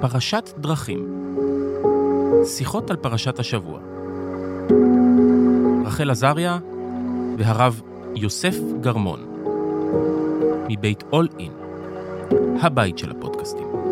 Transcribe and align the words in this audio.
פרשת 0.00 0.50
דרכים 0.58 1.34
שיחות 2.44 2.90
על 2.90 2.96
פרשת 2.96 3.38
השבוע. 3.38 3.80
רחל 5.84 6.10
עזריה 6.10 6.58
והרב 7.38 7.82
יוסף 8.14 8.56
גרמון, 8.80 9.20
מבית 10.68 11.04
אול 11.12 11.28
אין, 11.38 11.52
הבית 12.62 12.98
של 12.98 13.10
הפודקאסטים. 13.10 13.85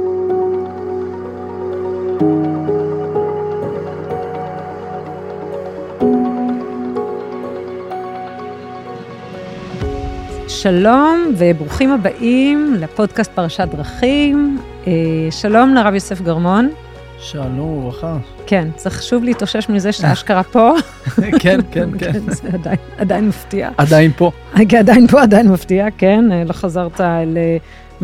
שלום 10.64 11.34
וברוכים 11.36 11.92
הבאים 11.92 12.74
לפודקאסט 12.78 13.32
פרשת 13.32 13.68
דרכים. 13.70 14.58
אה, 14.86 14.92
שלום 15.30 15.74
לרב 15.74 15.94
יוסף 15.94 16.20
גרמון. 16.20 16.70
שלום 17.18 17.60
וברכה. 17.60 18.16
כן, 18.46 18.68
צריך 18.76 19.02
שוב 19.02 19.24
להתאושש 19.24 19.68
מזה 19.68 19.92
שאתה 19.92 20.12
אשכרה 20.12 20.42
פה. 20.42 20.72
כן, 21.42 21.60
כן, 21.70 21.88
כן. 21.98 22.12
זה 22.26 22.48
עדיין, 22.52 22.76
עדיין 22.98 23.28
מפתיע. 23.28 23.70
עדיין 23.76 24.10
פה. 24.16 24.30
עדיין 24.78 25.06
פה, 25.06 25.22
עדיין 25.22 25.48
מפתיע, 25.48 25.86
כן. 25.98 26.24
לא 26.46 26.52
חזרת 26.52 27.00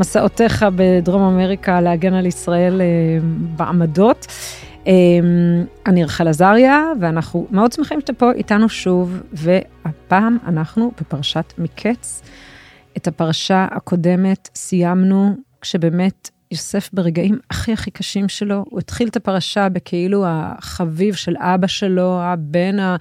למסעותיך 0.00 0.66
בדרום 0.76 1.22
אמריקה 1.22 1.80
להגן 1.80 2.14
על 2.14 2.26
ישראל 2.26 2.80
בעמדות. 3.56 4.26
אני 5.86 6.04
רחל 6.04 6.28
עזריה, 6.28 6.84
ואנחנו 7.00 7.46
מאוד 7.50 7.72
שמחים 7.72 8.00
שאתה 8.00 8.12
פה 8.12 8.32
איתנו 8.32 8.68
שוב, 8.68 9.22
והפעם 9.32 10.38
אנחנו 10.46 10.92
בפרשת 11.00 11.52
מקץ. 11.58 12.22
את 12.96 13.08
הפרשה 13.08 13.66
הקודמת 13.70 14.48
סיימנו 14.54 15.36
כשבאמת 15.60 16.30
יוסף 16.50 16.90
ברגעים 16.92 17.38
הכי 17.50 17.72
הכי 17.72 17.90
קשים 17.90 18.28
שלו, 18.28 18.64
הוא 18.70 18.78
התחיל 18.78 19.08
את 19.08 19.16
הפרשה 19.16 19.68
בכאילו 19.68 20.24
החביב 20.26 21.14
של 21.14 21.36
אבא 21.38 21.66
שלו, 21.66 22.20
הבן 22.22 22.78
ה... 22.78 22.96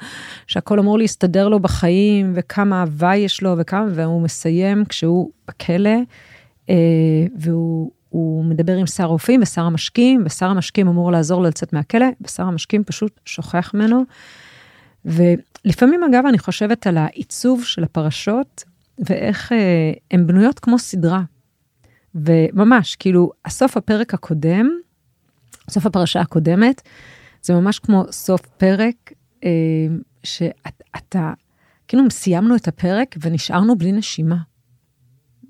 שהכל 0.48 0.80
אמור 0.80 0.98
להסתדר 0.98 1.48
לו 1.48 1.60
בחיים, 1.60 2.32
וכמה 2.36 2.80
אהבה 2.80 3.16
יש 3.16 3.44
לו, 3.44 3.56
וכמה, 3.58 3.86
והוא 3.94 4.22
מסיים 4.22 4.86
כשהוא 4.86 5.30
בכלא, 5.48 5.90
אה, 5.90 6.02
והוא 7.36 8.46
מדבר 8.46 8.76
עם 8.76 8.88
שר 8.88 9.04
הרופאים 9.04 9.42
ושר 9.42 9.62
המשקים, 9.62 10.22
ושר 10.26 10.46
המשקים 10.46 10.88
אמור 10.88 11.12
לעזור 11.12 11.42
לו 11.42 11.48
לצאת 11.48 11.74
מהכלא, 11.74 12.06
ושר 12.22 12.44
המשקים 12.44 12.84
פשוט 12.84 13.20
שוכח 13.26 13.72
ממנו. 13.74 14.04
ולפעמים, 15.06 16.04
אגב, 16.04 16.26
אני 16.26 16.40
חושבת 16.40 16.88
על 16.88 16.98
העיצוב 16.98 17.64
של 17.64 17.84
הפרשות, 17.84 18.64
ואיך 19.00 19.52
אה, 19.52 19.92
הן 20.12 20.28
בנויות 20.28 20.60
כמו 20.60 20.80
סדרה. 20.80 21.22
וממש, 22.16 22.96
כאילו, 22.96 23.32
הסוף 23.46 23.78
הפרק 23.78 24.14
הקודם, 24.14 24.70
סוף 25.70 25.86
הפרשה 25.86 26.22
הקודמת, 26.22 26.82
זה 27.42 27.54
ממש 27.54 27.80
כמו 27.80 28.04
סוף 28.12 28.42
פרק, 28.46 28.96
אה, 29.44 29.50
שאתה, 30.24 31.34
כאילו 31.88 32.04
סיימנו 32.12 32.56
את 32.56 32.68
הפרק 32.68 33.16
ונשארנו 33.22 33.78
בלי 33.78 33.92
נשימה. 33.92 34.38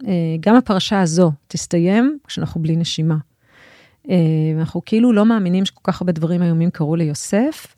אה, 0.08 0.36
גם 0.40 0.56
הפרשה 0.56 1.02
הזו 1.02 1.32
תסתיים 1.48 2.18
כשאנחנו 2.28 2.62
בלי 2.62 2.76
נשימה. 2.76 3.18
אה, 4.10 4.16
אנחנו 4.60 4.82
כאילו 4.86 5.14
לא 5.14 5.26
מאמינים 5.26 5.66
שכל 5.66 5.82
כך 5.84 6.02
הרבה 6.02 6.14
דברים 6.14 6.44
איומים 6.44 6.70
קרו 6.70 6.96
ליוסף, 6.96 7.76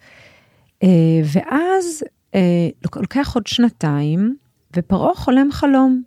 אה, 0.84 0.90
ואז 1.24 2.04
לוקח 2.96 3.36
עוד 3.36 3.48
שנתיים, 3.48 4.36
ופרעה 4.76 5.16
חולם 5.16 5.52
חלום. 5.52 6.04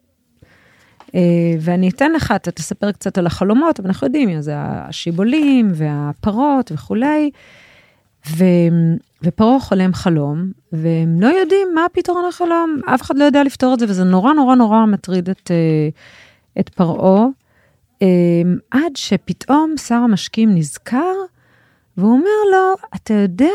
ואני 1.60 1.88
אתן 1.88 2.12
לך, 2.12 2.32
אתה 2.36 2.50
תספר 2.50 2.92
קצת 2.92 3.18
על 3.18 3.26
החלומות, 3.26 3.80
אבל 3.80 3.88
אנחנו 3.88 4.06
יודעים, 4.06 4.40
זה 4.40 4.52
השיבולים 4.56 5.70
והפרות 5.74 6.72
וכולי. 6.74 7.30
ו... 8.28 8.44
ופרעה 9.22 9.60
חולם 9.60 9.94
חלום, 9.94 10.52
והם 10.72 11.20
לא 11.20 11.26
יודעים 11.26 11.68
מה 11.74 11.86
פתרון 11.92 12.24
החלום, 12.28 12.80
אף 12.94 13.02
אחד 13.02 13.18
לא 13.18 13.24
יודע 13.24 13.44
לפתור 13.44 13.74
את 13.74 13.78
זה, 13.78 13.86
וזה 13.88 14.04
נורא 14.04 14.32
נורא 14.32 14.54
נורא 14.54 14.86
מטריד 14.86 15.30
את, 15.30 15.50
אה, 15.50 15.88
את 16.60 16.68
פרעה, 16.68 17.26
אה, 18.02 18.06
עד 18.70 18.96
שפתאום 18.96 19.74
שר 19.76 19.94
המשקים 19.94 20.54
נזכר, 20.54 21.14
והוא 21.96 22.12
אומר 22.12 22.40
לו, 22.52 22.74
אתה 22.94 23.14
יודע, 23.14 23.54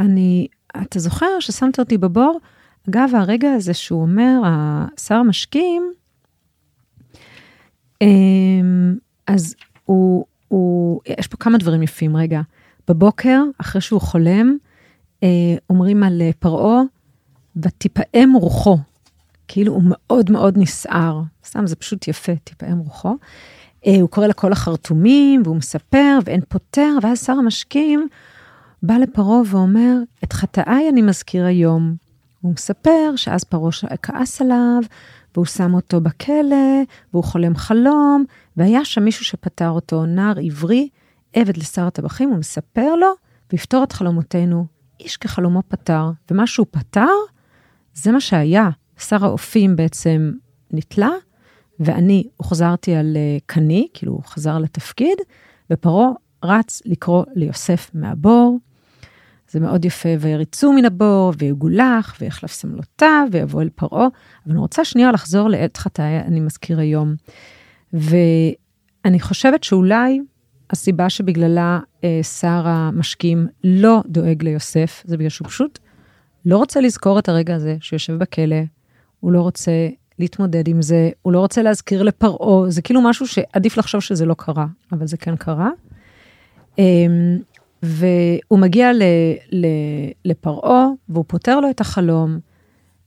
אני, 0.00 0.46
אתה 0.82 0.98
זוכר 0.98 1.40
ששמת 1.40 1.78
אותי 1.78 1.98
בבור? 1.98 2.40
אגב, 2.88 3.10
הרגע 3.14 3.52
הזה 3.52 3.74
שהוא 3.74 4.02
אומר, 4.02 4.40
שר 5.00 5.14
המשקים, 5.14 5.92
אמ, 8.02 8.96
אז 9.26 9.54
הוא, 9.84 10.24
הוא, 10.48 11.00
יש 11.18 11.28
פה 11.28 11.36
כמה 11.36 11.58
דברים 11.58 11.82
יפים, 11.82 12.16
רגע. 12.16 12.40
בבוקר, 12.88 13.42
אחרי 13.58 13.80
שהוא 13.80 14.00
חולם, 14.00 14.56
אה, 15.22 15.28
אומרים 15.70 16.02
על 16.02 16.22
אה, 16.22 16.30
פרעה, 16.38 16.82
ותפעם 17.56 18.32
רוחו. 18.32 18.78
כאילו 19.48 19.72
הוא 19.72 19.82
מאוד 19.86 20.30
מאוד 20.30 20.58
נסער, 20.58 21.22
סתם 21.46 21.66
זה 21.66 21.76
פשוט 21.76 22.08
יפה, 22.08 22.32
תפעם 22.44 22.78
רוחו. 22.78 23.16
אה, 23.86 24.00
הוא 24.00 24.08
קורא 24.08 24.26
לכל 24.26 24.52
החרטומים, 24.52 25.42
והוא 25.44 25.56
מספר, 25.56 26.18
ואין 26.24 26.40
פותר, 26.48 26.90
ואז 27.02 27.24
שר 27.24 27.32
המשקים 27.32 28.08
בא 28.82 28.94
לפרעה 28.94 29.40
ואומר, 29.46 29.96
את 30.24 30.32
חטאיי 30.32 30.88
אני 30.88 31.02
מזכיר 31.02 31.44
היום. 31.44 31.96
הוא 32.40 32.52
מספר 32.52 33.12
שאז 33.16 33.44
פרעה 33.44 33.70
כעס 34.02 34.40
עליו, 34.40 34.80
והוא 35.34 35.46
שם 35.46 35.74
אותו 35.74 36.00
בכלא, 36.00 36.82
והוא 37.12 37.24
חולם 37.24 37.56
חלום, 37.56 38.24
והיה 38.56 38.84
שם 38.84 39.04
מישהו 39.04 39.24
שפטר 39.24 39.68
אותו, 39.68 40.06
נער 40.06 40.34
עברי, 40.44 40.88
עבד 41.34 41.56
לשר 41.56 41.86
הטבחים, 41.86 42.28
הוא 42.28 42.38
מספר 42.38 42.94
לו, 42.94 43.08
ויפתור 43.52 43.84
את 43.84 43.92
חלומותינו. 43.92 44.66
איש 45.00 45.16
כחלומו 45.16 45.62
פטר, 45.68 46.10
ומה 46.30 46.46
שהוא 46.46 46.66
פתר, 46.70 47.08
זה 47.94 48.12
מה 48.12 48.20
שהיה. 48.20 48.70
שר 48.98 49.24
האופים 49.24 49.76
בעצם 49.76 50.32
נתלה, 50.70 51.10
ואני 51.80 52.24
הוחזרתי 52.36 52.94
על 52.94 53.16
אה, 53.16 53.38
קני, 53.46 53.88
כאילו 53.94 54.12
הוא 54.12 54.22
חזר 54.24 54.58
לתפקיד, 54.58 55.18
ופרעה 55.72 56.10
רץ 56.44 56.82
לקרוא 56.84 57.24
ליוסף 57.34 57.90
מהבור. 57.94 58.58
זה 59.50 59.60
מאוד 59.60 59.84
יפה, 59.84 60.08
ויריצו 60.20 60.72
מן 60.72 60.84
הבור, 60.84 61.32
ויגולח, 61.38 62.16
ויחלף 62.20 62.52
סמלותיו, 62.52 63.26
ויבוא 63.32 63.62
אל 63.62 63.68
פרעה. 63.74 64.06
אבל 64.46 64.52
אני 64.52 64.58
רוצה 64.58 64.84
שנייה 64.84 65.12
לחזור 65.12 65.48
לעת 65.48 65.76
חטאי, 65.76 66.18
אני 66.20 66.40
מזכיר 66.40 66.78
היום. 66.78 67.14
ואני 67.92 69.20
חושבת 69.20 69.64
שאולי 69.64 70.20
הסיבה 70.74 71.10
שבגללה 71.10 71.80
אה, 72.04 72.20
שר 72.22 72.62
המשקים 72.66 73.46
לא 73.64 74.02
דואג 74.06 74.42
ליוסף, 74.42 75.02
זה 75.06 75.16
בגלל 75.16 75.28
שהוא 75.28 75.48
פשוט 75.48 75.78
לא 76.46 76.56
רוצה 76.56 76.80
לזכור 76.80 77.18
את 77.18 77.28
הרגע 77.28 77.54
הזה 77.54 77.76
שיושב 77.80 78.12
בכלא, 78.12 78.56
הוא 79.20 79.32
לא 79.32 79.40
רוצה 79.40 79.88
להתמודד 80.18 80.68
עם 80.68 80.82
זה, 80.82 81.10
הוא 81.22 81.32
לא 81.32 81.38
רוצה 81.38 81.62
להזכיר 81.62 82.02
לפרעה, 82.02 82.70
זה 82.70 82.82
כאילו 82.82 83.00
משהו 83.00 83.26
שעדיף 83.26 83.76
לחשוב 83.76 84.00
שזה 84.00 84.26
לא 84.26 84.34
קרה, 84.38 84.66
אבל 84.92 85.06
זה 85.06 85.16
כן 85.16 85.36
קרה. 85.36 85.70
אה, 86.78 86.84
והוא 87.82 88.58
מגיע 88.58 88.90
לפרעה, 90.24 90.86
והוא 91.08 91.24
פותר 91.28 91.60
לו 91.60 91.70
את 91.70 91.80
החלום, 91.80 92.38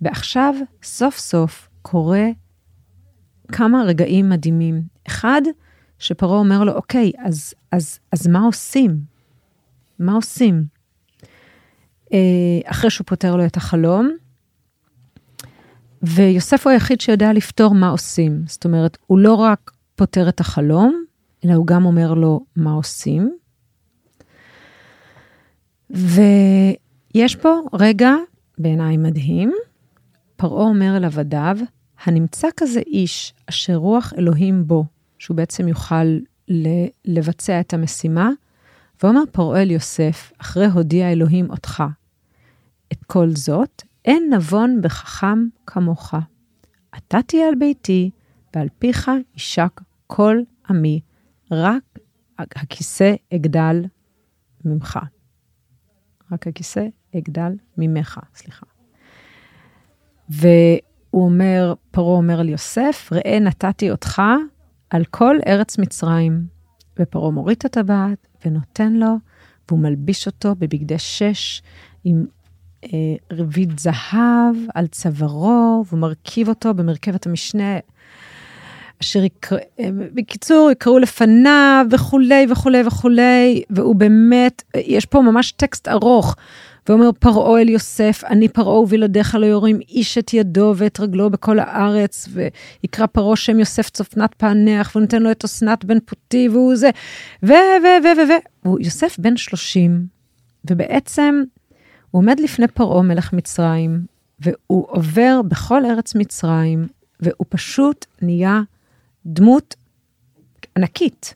ועכשיו, 0.01 0.55
סוף 0.83 1.17
סוף, 1.17 1.69
קורה 1.81 2.25
כמה 3.47 3.83
רגעים 3.83 4.29
מדהימים. 4.29 4.81
אחד, 5.07 5.41
שפרעה 5.99 6.39
אומר 6.39 6.63
לו, 6.63 6.73
אוקיי, 6.73 7.11
אז, 7.19 7.53
אז, 7.71 7.99
אז 8.11 8.27
מה 8.27 8.39
עושים? 8.39 8.99
מה 9.99 10.13
עושים? 10.13 10.63
אה, 12.13 12.17
אחרי 12.65 12.89
שהוא 12.89 13.05
פותר 13.05 13.35
לו 13.35 13.45
את 13.45 13.57
החלום, 13.57 14.11
ויוסף 16.01 16.67
הוא 16.67 16.71
היחיד 16.71 17.01
שיודע 17.01 17.33
לפתור 17.33 17.75
מה 17.75 17.89
עושים. 17.89 18.43
זאת 18.47 18.65
אומרת, 18.65 18.97
הוא 19.07 19.19
לא 19.19 19.33
רק 19.33 19.71
פותר 19.95 20.29
את 20.29 20.39
החלום, 20.39 21.03
אלא 21.45 21.53
הוא 21.53 21.67
גם 21.67 21.85
אומר 21.85 22.13
לו 22.13 22.45
מה 22.55 22.71
עושים. 22.71 23.37
ויש 25.89 27.35
פה 27.41 27.59
רגע, 27.73 28.13
בעיניי 28.57 28.97
מדהים, 28.97 29.53
פרעה 30.35 30.63
אומר 30.63 30.97
אל 30.97 31.05
עבדיו, 31.05 31.57
הנמצא 32.05 32.47
כזה 32.57 32.79
איש 32.79 33.33
אשר 33.49 33.75
רוח 33.75 34.13
אלוהים 34.17 34.67
בו, 34.67 34.85
שהוא 35.27 35.37
בעצם 35.37 35.67
יוכל 35.67 36.17
לבצע 37.05 37.59
את 37.59 37.73
המשימה, 37.73 38.29
ואומר 39.03 39.21
פרעה 39.31 39.61
אל 39.61 39.71
יוסף, 39.71 40.31
אחרי 40.37 40.65
הודיע 40.65 41.11
אלוהים 41.11 41.49
אותך. 41.49 41.83
את 42.91 43.03
כל 43.03 43.29
זאת, 43.29 43.83
אין 44.05 44.33
נבון 44.33 44.81
בחכם 44.81 45.47
כמוך. 45.65 46.13
אתה 46.97 47.17
תהיה 47.27 47.47
על 47.47 47.55
ביתי, 47.55 48.11
ועל 48.55 48.67
פיך 48.79 49.11
יישק 49.33 49.81
כל 50.07 50.37
עמי, 50.69 50.99
רק 51.51 51.83
הכיסא 52.37 53.13
אגדל 53.33 53.85
ממך. 54.65 54.99
רק 56.31 56.47
הכיסא 56.47 56.85
אגדל 57.17 57.51
ממך, 57.77 58.19
סליחה. 58.35 58.65
והוא 60.29 60.45
אומר, 61.13 61.73
פרעה 61.91 62.17
אומר 62.17 62.39
על 62.39 62.49
יוסף, 62.49 63.09
ראה 63.11 63.39
נתתי 63.39 63.91
אותך 63.91 64.21
על 64.89 65.05
כל 65.05 65.37
ארץ 65.47 65.77
מצרים. 65.77 66.57
ופרעה 66.99 67.31
מוריד 67.31 67.57
את 67.57 67.65
הטבעת 67.65 68.27
ונותן 68.45 68.93
לו, 68.93 69.15
והוא 69.67 69.79
מלביש 69.79 70.27
אותו 70.27 70.55
בבגדי 70.55 70.99
שש 70.99 71.61
עם 72.03 72.25
אה, 72.83 72.89
רביד 73.31 73.79
זהב 73.79 74.55
על 74.75 74.87
צווארו, 74.87 75.83
והוא 75.87 75.99
מרכיב 75.99 76.49
אותו 76.49 76.73
במרכבת 76.73 77.25
המשנה, 77.25 77.77
אשר 79.01 79.23
יקרא, 79.23 79.57
אה, 79.79 79.89
בקיצור, 80.13 80.71
יקראו 80.71 80.99
לפניו 80.99 81.85
וכולי 81.91 82.45
וכולי 82.49 82.81
וכולי, 82.87 83.63
והוא 83.69 83.95
באמת, 83.95 84.63
יש 84.75 85.05
פה 85.05 85.21
ממש 85.21 85.51
טקסט 85.51 85.87
ארוך. 85.87 86.35
ואומר 86.87 87.09
פרעה 87.19 87.61
אל 87.61 87.69
יוסף, 87.69 88.23
אני 88.29 88.47
פרעה 88.47 88.79
ובלעדיך 88.79 89.35
לא 89.35 89.45
יורים 89.45 89.79
איש 89.79 90.17
את 90.17 90.33
ידו 90.33 90.73
ואת 90.77 90.99
רגלו 90.99 91.29
בכל 91.29 91.59
הארץ, 91.59 92.27
ויקרא 92.33 93.05
פרעה 93.05 93.35
שם 93.35 93.59
יוסף 93.59 93.89
צופנת 93.89 94.33
פענח, 94.33 94.95
ונותן 94.95 95.21
לו 95.21 95.31
את 95.31 95.43
אסנת 95.43 95.85
בן 95.85 95.99
פוטי, 95.99 96.49
והוא 96.49 96.75
זה, 96.75 96.89
ו, 97.43 97.47
ו, 97.47 97.87
ו, 98.03 98.17
ו, 98.17 98.29
ו, 98.29 98.33
והוא 98.63 98.79
יוסף 98.81 99.19
בן 99.19 99.37
30, 99.37 100.07
ובעצם 100.69 101.43
הוא 102.11 102.19
עומד 102.21 102.39
לפני 102.39 102.67
פרעה 102.67 103.01
מלך 103.01 103.33
מצרים, 103.33 104.05
והוא 104.39 104.87
עובר 104.89 105.41
בכל 105.47 105.85
ארץ 105.85 106.15
מצרים, 106.15 106.87
והוא 107.19 107.45
פשוט 107.49 108.05
נהיה 108.21 108.61
דמות 109.25 109.75
ענקית. 110.77 111.35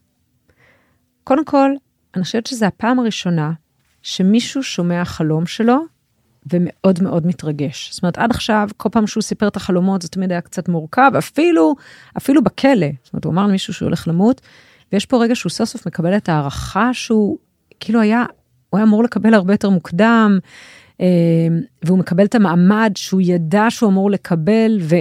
קודם 1.24 1.46
כל, 1.46 1.72
אני 2.16 2.24
חושבת 2.24 2.46
שזו 2.46 2.66
הפעם 2.66 3.00
הראשונה 3.00 3.52
שמישהו 4.04 4.64
שומע 4.64 5.06
חלום 5.06 5.46
שלו 5.46 5.78
ומאוד 6.54 7.04
מאוד 7.04 7.28
מתרגש. 7.28 7.90
זאת 7.92 8.04
אומרת, 8.04 8.18
עד 8.18 8.32
עכשיו, 8.32 8.70
כל 8.78 8.90
פעם 8.90 9.08
שהוא 9.08 9.22
סיפר 9.22 9.48
את 9.48 9.56
החלומות, 9.56 10.02
זה 10.02 10.08
תמיד 10.08 10.32
היה 10.32 10.42
קצת 10.42 10.70
מורכב, 10.70 11.12
אפילו, 11.18 11.76
אפילו 12.18 12.44
בכלא. 12.44 12.88
זאת 13.04 13.14
אומרת, 13.14 13.26
הוא 13.26 13.34
אמר 13.34 13.48
למישהו 13.48 13.74
שהוא 13.74 13.86
הולך 13.86 14.08
למות, 14.08 14.42
ויש 14.94 15.06
פה 15.06 15.24
רגע 15.24 15.36
שהוא 15.36 15.50
סוף 15.50 15.70
סוף 15.70 15.88
מקבל 15.88 16.18
את 16.18 16.30
ההערכה 16.30 16.94
שהוא, 16.94 17.38
כאילו 17.80 18.02
היה, 18.02 18.26
הוא 18.70 18.78
היה 18.78 18.86
אמור 18.88 19.04
לקבל 19.04 19.34
הרבה 19.34 19.54
יותר 19.54 19.70
מוקדם, 19.70 20.40
אה, 21.02 21.08
והוא 21.84 22.00
מקבל 22.00 22.26
את 22.26 22.36
המעמד 22.36 22.92
שהוא 22.96 23.22
ידע 23.24 23.66
שהוא 23.70 23.90
אמור 23.90 24.12
לקבל, 24.12 24.78
ו... 24.82 24.96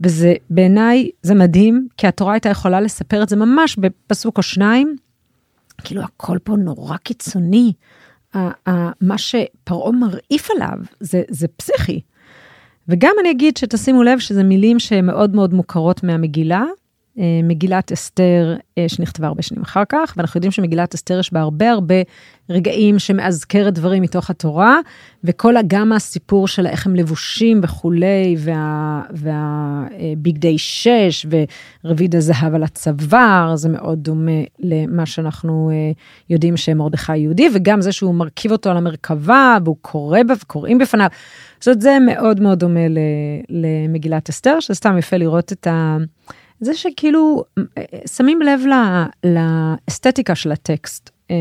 וזה 0.00 0.34
בעיניי, 0.50 1.10
זה 1.22 1.34
מדהים, 1.34 1.88
כי 1.96 2.06
התורה 2.06 2.32
הייתה 2.32 2.48
יכולה 2.48 2.80
לספר 2.80 3.22
את 3.22 3.28
זה 3.28 3.36
ממש 3.36 3.76
בפסוק 3.76 4.38
או 4.38 4.42
שניים. 4.42 4.96
כאילו 5.84 6.02
הכל 6.02 6.38
פה 6.44 6.56
נורא 6.56 6.96
קיצוני. 6.96 7.72
מה 9.00 9.18
שפרעה 9.18 9.92
מרעיף 9.92 10.48
עליו 10.56 10.78
זה, 11.00 11.22
זה 11.28 11.48
פסיכי. 11.48 12.00
וגם 12.88 13.12
אני 13.20 13.30
אגיד 13.30 13.56
שתשימו 13.56 14.02
לב 14.02 14.18
שזה 14.18 14.42
מילים 14.42 14.78
שמאוד 14.78 15.34
מאוד 15.34 15.54
מוכרות 15.54 16.02
מהמגילה, 16.02 16.64
מגילת 17.42 17.92
אסתר 17.92 18.56
אה, 18.78 18.88
שנכתבה 18.88 19.26
הרבה 19.26 19.42
שנים 19.42 19.62
אחר 19.62 19.82
כך, 19.88 20.14
ואנחנו 20.16 20.38
יודעים 20.38 20.52
שמגילת 20.52 20.94
אסתר 20.94 21.18
יש 21.18 21.32
בה 21.32 21.40
הרבה 21.40 21.70
הרבה 21.70 21.94
רגעים 22.50 22.98
שמאזכרת 22.98 23.74
דברים 23.74 24.02
מתוך 24.02 24.30
התורה, 24.30 24.78
וכל 25.24 25.54
גם 25.66 25.92
הסיפור 25.92 26.48
של 26.48 26.66
איך 26.66 26.86
הם 26.86 26.96
לבושים 26.96 27.60
וכולי, 27.62 28.36
והבגדי 29.10 30.52
וה, 30.52 30.58
שש 30.58 31.26
ורביד 31.84 32.16
הזהב 32.16 32.54
על 32.54 32.62
הצוואר, 32.62 33.56
זה 33.56 33.68
מאוד 33.68 33.98
דומה 33.98 34.42
למה 34.58 35.06
שאנחנו 35.06 35.70
אה, 35.72 35.92
יודעים 36.30 36.56
שמרדכי 36.56 37.16
יהודי, 37.16 37.48
וגם 37.54 37.80
זה 37.80 37.92
שהוא 37.92 38.14
מרכיב 38.14 38.52
אותו 38.52 38.70
על 38.70 38.76
המרכבה, 38.76 39.58
והוא 39.64 39.76
קורא 39.82 40.20
וקוראים 40.28 40.78
בפניו. 40.78 41.08
זאת 41.60 41.68
אומרת, 41.68 41.80
זה 41.80 41.98
מאוד 42.06 42.40
מאוד 42.40 42.58
דומה 42.58 42.80
למגילת 43.48 44.28
אסתר, 44.28 44.60
שזה 44.60 44.74
סתם 44.74 44.98
יפה 44.98 45.16
לראות 45.16 45.52
את 45.52 45.66
ה... 45.66 45.96
זה 46.60 46.74
שכאילו 46.74 47.44
שמים 48.06 48.42
לב 48.42 48.60
לא, 48.66 48.76
לאסתטיקה 49.24 50.34
של 50.34 50.52
הטקסט, 50.52 51.10
אה, 51.30 51.36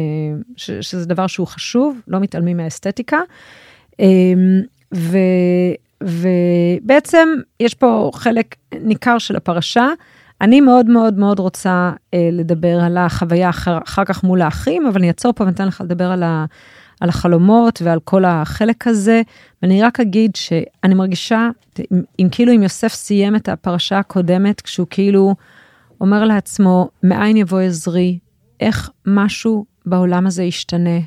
ש, 0.56 0.72
שזה 0.72 1.06
דבר 1.06 1.28
שהוא 1.28 1.48
חשוב, 1.48 2.02
לא 2.08 2.19
מתעלמים 2.19 2.58
מהאסתטיקה. 2.58 3.19
אה, 4.00 4.06
ו, 4.96 5.18
ובעצם 6.04 7.28
יש 7.60 7.74
פה 7.74 8.12
חלק 8.14 8.56
ניכר 8.81 9.18
של 9.18 9.36
הפרשה. 9.36 9.88
אני 10.42 10.62
מאוד 10.62 10.86
מאוד 10.86 11.18
מאוד 11.18 11.40
רוצה 11.40 11.92
אה, 12.14 12.30
לדבר 12.31 12.80
על 12.80 12.98
החוויה 12.98 13.50
אחר, 13.50 13.78
אחר 13.86 14.06
כך 14.06 14.24
מול 14.24 14.42
האחים, 14.42 14.88
אבל 14.88 14.98
אני 14.98 15.08
אעצור 15.08 15.34
פה 15.34 15.44
ואתן 15.44 15.68
לך 15.68 15.81
לדבר 15.81 16.12
על, 16.12 16.24
ה, 16.24 16.46
על 16.99 17.09
החלומות 17.09 17.81
ועל 17.81 17.99
כל 17.99 18.25
החלק 18.25 18.88
הזה. 18.88 19.21
ואני 19.61 19.81
רק 19.81 19.99
אגיד 19.99 20.35
שאני 20.35 20.94
מרגישה, 20.95 21.49
אם, 21.79 22.01
אם 22.19 22.27
כאילו 22.31 22.55
אם 22.55 22.63
יוסף 22.63 22.94
סיים 22.94 23.35
את 23.35 23.49
הפרשה 23.49 23.99
הקודמת, 23.99 24.61
כשהוא 24.61 24.88
כאילו 24.89 25.35
אומר 26.01 26.25
לעצמו, 26.25 26.89
מאין 27.03 27.38
יבוא 27.38 27.59
עזרי, 27.59 28.19
איך 28.59 28.89
משהו 29.05 29.65
בעולם 29.85 30.27
הזה 30.27 30.44
ישתנה, 30.44 30.99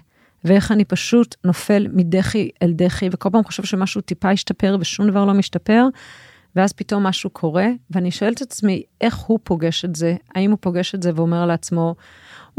ואיך 0.45 0.73
אני 0.73 0.85
פשוט 0.85 1.37
נופל 1.45 1.87
מדחי 1.93 2.49
אל 2.63 2.73
דחי, 2.73 3.09
וכל 3.13 3.29
פעם 3.33 3.45
חושב 3.45 3.65
שמשהו 3.65 4.01
טיפה 4.01 4.33
ישתפר 4.33 4.77
ושום 4.81 5.11
דבר 5.11 5.25
לא 5.25 5.35
משתפר, 5.35 5.87
ואז 6.57 6.73
פתאום 6.73 7.03
משהו 7.03 7.31
קורה, 7.31 7.67
ואני 7.91 8.11
שואלת 8.11 8.37
את 8.37 8.43
עצמי, 8.43 8.83
איך 9.01 9.17
הוא 9.17 9.39
פוגש 9.45 9.85
את 9.85 9.97
זה? 9.97 10.17
האם 10.35 10.51
הוא 10.51 10.59
פוגש 10.61 10.95
את 10.95 11.03
זה 11.03 11.11
ואומר 11.15 11.47
לעצמו, 11.47 11.95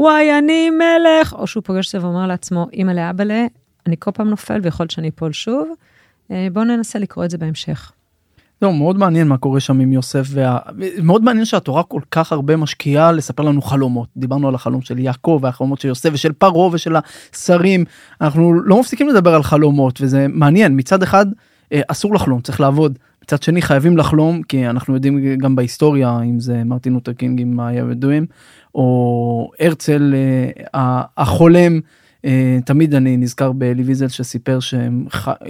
וואי, 0.02 0.38
אני 0.38 0.70
מלך, 0.70 1.32
או 1.32 1.46
שהוא 1.46 1.62
פוגש 1.62 1.86
את 1.86 1.90
זה 1.90 2.06
ואומר 2.06 2.26
לעצמו, 2.26 2.66
אימא 2.72 2.92
לאבאלה, 2.92 3.46
אני 3.86 3.96
כל 3.98 4.10
פעם 4.10 4.28
נופל 4.28 4.60
ויכול 4.62 4.86
שאני 4.88 5.08
אפול 5.08 5.32
שוב. 5.32 5.68
אה, 6.30 6.48
בואו 6.52 6.64
ננסה 6.64 6.98
לקרוא 6.98 7.24
את 7.24 7.30
זה 7.30 7.38
בהמשך. 7.38 7.92
לא, 8.62 8.72
מאוד 8.72 8.98
מעניין 8.98 9.28
מה 9.28 9.36
קורה 9.36 9.60
שם 9.60 9.80
עם 9.80 9.92
יוסף, 9.92 10.26
וה... 10.30 10.58
מאוד 11.02 11.24
מעניין 11.24 11.44
שהתורה 11.44 11.82
כל 11.82 12.00
כך 12.10 12.32
הרבה 12.32 12.56
משקיעה 12.56 13.12
לספר 13.12 13.42
לנו 13.42 13.62
חלומות. 13.62 14.08
דיברנו 14.16 14.48
על 14.48 14.54
החלום 14.54 14.82
של 14.82 14.98
יעקב 14.98 15.38
והחלומות 15.42 15.80
של 15.80 15.88
יוסף 15.88 16.10
ושל 16.12 16.32
פרעה 16.32 16.68
ושל 16.72 16.96
השרים. 16.96 17.84
אנחנו 18.20 18.52
לא 18.52 18.80
מפסיקים 18.80 19.08
לדבר 19.08 19.34
על 19.34 19.42
חלומות 19.42 20.00
וזה 20.00 20.26
מעניין. 20.28 20.76
מצד 20.76 21.02
אחד 21.02 21.26
אה, 21.72 21.80
אסור 21.88 22.14
לחלום, 22.14 22.40
צריך 22.40 22.60
לעבוד. 22.60 22.98
מצד 23.32 23.42
שני 23.42 23.62
חייבים 23.62 23.96
לחלום 23.96 24.42
כי 24.42 24.66
אנחנו 24.66 24.94
יודעים 24.94 25.38
גם 25.38 25.56
בהיסטוריה 25.56 26.20
אם 26.24 26.40
זה 26.40 26.64
מרטין 26.64 26.92
לותר 26.92 27.12
קינג 27.12 27.40
עם 27.40 27.60
הידועים 27.60 28.26
או 28.74 29.50
הרצל 29.60 30.14
אה, 30.74 31.02
החולם 31.16 31.80
אה, 32.24 32.58
תמיד 32.64 32.94
אני 32.94 33.16
נזכר 33.16 33.52
באלי 33.52 33.82
ויזל 33.82 34.08
שסיפר 34.08 34.58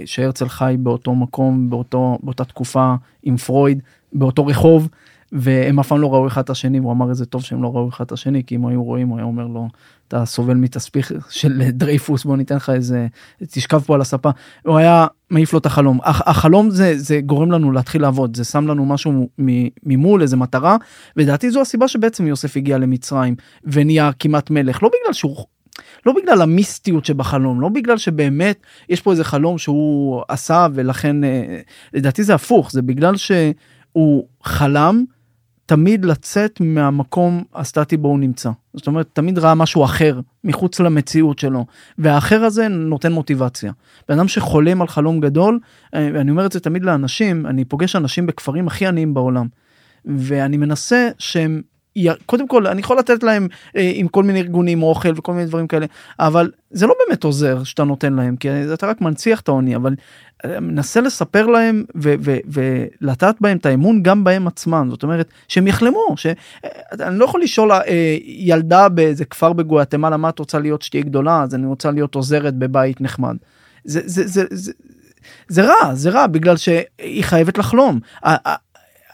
שהרצל 0.05 0.47
חי 0.47 0.75
באותו 0.79 1.15
מקום 1.15 1.69
באותו 1.69 2.17
באותה 2.23 2.43
תקופה 2.43 2.93
עם 3.23 3.37
פרויד 3.37 3.81
באותו 4.13 4.45
רחוב 4.45 4.89
והם 5.33 5.79
אף 5.79 5.87
פעם 5.87 6.01
לא 6.01 6.13
ראו 6.13 6.27
אחד 6.27 6.41
את 6.41 6.49
השני 6.49 6.79
והוא 6.79 6.91
אמר 6.91 7.09
איזה 7.09 7.25
טוב 7.25 7.43
שהם 7.43 7.63
לא 7.63 7.67
ראו 7.75 7.89
אחד 7.89 8.05
את 8.05 8.11
השני 8.11 8.43
כי 8.43 8.55
אם 8.55 8.65
היו 8.65 8.83
רואים 8.83 9.07
הוא 9.07 9.17
היה 9.17 9.25
אומר 9.25 9.47
לו 9.47 9.67
אתה 10.07 10.25
סובל 10.25 10.53
מתספיך 10.53 11.11
של 11.29 11.69
דרייפוס 11.69 12.23
בוא 12.23 12.37
ניתן 12.37 12.55
לך 12.55 12.69
איזה 12.69 13.07
תשכב 13.51 13.79
פה 13.79 13.95
על 13.95 14.01
הספה 14.01 14.29
הוא 14.65 14.77
היה 14.77 15.07
מעיף 15.29 15.53
לו 15.53 15.59
את 15.59 15.65
החלום. 15.65 15.99
החלום 16.03 16.69
זה 16.69 16.93
זה 16.97 17.21
גורם 17.21 17.51
לנו 17.51 17.71
להתחיל 17.71 18.01
לעבוד 18.01 18.37
זה 18.37 18.43
שם 18.43 18.67
לנו 18.67 18.85
משהו 18.85 19.29
ממול 19.83 20.21
איזה 20.21 20.37
מטרה 20.37 20.77
ודעתי 21.17 21.51
זו 21.51 21.61
הסיבה 21.61 21.87
שבעצם 21.87 22.27
יוסף 22.27 22.57
הגיע 22.57 22.77
למצרים 22.77 23.35
ונהיה 23.63 24.11
כמעט 24.19 24.49
מלך. 24.49 24.83
לא 24.83 24.89
בגלל 24.89 25.13
שהוא 25.13 25.45
לא 26.05 26.13
בגלל 26.13 26.41
המיסטיות 26.41 27.05
שבחלום 27.05 27.61
לא 27.61 27.69
בגלל 27.69 27.97
שבאמת 27.97 28.59
יש 28.89 29.01
פה 29.01 29.11
איזה 29.11 29.23
חלום 29.23 29.57
שהוא 29.57 30.21
עשה 30.27 30.67
ולכן 30.73 31.23
אה, 31.23 31.59
לדעתי 31.93 32.23
זה 32.23 32.35
הפוך 32.35 32.71
זה 32.71 32.81
בגלל 32.81 33.17
שהוא 33.17 34.27
חלם 34.43 35.03
תמיד 35.65 36.05
לצאת 36.05 36.59
מהמקום 36.61 37.43
הסטטי 37.53 37.97
בו 37.97 38.07
הוא 38.07 38.19
נמצא. 38.19 38.49
זאת 38.73 38.87
אומרת, 38.87 39.09
תמיד 39.13 39.39
ראה 39.39 39.55
משהו 39.55 39.85
אחר 39.85 40.19
מחוץ 40.43 40.79
למציאות 40.79 41.39
שלו, 41.39 41.65
והאחר 41.97 42.43
הזה 42.43 42.67
נותן 42.67 43.11
מוטיבציה. 43.11 43.71
בן 44.09 44.15
אדם 44.17 44.27
שחולם 44.27 44.81
על 44.81 44.87
חלום 44.87 45.19
גדול, 45.19 45.59
אה, 45.95 46.09
ואני 46.13 46.31
אומר 46.31 46.45
את 46.45 46.51
זה 46.51 46.59
תמיד 46.59 46.83
לאנשים, 46.83 47.45
אני 47.45 47.65
פוגש 47.65 47.95
אנשים 47.95 48.25
בכפרים 48.25 48.67
הכי 48.67 48.87
עניים 48.87 49.13
בעולם, 49.13 49.47
ואני 50.05 50.57
מנסה 50.57 51.09
שהם 51.17 51.61
קודם 52.25 52.47
כל 52.47 52.67
אני 52.67 52.79
יכול 52.79 52.97
לתת 52.97 53.23
להם 53.23 53.47
אה, 53.75 53.91
עם 53.95 54.07
כל 54.07 54.23
מיני 54.23 54.39
ארגונים 54.39 54.83
אוכל 54.83 55.13
וכל 55.15 55.33
מיני 55.33 55.45
דברים 55.45 55.67
כאלה 55.67 55.85
אבל 56.19 56.51
זה 56.71 56.87
לא 56.87 56.93
באמת 57.07 57.23
עוזר 57.23 57.63
שאתה 57.63 57.83
נותן 57.83 58.13
להם 58.13 58.35
כי 58.35 58.49
אתה 58.73 58.87
רק 58.87 59.01
מנציח 59.01 59.39
את 59.39 59.47
העוני 59.47 59.75
אבל 59.75 59.95
אה, 60.45 60.59
מנסה 60.59 61.01
לספר 61.01 61.47
להם 61.47 61.83
ולטעת 62.45 63.35
בהם 63.41 63.57
את 63.57 63.65
האמון 63.65 64.03
גם 64.03 64.23
בהם 64.23 64.47
עצמם. 64.47 64.87
זאת 64.89 65.03
אומרת 65.03 65.29
שהם 65.47 65.67
יחלמו 65.67 66.15
שאני 66.15 67.19
לא 67.19 67.25
יכול 67.25 67.41
לשאול 67.41 67.71
אה, 67.71 68.17
ילדה 68.25 68.89
באיזה 68.89 69.25
כפר 69.25 69.53
בגואטמלה 69.53 70.17
מה 70.17 70.29
את 70.29 70.39
רוצה 70.39 70.59
להיות 70.59 70.81
שתהיה 70.81 71.03
גדולה? 71.03 71.43
אז 71.43 71.55
אני 71.55 71.67
רוצה 71.67 71.91
להיות 71.91 72.15
עוזרת 72.15 72.53
בבית 72.53 73.01
נחמד. 73.01 73.35
זה 73.83 74.01
זה 74.05 74.27
זה 74.27 74.43
זה 74.51 74.71
זה 75.47 75.61
רע 75.61 75.95
זה 75.95 76.09
רע 76.09 76.27
בגלל 76.27 76.57
שהיא 76.57 77.23
חייבת 77.23 77.57
לחלום 77.57 77.99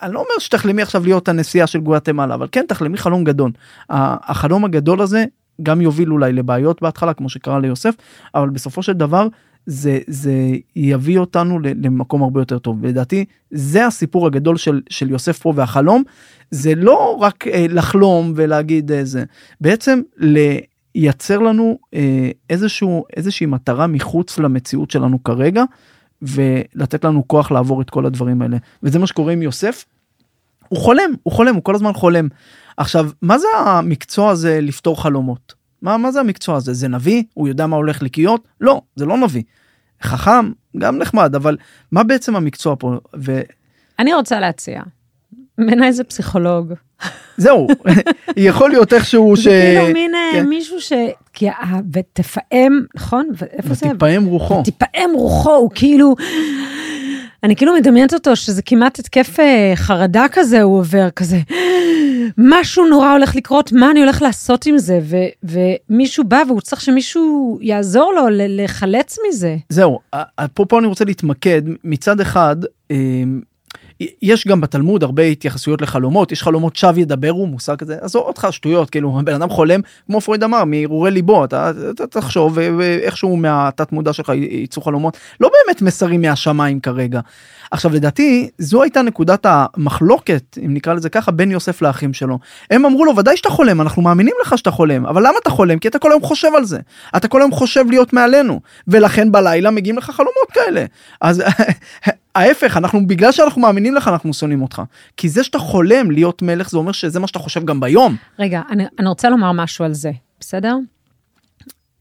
אני 0.01 0.13
לא 0.13 0.19
אומר 0.19 0.39
שתחלמי 0.39 0.81
עכשיו 0.81 1.03
להיות 1.03 1.29
הנשיאה 1.29 1.67
של 1.67 1.79
גואטמלה 1.79 2.35
אבל 2.35 2.47
כן 2.51 2.65
תחלמי 2.67 2.97
חלום 2.97 3.23
גדול. 3.23 3.51
החלום 3.89 4.65
הגדול 4.65 5.01
הזה 5.01 5.25
גם 5.63 5.81
יוביל 5.81 6.11
אולי 6.11 6.33
לבעיות 6.33 6.81
בהתחלה, 6.81 7.13
כמו 7.13 7.29
שקרה 7.29 7.59
ליוסף, 7.59 7.95
אבל 8.35 8.49
בסופו 8.49 8.83
של 8.83 8.93
דבר 8.93 9.27
זה, 9.65 9.99
זה 10.07 10.33
יביא 10.75 11.19
אותנו 11.19 11.59
למקום 11.59 12.23
הרבה 12.23 12.41
יותר 12.41 12.59
טוב. 12.59 12.85
לדעתי, 12.85 13.25
זה 13.51 13.87
הסיפור 13.87 14.27
הגדול 14.27 14.57
של, 14.57 14.81
של 14.89 15.09
יוסף 15.09 15.39
פה 15.39 15.53
והחלום, 15.55 16.03
זה 16.51 16.75
לא 16.75 17.17
רק 17.21 17.47
אה, 17.47 17.65
לחלום 17.69 18.33
ולהגיד 18.35 18.91
איזה, 18.91 19.23
בעצם 19.61 20.01
לייצר 20.17 21.39
לנו 21.39 21.79
אה, 21.93 22.31
איזשהו, 22.49 23.05
איזושהי 23.17 23.45
מטרה 23.45 23.87
מחוץ 23.87 24.39
למציאות 24.39 24.91
שלנו 24.91 25.23
כרגע, 25.23 25.63
ולתת 26.21 27.05
לנו 27.05 27.27
כוח 27.27 27.51
לעבור 27.51 27.81
את 27.81 27.89
כל 27.89 28.05
הדברים 28.05 28.41
האלה. 28.41 28.57
וזה 28.83 28.99
מה 28.99 29.07
שקורה 29.07 29.33
עם 29.33 29.41
יוסף. 29.41 29.85
הוא 30.67 30.79
חולם, 30.79 31.11
הוא 31.23 31.33
חולם, 31.33 31.55
הוא 31.55 31.63
כל 31.63 31.75
הזמן 31.75 31.93
חולם. 31.93 32.27
עכשיו, 32.77 33.09
מה 33.21 33.37
זה 33.37 33.47
המקצוע 33.65 34.29
הזה 34.29 34.59
לפתור 34.61 35.01
חלומות? 35.01 35.53
מה, 35.81 35.97
מה 35.97 36.11
זה 36.11 36.19
המקצוע 36.19 36.55
הזה? 36.55 36.73
זה 36.73 36.87
נביא? 36.87 37.23
הוא 37.33 37.47
יודע 37.47 37.67
מה 37.67 37.75
הולך 37.75 38.01
לקיות? 38.01 38.47
לא, 38.61 38.81
זה 38.95 39.05
לא 39.05 39.17
נביא. 39.17 39.43
חכם, 40.01 40.51
גם 40.77 40.97
נחמד, 40.97 41.35
אבל 41.35 41.57
מה 41.91 42.03
בעצם 42.03 42.35
המקצוע 42.35 42.75
פה? 42.79 42.97
ו... 43.15 43.41
אני 43.99 44.13
רוצה 44.13 44.39
להציע. 44.39 44.81
בעיניי 45.65 45.93
זה 45.93 46.03
פסיכולוג. 46.03 46.73
זהו, 47.37 47.67
יכול 48.37 48.69
להיות 48.69 48.93
איכשהו 48.93 49.37
ש... 49.37 49.47
כאילו 49.47 49.93
מין 49.93 50.15
אה, 50.15 50.29
כן. 50.33 50.45
מישהו 50.45 50.81
ש... 50.81 50.93
כי 51.33 51.47
ותפעם, 51.93 52.85
נכון? 52.95 53.29
איפה 53.51 53.73
זה? 53.73 53.87
ותפעם 53.87 54.25
רוחו. 54.25 54.53
ותפעם 54.59 55.11
רוחו, 55.13 55.55
הוא 55.55 55.69
כאילו... 55.75 56.15
אני 57.43 57.55
כאילו 57.55 57.73
מדמיינת 57.73 58.13
אותו 58.13 58.35
שזה 58.35 58.61
כמעט 58.61 58.99
התקף 58.99 59.39
אה, 59.39 59.71
חרדה 59.75 60.25
כזה 60.31 60.61
הוא 60.61 60.79
עובר 60.79 61.09
כזה 61.09 61.39
משהו 62.37 62.85
נורא 62.85 63.11
הולך 63.11 63.35
לקרות 63.35 63.71
מה 63.71 63.91
אני 63.91 63.99
הולך 63.99 64.21
לעשות 64.21 64.65
עם 64.65 64.77
זה 64.77 64.99
ו, 65.03 65.17
ומישהו 65.43 66.23
בא 66.23 66.43
והוא 66.47 66.61
צריך 66.61 66.81
שמישהו 66.81 67.59
יעזור 67.61 68.13
לו 68.13 68.25
לחלץ 68.29 69.17
מזה. 69.27 69.57
זהו 69.69 69.99
פה 70.53 70.79
אני 70.79 70.87
רוצה 70.87 71.05
להתמקד 71.05 71.61
מצד 71.83 72.19
אחד 72.19 72.55
אמ, 72.91 73.41
יש 74.21 74.47
גם 74.47 74.61
בתלמוד 74.61 75.03
הרבה 75.03 75.23
התייחסויות 75.23 75.81
לחלומות 75.81 76.31
יש 76.31 76.43
חלומות 76.43 76.75
שווא 76.75 76.99
ידברו 76.99 77.47
מושג 77.47 77.75
כזה 77.75 77.97
עזוב 78.01 78.23
אותך 78.23 78.47
שטויות 78.51 78.89
כאילו 78.89 79.19
בן 79.23 79.33
אדם 79.33 79.49
חולם 79.49 79.79
כמו 80.05 80.21
פרויד 80.21 80.43
אמר 80.43 80.63
מהרהורי 80.63 81.11
ליבו 81.11 81.45
אתה, 81.45 81.71
אתה 81.89 82.07
תחשוב 82.07 82.57
ואיכשהו 82.77 83.37
מהתת 83.37 83.91
מודע 83.91 84.13
שלך 84.13 84.31
יצאו 84.35 84.81
חלומות 84.81 85.17
לא 85.39 85.49
באמת 85.49 85.81
מסרים 85.81 86.21
מהשמיים 86.21 86.79
כרגע. 86.79 87.19
עכשיו 87.71 87.93
לדעתי 87.93 88.49
זו 88.57 88.83
הייתה 88.83 89.01
נקודת 89.01 89.45
המחלוקת 89.49 90.57
אם 90.65 90.73
נקרא 90.73 90.93
לזה 90.93 91.09
ככה 91.09 91.31
בין 91.31 91.51
יוסף 91.51 91.81
לאחים 91.81 92.13
שלו. 92.13 92.39
הם 92.71 92.85
אמרו 92.85 93.05
לו 93.05 93.15
ודאי 93.15 93.37
שאתה 93.37 93.49
חולם 93.49 93.81
אנחנו 93.81 94.01
מאמינים 94.01 94.35
לך 94.41 94.57
שאתה 94.57 94.71
חולם 94.71 95.05
אבל 95.05 95.21
למה 95.21 95.37
אתה 95.41 95.49
חולם? 95.49 95.79
כי 95.79 95.87
אתה 95.87 95.99
כל 95.99 96.11
היום 96.11 96.21
חושב 96.21 96.49
על 96.55 96.65
זה. 96.65 96.79
אתה 97.17 97.27
כל 97.27 97.41
היום 97.41 97.51
חושב 97.51 97.85
להיות 97.89 98.13
מעלינו 98.13 98.59
ולכן 98.87 99.31
בלילה 99.31 99.71
מגיעים 99.71 99.97
לך 99.97 100.09
חלומות 100.09 100.51
כאלה. 100.53 100.85
אז 101.21 101.43
ההפך 102.39 102.77
אנחנו 102.77 103.07
בגלל 103.07 103.31
שאנחנו 103.31 103.61
מאמינים 103.61 103.95
לך 103.95 104.07
אנחנו 104.07 104.33
שונאים 104.33 104.61
אותך 104.61 104.81
כי 105.17 105.29
זה 105.29 105.43
שאתה 105.43 105.59
חולם 105.59 106.11
להיות 106.11 106.41
מלך 106.41 106.69
זה 106.69 106.77
אומר 106.77 106.91
שזה 106.91 107.19
מה 107.19 107.27
שאתה 107.27 107.39
חושב 107.39 107.65
גם 107.65 107.79
ביום. 107.79 108.15
רגע 108.39 108.61
אני, 108.69 108.83
אני 108.99 109.09
רוצה 109.09 109.29
לומר 109.29 109.51
משהו 109.51 109.85
על 109.85 109.93
זה 109.93 110.11
בסדר? 110.39 110.75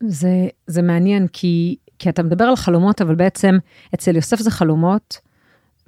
זה 0.00 0.48
זה 0.66 0.82
מעניין 0.82 1.26
כי 1.32 1.76
כי 1.98 2.08
אתה 2.08 2.22
מדבר 2.22 2.44
על 2.44 2.56
חלומות 2.56 3.02
אבל 3.02 3.14
בעצם 3.14 3.58
אצל 3.94 4.16
יוסף 4.16 4.40
זה 4.40 4.50
חלומות 4.50 5.18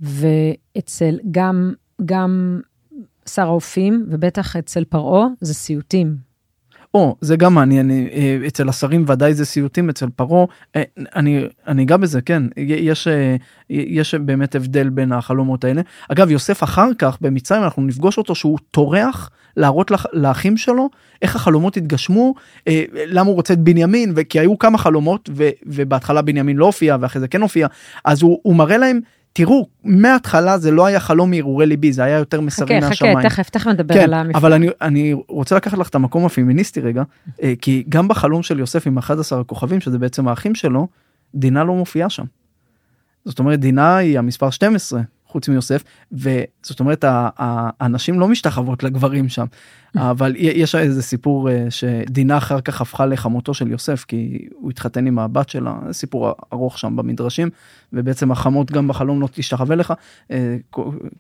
ואצל 0.00 1.18
גם 1.30 1.72
גם 2.04 2.60
שר 3.28 3.46
האופים 3.46 4.06
ובטח 4.10 4.56
אצל 4.56 4.84
פרעה 4.84 5.26
זה 5.40 5.54
סיוטים 5.54 6.29
או 6.94 7.16
זה 7.20 7.36
גם 7.36 7.54
מעניין 7.54 7.90
אה, 7.90 8.38
אצל 8.46 8.68
השרים 8.68 9.04
ודאי 9.08 9.34
זה 9.34 9.44
סיוטים 9.44 9.88
אצל 9.90 10.06
פרעה 10.16 10.44
אה, 10.76 10.82
אני 11.16 11.44
אני 11.66 11.82
אגע 11.82 11.96
בזה 11.96 12.20
כן 12.20 12.42
יש 12.56 13.08
אה, 13.08 13.36
יש 13.70 14.14
באמת 14.14 14.54
הבדל 14.54 14.88
בין 14.88 15.12
החלומות 15.12 15.64
האלה. 15.64 15.82
אגב 16.08 16.30
יוסף 16.30 16.62
אחר 16.62 16.88
כך 16.98 17.18
במצרים 17.20 17.62
אנחנו 17.62 17.82
נפגוש 17.82 18.18
אותו 18.18 18.34
שהוא 18.34 18.58
טורח 18.70 19.30
להראות 19.56 19.90
לאחים 20.12 20.56
שלו 20.56 20.90
איך 21.22 21.36
החלומות 21.36 21.76
התגשמו 21.76 22.34
למה 23.06 23.26
הוא 23.26 23.34
רוצה 23.34 23.54
את 23.54 23.58
בנימין 23.58 24.12
וכי 24.16 24.40
היו 24.40 24.58
כמה 24.58 24.78
חלומות 24.78 25.30
ובהתחלה 25.66 26.22
בנימין 26.22 26.56
לא 26.56 26.66
הופיע 26.66 26.96
ואחרי 27.00 27.20
זה 27.20 27.28
כן 27.28 27.42
הופיע 27.42 27.66
אז 28.04 28.22
הוא, 28.22 28.40
הוא 28.42 28.56
מראה 28.56 28.78
להם 28.78 29.00
תראו 29.32 29.68
מההתחלה 29.84 30.58
זה 30.58 30.70
לא 30.70 30.86
היה 30.86 31.00
חלום 31.00 31.30
מהרהורי 31.30 31.66
ליבי 31.66 31.92
זה 31.92 32.04
היה 32.04 32.18
יותר 32.18 32.40
מסרים 32.40 32.80
מהשמיים. 32.80 33.18
חכה 33.18 33.28
תכף 33.28 33.50
תכף 33.50 33.66
נדבר 33.66 33.94
כן, 33.94 34.00
על 34.00 34.14
המפעל. 34.14 34.40
אבל 34.40 34.52
אני 34.52 34.68
אני 34.80 35.14
רוצה 35.28 35.56
לקחת 35.56 35.78
לך 35.78 35.88
את 35.88 35.94
המקום 35.94 36.26
הפמיניסטי 36.26 36.80
רגע 36.80 37.02
אה, 37.42 37.52
כי 37.60 37.84
גם 37.88 38.08
בחלום 38.08 38.42
של 38.42 38.58
יוסף 38.58 38.86
עם 38.86 38.98
11 38.98 39.40
הכוכבים 39.40 39.80
שזה 39.80 39.98
בעצם 39.98 40.28
האחים 40.28 40.54
שלו 40.54 40.88
דינה 41.34 41.64
לא 41.64 41.74
מופיעה 41.74 42.10
שם. 42.10 42.24
זאת 43.24 43.38
אומרת 43.38 43.60
דינה 43.60 43.96
היא 43.96 44.18
המספר 44.18 44.50
12 44.50 45.00
חוץ 45.30 45.48
מיוסף 45.48 45.84
וזאת 46.12 46.80
אומרת 46.80 47.04
הנשים 47.80 48.20
לא 48.20 48.28
משתחוות 48.28 48.82
לגברים 48.82 49.28
שם 49.28 49.46
אבל 49.96 50.34
יש 50.36 50.74
איזה 50.74 51.02
סיפור 51.02 51.50
אה, 51.50 51.66
שדינה 51.70 52.36
אחר 52.38 52.60
כך 52.60 52.80
הפכה 52.80 53.06
לחמותו 53.06 53.54
של 53.54 53.70
יוסף 53.70 54.04
כי 54.04 54.48
הוא 54.54 54.70
התחתן 54.70 55.06
עם 55.06 55.18
הבת 55.18 55.48
שלה 55.48 55.78
סיפור 55.92 56.32
ארוך 56.52 56.78
שם 56.78 56.96
במדרשים 56.96 57.50
ובעצם 57.92 58.32
החמות 58.32 58.70
גם 58.70 58.88
בחלום 58.88 59.20
לא 59.20 59.28
תשתחווה 59.32 59.76
לך 59.76 59.94
אה, 60.30 60.56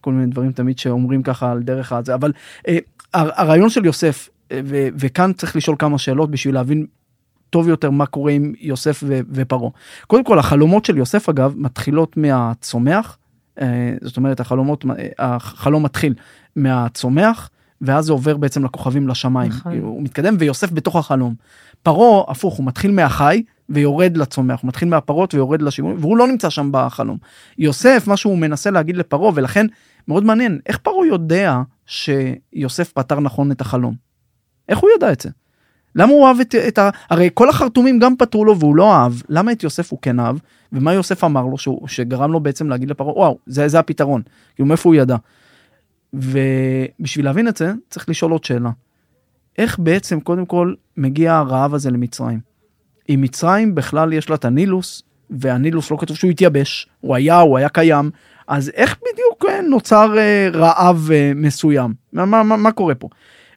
כל, 0.00 0.12
מיני 0.12 0.26
דברים 0.26 0.52
תמיד 0.52 0.78
שאומרים 0.78 1.22
ככה 1.22 1.50
על 1.50 1.62
דרך 1.62 1.92
הזה 1.92 2.14
אבל 2.14 2.32
אה, 2.68 2.78
הרעיון 3.14 3.70
של 3.70 3.84
יוסף 3.84 4.28
וכאן 4.72 5.32
צריך 5.32 5.56
לשאול 5.56 5.76
כמה 5.78 5.98
שאלות 5.98 6.30
בשביל 6.30 6.54
להבין 6.54 6.86
טוב 7.50 7.68
יותר 7.68 7.90
מה 7.90 8.06
קורה 8.06 8.32
עם 8.32 8.52
יוסף 8.60 9.02
ופרעה. 9.06 9.70
קודם 10.06 10.24
כל 10.24 10.38
החלומות 10.38 10.84
של 10.84 10.98
יוסף 10.98 11.28
אגב 11.28 11.54
מתחילות 11.56 12.16
מהצומח 12.16 13.18
זאת 14.02 14.16
אומרת 14.16 14.40
החלומות 14.40 14.84
אה, 14.84 15.08
החלום 15.18 15.82
מתחיל 15.82 16.14
מהצומח 16.56 17.50
ואז 17.80 18.04
זה 18.04 18.12
עובר 18.12 18.36
בעצם 18.36 18.64
לכוכבים 18.64 19.08
לשמיים 19.08 19.50
נכון. 19.50 19.78
הוא 19.78 20.02
מתקדם 20.02 20.36
ויוסף 20.38 20.72
בתוך 20.72 20.96
החלום. 20.96 21.34
פרעה 21.82 22.24
הפוך 22.28 22.54
הוא 22.54 22.66
מתחיל 22.66 22.90
מהחי 22.90 23.42
ויורד 23.68 24.16
לצומח 24.16 24.62
הוא 24.62 24.68
מתחיל 24.68 24.88
מהפרות 24.88 25.34
ויורד 25.34 25.62
לשימוש 25.62 25.94
והוא 25.98 26.16
לא 26.16 26.26
נמצא 26.26 26.50
שם 26.50 26.68
בחלום. 26.72 27.18
יוסף 27.58 28.04
מה 28.06 28.16
שהוא 28.16 28.38
מנסה 28.38 28.70
להגיד 28.70 28.96
לפרעה 28.96 29.32
ולכן 29.34 29.66
מאוד 30.08 30.24
מעניין 30.24 30.60
איך 30.66 30.78
פרעה 30.78 31.06
יודע 31.06 31.60
שיוסף 31.86 32.92
פתר 32.92 33.20
נכון 33.20 33.52
את 33.52 33.60
החלום. 33.60 33.94
איך 34.68 34.78
הוא 34.78 34.90
ידע 34.96 35.12
את 35.12 35.20
זה? 35.20 35.30
למה 35.94 36.12
הוא 36.12 36.28
אהב 36.28 36.40
את, 36.40 36.54
את 36.54 36.78
ה... 36.78 36.90
הרי 37.10 37.30
כל 37.34 37.48
החרטומים 37.48 37.98
גם 37.98 38.16
פתרו 38.16 38.44
לו 38.44 38.58
והוא 38.58 38.76
לא 38.76 38.94
אהב, 38.94 39.12
למה 39.28 39.52
את 39.52 39.62
יוסף 39.62 39.90
הוא 39.90 39.98
כן 40.02 40.20
אהב? 40.20 40.36
ומה 40.72 40.94
יוסף 40.94 41.24
אמר 41.24 41.46
לו 41.46 41.58
שהוא, 41.58 41.88
שגרם 41.88 42.32
לו 42.32 42.40
בעצם 42.40 42.68
להגיד 42.68 42.90
לפרעה, 42.90 43.18
וואו, 43.18 43.38
זה, 43.46 43.68
זה 43.68 43.78
הפתרון. 43.78 44.22
כאילו 44.54 44.68
מאיפה 44.68 44.88
הוא 44.88 44.94
ידע? 44.94 45.16
ובשביל 46.12 47.24
להבין 47.24 47.48
את 47.48 47.56
זה, 47.56 47.72
צריך 47.90 48.08
לשאול 48.08 48.32
עוד 48.32 48.44
שאלה. 48.44 48.70
איך 49.58 49.78
בעצם 49.78 50.20
קודם 50.20 50.46
כל 50.46 50.74
מגיע 50.96 51.34
הרעב 51.34 51.74
הזה 51.74 51.90
למצרים? 51.90 52.40
אם 53.08 53.20
מצרים 53.20 53.74
בכלל 53.74 54.12
יש 54.12 54.30
לה 54.30 54.36
את 54.36 54.44
הנילוס, 54.44 55.02
והנילוס 55.30 55.90
לא 55.90 55.96
כתוב 56.00 56.16
שהוא 56.16 56.30
התייבש, 56.30 56.88
הוא 57.00 57.14
היה, 57.14 57.38
הוא 57.38 57.58
היה 57.58 57.68
קיים, 57.68 58.10
אז 58.48 58.70
איך 58.74 58.96
בדיוק 58.96 59.44
אה, 59.48 59.60
נוצר 59.62 60.18
אה, 60.18 60.48
רעב 60.52 61.08
אה, 61.12 61.32
מסוים? 61.34 61.94
מה, 62.12 62.24
מה, 62.24 62.42
מה, 62.42 62.56
מה 62.56 62.72
קורה 62.72 62.94
פה? 62.94 63.08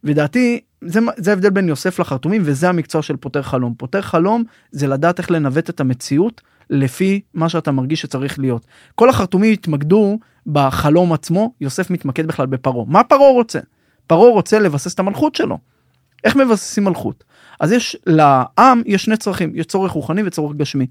ודעתי 0.03 0.59
זה, 0.85 0.99
זה 1.17 1.31
ההבדל 1.31 1.49
בין 1.49 1.69
יוסף 1.69 1.99
לחרטומים 1.99 2.41
וזה 2.45 2.69
המקצוע 2.69 3.01
של 3.01 3.15
פותר 3.17 3.41
חלום. 3.41 3.73
פותר 3.77 4.01
חלום 4.01 4.43
זה 4.71 4.87
לדעת 4.87 5.19
איך 5.19 5.31
לנווט 5.31 5.69
את 5.69 5.79
המציאות 5.79 6.41
לפי 6.69 7.21
מה 7.33 7.49
שאתה 7.49 7.71
מרגיש 7.71 8.01
שצריך 8.01 8.39
להיות. 8.39 8.65
כל 8.95 9.09
החרטומים 9.09 9.53
התמקדו 9.53 10.19
בחלום 10.47 11.13
עצמו, 11.13 11.53
יוסף 11.61 11.89
מתמקד 11.89 12.27
בכלל 12.27 12.45
בפרעה. 12.45 12.85
מה 12.87 13.03
פרעה 13.03 13.31
רוצה? 13.31 13.59
פרעה 14.07 14.29
רוצה 14.29 14.59
לבסס 14.59 14.93
את 14.93 14.99
המלכות 14.99 15.35
שלו. 15.35 15.57
איך 16.23 16.35
מבססים 16.35 16.83
מלכות? 16.83 17.23
אז 17.59 17.71
יש 17.71 17.97
לעם 18.05 18.81
יש 18.85 19.03
שני 19.03 19.17
צרכים, 19.17 19.51
יש 19.55 19.65
צורך 19.65 19.91
רוחני 19.91 20.21
וצורך 20.25 20.55
גשמי. 20.55 20.87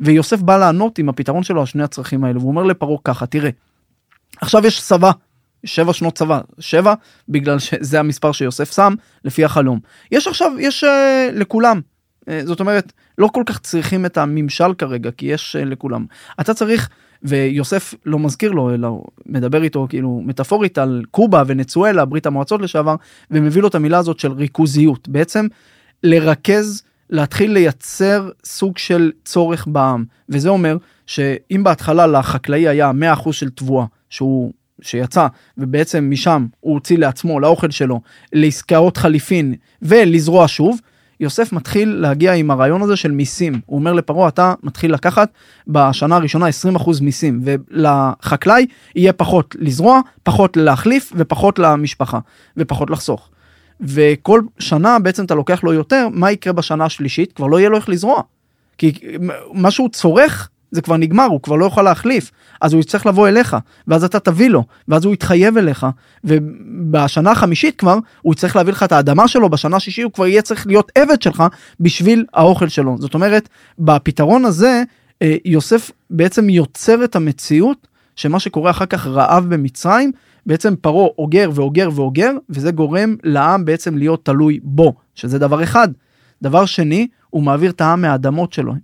ויוסף 0.00 0.40
בא 0.40 0.58
לענות 0.58 0.98
עם 0.98 1.08
הפתרון 1.08 1.42
שלו 1.42 1.60
על 1.60 1.66
שני 1.66 1.82
הצרכים 1.82 2.24
האלו 2.24 2.40
והוא 2.40 2.50
אומר 2.50 2.62
לפרעה 2.62 2.98
ככה 3.04 3.26
תראה. 3.26 3.50
עכשיו 4.40 4.66
יש 4.66 4.80
צבא 4.82 5.10
שבע 5.64 5.92
שנות 5.92 6.14
צבא, 6.14 6.40
שבע 6.58 6.94
בגלל 7.28 7.58
שזה 7.58 8.00
המספר 8.00 8.32
שיוסף 8.32 8.72
שם 8.74 8.94
לפי 9.24 9.44
החלום. 9.44 9.78
יש 10.12 10.28
עכשיו, 10.28 10.52
יש 10.60 10.84
uh, 10.84 10.86
לכולם. 11.32 11.80
Uh, 12.20 12.26
זאת 12.44 12.60
אומרת, 12.60 12.92
לא 13.18 13.28
כל 13.32 13.42
כך 13.46 13.58
צריכים 13.58 14.06
את 14.06 14.18
הממשל 14.18 14.74
כרגע, 14.74 15.10
כי 15.10 15.26
יש 15.26 15.56
uh, 15.56 15.64
לכולם. 15.64 16.06
אתה 16.40 16.54
צריך, 16.54 16.88
ויוסף 17.22 17.94
לא 18.06 18.18
מזכיר 18.18 18.52
לו, 18.52 18.74
אלא 18.74 19.02
מדבר 19.26 19.62
איתו 19.62 19.86
כאילו 19.88 20.22
מטאפורית 20.24 20.78
על 20.78 21.02
קובה 21.10 21.42
ונצואלה, 21.46 22.04
ברית 22.04 22.26
המועצות 22.26 22.62
לשעבר, 22.62 22.96
ומביא 23.30 23.62
לו 23.62 23.68
את 23.68 23.74
המילה 23.74 23.98
הזאת 23.98 24.20
של 24.20 24.32
ריכוזיות. 24.32 25.08
בעצם 25.08 25.46
לרכז, 26.02 26.82
להתחיל 27.10 27.52
לייצר 27.52 28.30
סוג 28.44 28.78
של 28.78 29.12
צורך 29.24 29.66
בעם. 29.66 30.04
וזה 30.28 30.48
אומר 30.48 30.76
שאם 31.06 31.64
בהתחלה 31.64 32.06
לחקלאי 32.06 32.68
היה 32.68 32.90
100% 33.24 33.32
של 33.32 33.50
תבואה, 33.50 33.86
שהוא 34.10 34.52
שיצא 34.80 35.26
ובעצם 35.58 36.10
משם 36.10 36.46
הוא 36.60 36.74
הוציא 36.74 36.98
לעצמו 36.98 37.40
לאוכל 37.40 37.70
שלו 37.70 38.00
לעסקאות 38.32 38.96
חליפין 38.96 39.54
ולזרוע 39.82 40.48
שוב 40.48 40.78
יוסף 41.20 41.52
מתחיל 41.52 41.88
להגיע 41.88 42.32
עם 42.32 42.50
הרעיון 42.50 42.82
הזה 42.82 42.96
של 42.96 43.10
מיסים. 43.10 43.60
הוא 43.66 43.78
אומר 43.78 43.92
לפרעה, 43.92 44.28
אתה 44.28 44.54
מתחיל 44.62 44.94
לקחת 44.94 45.28
בשנה 45.68 46.16
הראשונה 46.16 46.46
20% 46.76 46.90
מיסים, 47.00 47.40
ולחקלאי 47.44 48.66
יהיה 48.96 49.12
פחות 49.12 49.56
לזרוע, 49.58 50.00
פחות 50.22 50.56
להחליף 50.56 51.12
ופחות 51.16 51.58
למשפחה, 51.58 52.18
ופחות 52.56 52.90
לחסוך. 52.90 53.28
וכל 53.80 54.42
שנה 54.58 54.98
בעצם 54.98 55.24
אתה 55.24 55.34
לוקח 55.34 55.64
לו 55.64 55.72
יותר, 55.72 56.08
מה 56.12 56.32
יקרה 56.32 56.52
בשנה 56.52 56.84
השלישית? 56.84 57.32
כבר 57.32 57.46
לא 57.46 57.58
יהיה 57.58 57.68
לו 57.68 57.76
איך 57.76 57.88
לזרוע. 57.88 58.22
כי 58.78 58.92
מה 59.52 59.70
שהוא 59.70 59.88
צורך 59.88 60.48
זה 60.74 60.82
כבר 60.82 60.96
נגמר, 60.96 61.24
הוא 61.24 61.40
כבר 61.42 61.56
לא 61.56 61.64
יוכל 61.64 61.82
להחליף, 61.82 62.30
אז 62.60 62.72
הוא 62.72 62.80
יצטרך 62.80 63.06
לבוא 63.06 63.28
אליך, 63.28 63.56
ואז 63.88 64.04
אתה 64.04 64.20
תביא 64.20 64.50
לו, 64.50 64.64
ואז 64.88 65.04
הוא 65.04 65.14
יתחייב 65.14 65.58
אליך, 65.58 65.86
ובשנה 66.24 67.30
החמישית 67.30 67.76
כבר, 67.76 67.98
הוא 68.22 68.32
יצטרך 68.32 68.56
להביא 68.56 68.72
לך 68.72 68.82
את 68.82 68.92
האדמה 68.92 69.28
שלו, 69.28 69.48
בשנה 69.48 69.76
השישית 69.76 70.04
הוא 70.04 70.12
כבר 70.12 70.26
יהיה 70.26 70.42
צריך 70.42 70.66
להיות 70.66 70.92
עבד 70.94 71.22
שלך 71.22 71.42
בשביל 71.80 72.24
האוכל 72.34 72.68
שלו. 72.68 72.96
זאת 72.98 73.14
אומרת, 73.14 73.48
בפתרון 73.78 74.44
הזה, 74.44 74.82
אה, 75.22 75.36
יוסף 75.44 75.90
בעצם 76.10 76.50
יוצר 76.50 77.04
את 77.04 77.16
המציאות 77.16 77.88
שמה 78.16 78.40
שקורה 78.40 78.70
אחר 78.70 78.86
כך 78.86 79.06
רעב 79.06 79.54
במצרים, 79.54 80.12
בעצם 80.46 80.74
פרעה 80.80 81.08
אוגר 81.18 81.50
ואוגר 81.54 81.88
ואוגר, 81.94 82.30
וזה 82.50 82.70
גורם 82.70 83.16
לעם 83.22 83.64
בעצם 83.64 83.96
להיות 83.96 84.24
תלוי 84.24 84.60
בו, 84.62 84.94
שזה 85.14 85.38
דבר 85.38 85.62
אחד. 85.62 85.88
דבר 86.42 86.64
שני, 86.66 87.06
הוא 87.30 87.42
מעביר 87.42 87.70
את 87.70 87.80
העם 87.80 88.00
מהאדמות 88.02 88.52
שלו. 88.52 88.74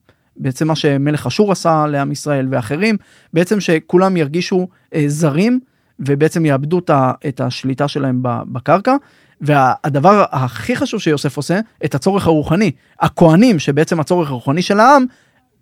בעצם 0.40 0.68
מה 0.68 0.76
שמלך 0.76 1.26
אשור 1.26 1.52
עשה 1.52 1.86
לעם 1.86 2.12
ישראל 2.12 2.46
ואחרים, 2.50 2.96
בעצם 3.32 3.60
שכולם 3.60 4.16
ירגישו 4.16 4.68
אה, 4.94 5.04
זרים 5.06 5.60
ובעצם 6.00 6.46
יאבדו 6.46 6.80
את 7.28 7.40
השליטה 7.40 7.88
שלהם 7.88 8.18
בקרקע. 8.22 8.94
והדבר 9.40 10.24
הכי 10.30 10.76
חשוב 10.76 11.00
שיוסף 11.00 11.36
עושה, 11.36 11.60
את 11.84 11.94
הצורך 11.94 12.26
הרוחני. 12.26 12.70
הכהנים, 13.00 13.58
שבעצם 13.58 14.00
הצורך 14.00 14.30
הרוחני 14.30 14.62
של 14.62 14.80
העם, 14.80 15.04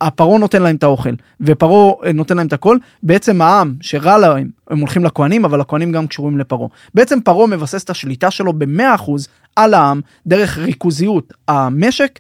הפרעה 0.01 0.39
נותן 0.39 0.63
להם 0.63 0.77
את 0.77 0.83
האוכל, 0.83 1.15
ופרעה 1.41 1.93
אה, 2.07 2.13
נותן 2.13 2.37
להם 2.37 2.47
את 2.47 2.53
הכל, 2.53 2.77
בעצם 3.03 3.43
העם 3.43 3.75
שרע 3.81 4.19
להם, 4.19 4.49
הם 4.71 4.79
הולכים 4.79 5.05
לכהנים, 5.05 5.45
אבל 5.45 5.61
הכהנים 5.61 5.93
גם 5.93 6.07
קשורים 6.07 6.39
לפרעה. 6.39 6.69
בעצם 6.95 7.21
פרעה 7.21 7.47
מבסס 7.47 7.85
את 7.85 7.91
השליטה 7.91 8.31
שלו 8.31 8.53
ב-100% 8.53 9.11
על 9.57 9.75
העם, 9.75 10.01
דרך 10.27 10.59
ריכוזיות 10.59 11.33
המשק, 11.49 12.19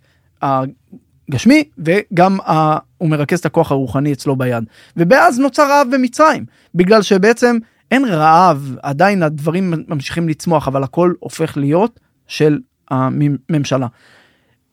גשמי 1.30 1.64
וגם 1.78 2.40
ה... 2.40 2.78
הוא 2.98 3.08
מרכז 3.08 3.38
את 3.38 3.46
הכוח 3.46 3.72
הרוחני 3.72 4.12
אצלו 4.12 4.36
ביד. 4.36 4.64
ובאז 4.96 5.38
נוצר 5.38 5.68
רעב 5.68 5.86
במצרים, 5.92 6.44
בגלל 6.74 7.02
שבעצם 7.02 7.58
אין 7.90 8.04
רעב, 8.04 8.76
עדיין 8.82 9.22
הדברים 9.22 9.74
ממשיכים 9.88 10.28
לצמוח, 10.28 10.68
אבל 10.68 10.82
הכל 10.82 11.12
הופך 11.20 11.56
להיות 11.56 12.00
של 12.26 12.58
הממשלה. 12.90 13.86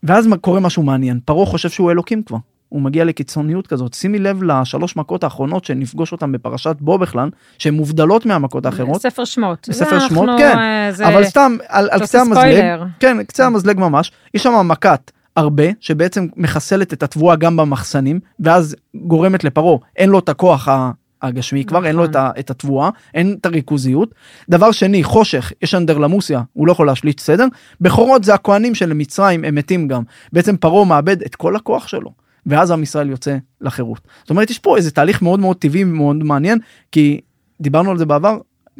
ואז 0.04 0.28
קורה 0.42 0.60
משהו 0.60 0.84
מעניין, 0.84 1.20
פרעה 1.26 1.46
חושב 1.46 1.70
שהוא 1.70 1.92
אלוקים 1.92 2.24
כבר. 2.24 2.38
הוא 2.70 2.82
מגיע 2.82 3.04
לקיצוניות 3.04 3.68
כזאת. 3.68 3.94
שימי 3.94 4.20
לב 4.20 4.44
לשלוש 4.44 4.96
מכות 4.96 5.24
האחרונות 5.24 5.66
שנפגוש 5.66 6.12
אותן 6.12 6.32
בפרשת 6.32 6.76
בו 6.80 6.98
בכלל, 6.98 7.30
שהן 7.58 7.74
מובדלות 7.74 8.26
מהמכות 8.26 8.66
האחרות. 8.66 9.02
ספר 9.02 9.26
שמות. 9.26 9.68
בספר 9.70 10.00
שמות, 10.00 10.30
כן. 10.38 10.58
אה, 10.58 10.92
זה... 10.92 11.08
אבל 11.08 11.24
סתם, 11.24 11.58
על, 11.68 11.88
על 11.92 12.00
קצה 12.00 12.22
המזלג, 12.22 12.64
כן, 13.00 13.24
קצה 13.24 13.46
המזלג 13.46 13.80
ממש, 13.80 14.12
יש 14.34 14.44
שם 14.44 14.68
מכת 14.68 15.12
הרבה, 15.36 15.64
שבעצם 15.80 16.28
מחסלת 16.38 16.94
את 16.94 17.04
התבואה 17.04 17.36
גם 17.36 17.58
במחסנים, 17.58 18.20
ואז 18.40 18.76
גורמת 18.96 19.44
לפרעה, 19.44 19.78
אין 19.96 20.10
לו 20.10 20.20
את 20.20 20.30
הכוח 20.30 20.68
הגשמי 21.22 21.66
כבר, 21.66 21.86
אין 21.86 21.96
לו 21.96 22.06
את, 22.06 22.16
נכון. 22.16 22.32
את 22.40 22.50
התבואה, 22.50 22.90
אין 23.14 23.36
את 23.42 23.46
הריכוזיות. 23.46 24.16
דבר 24.50 24.72
שני, 24.72 25.04
חושך, 25.04 25.52
יש 25.62 25.76
אנדרלמוסיה, 25.76 26.42
הוא 26.54 26.68
לא 26.68 26.72
יכול 26.72 26.88
להשליט 26.88 27.20
סדר. 27.20 27.46
בכורות 27.82 28.24
זה 28.24 28.34
הכוהנים 28.34 28.76
של 28.76 28.94
מצרים, 28.94 29.46
הם 29.46 29.56
מתים 29.56 29.88
גם. 29.88 30.04
בעצם 30.34 30.58
פרעה 30.58 30.86
מאבד 30.86 31.22
את 31.22 31.36
כל 31.36 31.56
הכוח 31.56 31.88
שלו, 31.88 32.12
ואז 32.46 32.72
עם 32.72 32.84
ישראל 32.84 33.10
יוצא 33.10 33.38
לחירות. 33.62 34.02
זאת 34.22 34.30
אומרת, 34.30 34.50
יש 34.50 34.60
פה 34.60 34.78
איזה 34.78 34.92
תהליך 34.92 35.22
מאוד 35.22 35.40
מאוד 35.40 35.58
טבעי 35.58 35.84
ומאוד 35.84 36.24
מעניין, 36.24 36.60
כי 36.92 37.22
דיברנו 37.62 37.92
על 37.92 37.98
זה 37.98 38.06
בעבר, 38.06 38.38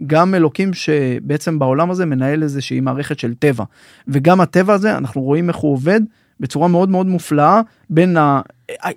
גם 0.08 0.36
אלוקים 0.36 0.74
שבעצם 0.74 1.60
בעולם 1.60 1.92
הזה 1.92 2.06
מנהל 2.06 2.44
איזושהי 2.44 2.80
מערכת 2.80 3.20
של 3.20 3.34
טבע. 3.34 3.64
וגם 4.08 4.42
הטבע 4.42 4.74
הזה, 4.74 4.98
אנחנו 4.98 5.22
רואים 5.22 5.50
איך 5.50 5.58
הוא 5.58 5.74
עובד 5.74 6.02
בצורה 6.40 6.68
מאוד 6.68 6.90
מאוד 6.90 7.08
מופלאה 7.08 7.62
בין 7.90 8.18
ה... 8.18 8.42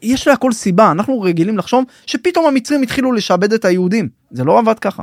יש 0.03 0.29
להכל 0.29 0.53
סיבה, 0.53 0.90
אנחנו 0.90 1.20
רגילים 1.20 1.59
לחשוב 1.59 1.85
שפתאום 2.07 2.46
המצרים 2.46 2.83
התחילו 2.83 3.12
לשעבד 3.12 3.53
את 3.53 3.64
היהודים, 3.64 4.09
זה 4.31 4.44
לא 4.44 4.59
עבד 4.59 4.79
ככה. 4.79 5.03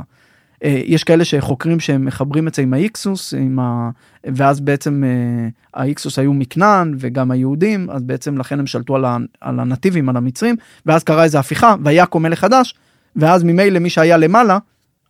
אה, 0.64 0.80
יש 0.84 1.04
כאלה 1.04 1.24
שחוקרים 1.24 1.80
שהם 1.80 2.04
מחברים 2.04 2.48
את 2.48 2.54
זה 2.54 2.62
עם 2.62 2.74
האיקסוס, 2.74 3.34
עם 3.34 3.58
ה... 3.58 3.90
ואז 4.24 4.60
בעצם 4.60 5.04
אה, 5.04 5.48
האיקסוס 5.74 6.18
היו 6.18 6.32
מכנען 6.32 6.94
וגם 6.98 7.30
היהודים, 7.30 7.90
אז 7.90 8.02
בעצם 8.02 8.38
לכן 8.38 8.58
הם 8.60 8.66
שלטו 8.66 8.96
על, 8.96 9.60
הנתיבים, 9.60 10.08
על 10.08 10.16
המצרים, 10.16 10.56
ואז 10.86 11.04
קרה 11.04 11.24
איזה 11.24 11.38
הפיכה, 11.38 11.74
ויקום 11.84 12.22
מלך 12.22 12.38
חדש, 12.38 12.74
ואז 13.16 13.44
ממילא 13.44 13.78
מי 13.78 13.90
שהיה 13.90 14.16
למעלה, 14.16 14.58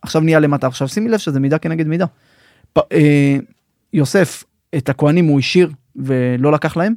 עכשיו 0.01 0.21
נהיה 0.21 0.39
למטה. 0.39 0.67
עכשיו 0.67 0.87
שימי 0.87 1.09
לב 1.09 1.17
שזה 1.17 1.39
מידה 1.39 1.57
כנגד 1.57 1.87
מידה. 1.87 2.05
אה, 2.77 3.37
יוסף, 3.93 4.43
את 4.77 4.89
הכהנים 4.89 5.25
הוא 5.25 5.39
השאיר 5.39 5.71
ולא 5.95 6.51
לקח 6.51 6.77
להם, 6.77 6.93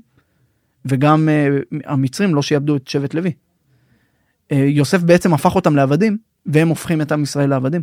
וגם 0.84 1.28
uh, 1.28 1.76
המצרים 1.84 2.34
לא 2.34 2.42
שיעבדו 2.42 2.76
את 2.76 2.88
שבט 2.88 3.14
לוי. 3.14 3.32
Uh, 3.32 4.54
יוסף 4.54 5.02
בעצם 5.02 5.34
הפך 5.34 5.54
אותם 5.54 5.76
לעבדים, 5.76 6.18
והם 6.46 6.68
הופכים 6.68 7.00
את 7.00 7.12
עם 7.12 7.22
ישראל 7.22 7.50
לעבדים. 7.50 7.82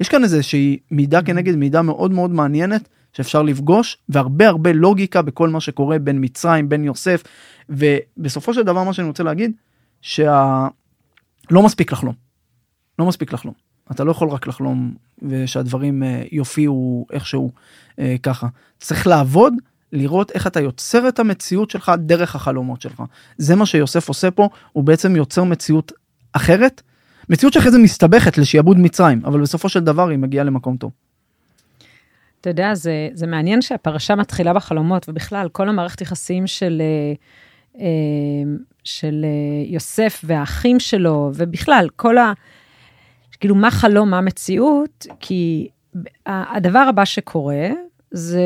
יש 0.00 0.08
כאן 0.08 0.22
איזושהי 0.22 0.78
מידה 0.90 1.22
כנגד 1.22 1.56
מידה 1.56 1.82
מאוד 1.82 2.10
מאוד 2.10 2.30
מעניינת 2.30 2.88
שאפשר 3.12 3.42
לפגוש, 3.42 3.98
והרבה 4.08 4.48
הרבה 4.48 4.72
לוגיקה 4.72 5.22
בכל 5.22 5.48
מה 5.48 5.60
שקורה 5.60 5.98
בין 5.98 6.18
מצרים, 6.20 6.68
בין 6.68 6.84
יוסף, 6.84 7.22
ובסופו 7.68 8.54
של 8.54 8.62
דבר 8.62 8.84
מה 8.84 8.92
שאני 8.92 9.08
רוצה 9.08 9.22
להגיד, 9.22 9.52
שלא 10.00 10.70
מספיק 11.50 11.92
לחלום. 11.92 12.14
לא 12.98 13.06
מספיק 13.06 13.32
לחלום. 13.32 13.54
אתה 13.90 14.04
לא 14.04 14.10
יכול 14.10 14.28
רק 14.28 14.46
לחלום 14.46 14.94
ושהדברים 15.22 16.02
uh, 16.02 16.28
יופיעו 16.32 17.06
איכשהו 17.12 17.52
uh, 17.90 18.02
ככה. 18.22 18.46
צריך 18.78 19.06
לעבוד 19.06 19.54
לראות 19.92 20.30
איך 20.30 20.46
אתה 20.46 20.60
יוצר 20.60 21.08
את 21.08 21.18
המציאות 21.18 21.70
שלך 21.70 21.92
דרך 21.98 22.36
החלומות 22.36 22.80
שלך. 22.80 23.02
זה 23.38 23.56
מה 23.56 23.66
שיוסף 23.66 24.08
עושה 24.08 24.30
פה, 24.30 24.48
הוא 24.72 24.84
בעצם 24.84 25.16
יוצר 25.16 25.44
מציאות 25.44 25.92
אחרת, 26.32 26.82
מציאות 27.28 27.52
שאחרי 27.52 27.70
זה 27.70 27.78
מסתבכת 27.78 28.38
לשעבוד 28.38 28.78
מצרים, 28.78 29.22
אבל 29.24 29.40
בסופו 29.40 29.68
של 29.68 29.80
דבר 29.80 30.08
היא 30.08 30.18
מגיעה 30.18 30.44
למקום 30.44 30.76
טוב. 30.76 30.90
אתה 32.40 32.50
יודע, 32.50 32.74
זה, 32.74 33.08
זה 33.12 33.26
מעניין 33.26 33.62
שהפרשה 33.62 34.14
מתחילה 34.14 34.52
בחלומות, 34.52 35.08
ובכלל, 35.08 35.48
כל 35.52 35.68
המערכת 35.68 36.00
יחסים 36.00 36.46
של, 36.46 36.82
אה, 36.82 37.14
אה, 37.80 37.86
של 38.84 39.24
אה, 39.24 39.72
יוסף 39.72 40.20
והאחים 40.24 40.80
שלו, 40.80 41.30
ובכלל, 41.34 41.88
כל 41.96 42.18
ה... 42.18 42.32
כאילו, 43.40 43.54
מה 43.54 43.70
חלום, 43.70 44.10
מה 44.10 44.20
מציאות, 44.20 45.06
כי 45.20 45.68
הדבר 46.26 46.78
הבא 46.78 47.04
שקורה, 47.04 47.68
זה 48.10 48.42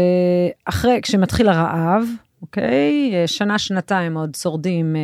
אחרי, 0.64 0.98
כשמתחיל 1.02 1.48
הרעב, 1.48 2.04
אוקיי? 2.42 3.12
שנה, 3.26 3.58
שנתיים 3.58 4.16
עוד 4.16 4.34
שורדים 4.34 4.96
אה, 4.96 5.00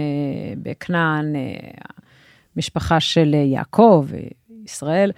בכנען, 0.63 1.37
אה, 1.37 1.71
משפחה 2.57 3.01
של 3.01 3.35
יעקב, 3.35 4.07
ישראל, 4.65 5.13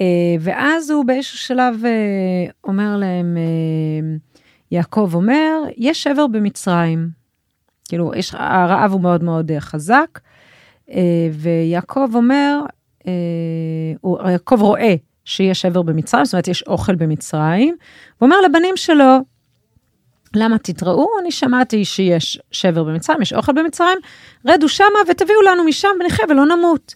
אה, 0.00 0.06
ואז 0.40 0.90
הוא 0.90 1.04
באיזשהו 1.04 1.38
שלב 1.38 1.74
אה, 1.84 2.50
אומר 2.64 2.96
להם, 2.96 3.36
אה, 3.36 4.16
יעקב 4.70 5.10
אומר, 5.14 5.62
יש 5.76 6.02
שבר 6.02 6.26
במצרים. 6.26 7.10
כאילו, 7.88 8.12
יש, 8.16 8.34
הרעב 8.34 8.92
הוא 8.92 9.00
מאוד 9.00 9.24
מאוד 9.24 9.50
אה, 9.50 9.60
חזק, 9.60 10.20
אה, 10.90 11.28
ויעקב 11.32 12.14
אומר, 12.14 12.60
אה, 13.06 13.12
הוא, 14.00 14.28
יעקב 14.30 14.62
רואה 14.62 14.94
שיש 15.28 15.60
שבר 15.60 15.82
במצרים, 15.82 16.24
זאת 16.24 16.34
אומרת, 16.34 16.48
יש 16.48 16.62
אוכל 16.62 16.94
במצרים. 16.94 17.76
הוא 18.18 18.26
אומר 18.26 18.40
לבנים 18.40 18.76
שלו, 18.76 19.18
למה 20.34 20.58
תתראו? 20.58 21.08
אני 21.20 21.30
שמעתי 21.30 21.84
שיש 21.84 22.40
שבר 22.50 22.84
במצרים, 22.84 23.22
יש 23.22 23.32
אוכל 23.32 23.52
במצרים, 23.52 23.98
רדו 24.46 24.68
שמה 24.68 24.98
ותביאו 25.10 25.42
לנו 25.42 25.64
משם 25.64 25.88
ונחיה 26.00 26.24
ולא 26.28 26.46
נמות. 26.46 26.94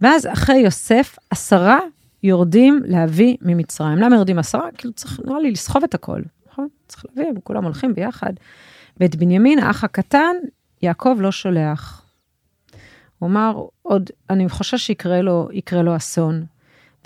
ואז 0.00 0.26
אחרי 0.26 0.56
יוסף, 0.56 1.16
עשרה 1.30 1.78
יורדים 2.22 2.80
להביא 2.84 3.36
ממצרים. 3.42 3.98
למה 3.98 4.16
יורדים 4.16 4.38
עשרה? 4.38 4.68
כאילו 4.78 4.92
צריך, 4.92 5.20
נראה 5.24 5.40
לי, 5.40 5.50
לסחוב 5.50 5.84
את 5.84 5.94
הכל, 5.94 6.20
נכון? 6.50 6.68
צריך 6.88 7.04
להביא, 7.08 7.30
הם 7.30 7.40
כולם 7.44 7.64
הולכים 7.64 7.94
ביחד. 7.94 8.32
ואת 9.00 9.16
בנימין, 9.16 9.58
האח 9.58 9.84
הקטן, 9.84 10.36
יעקב 10.82 11.16
לא 11.20 11.32
שולח. 11.32 12.02
הוא 13.18 13.28
אמר, 13.28 13.66
עוד, 13.82 14.10
אני 14.30 14.48
חושש 14.48 14.86
שיקרה 14.86 15.22
לו, 15.22 15.48
לו 15.72 15.96
אסון. 15.96 16.44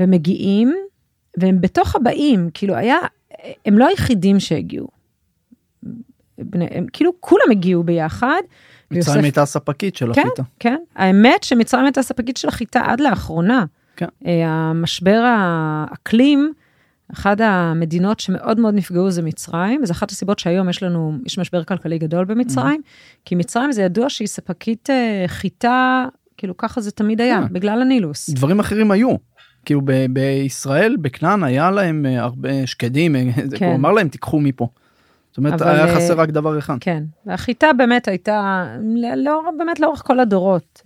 ומגיעים, 0.00 0.74
והם 1.36 1.60
בתוך 1.60 1.96
הבאים, 1.96 2.50
כאילו 2.54 2.74
היה, 2.74 2.96
הם 3.66 3.78
לא 3.78 3.86
היחידים 3.86 4.40
שהגיעו. 4.40 4.88
הם 6.52 6.86
כאילו 6.92 7.12
כולם 7.20 7.50
הגיעו 7.50 7.82
ביחד. 7.82 8.40
מצרים 8.90 9.24
הייתה 9.24 9.42
הספקית 9.42 9.96
של 9.96 10.14
כן, 10.14 10.20
החיטה. 10.20 10.42
כן, 10.58 10.76
האמת 10.94 11.42
שמצרים 11.42 11.84
הייתה 11.84 12.00
הספקית 12.00 12.36
של 12.36 12.48
החיטה 12.48 12.80
עד 12.84 13.00
לאחרונה. 13.00 13.64
כן. 13.96 14.06
המשבר 14.24 15.22
האקלים 15.26 16.52
אחת 17.12 17.40
המדינות 17.40 18.20
שמאוד 18.20 18.60
מאוד 18.60 18.74
נפגעו 18.74 19.10
זה 19.10 19.22
מצרים, 19.22 19.80
וזו 19.82 19.92
אחת 19.92 20.10
הסיבות 20.10 20.38
שהיום 20.38 20.68
יש 20.68 20.82
לנו, 20.82 21.12
יש 21.26 21.38
משבר 21.38 21.64
כלכלי 21.64 21.98
גדול 21.98 22.24
במצרים, 22.24 22.80
כי 23.24 23.34
מצרים 23.34 23.72
זה 23.72 23.82
ידוע 23.82 24.10
שהיא 24.10 24.28
ספקית 24.28 24.90
אה, 24.90 25.24
חיטה, 25.26 26.04
כאילו 26.36 26.56
ככה 26.56 26.80
זה 26.80 26.90
תמיד 26.90 27.20
היה, 27.20 27.40
כן. 27.48 27.52
בגלל 27.52 27.82
הנילוס. 27.82 28.30
דברים 28.30 28.60
אחרים 28.60 28.90
היו. 28.90 29.16
כאילו 29.66 29.80
ב- 29.84 30.06
בישראל, 30.10 30.96
בכנען, 31.00 31.44
היה 31.44 31.70
להם 31.70 32.06
אה, 32.06 32.22
הרבה 32.22 32.66
שקדים, 32.66 33.16
אה, 33.16 33.22
כן. 33.58 33.66
הוא 33.66 33.74
אמר 33.74 33.92
להם 33.92 34.08
תיקחו 34.08 34.40
מפה. 34.40 34.68
זאת 35.30 35.38
אומרת, 35.38 35.62
אבל, 35.62 35.70
היה 35.70 35.86
אה, 35.86 35.96
חסר 35.96 36.20
רק 36.20 36.28
דבר 36.28 36.58
אחד. 36.58 36.76
כן, 36.80 37.04
והחיטה 37.26 37.72
באמת 37.72 38.08
הייתה, 38.08 38.66
לא, 39.16 39.42
באמת 39.58 39.80
לאורך 39.80 40.02
כל 40.06 40.20
הדורות. 40.20 40.82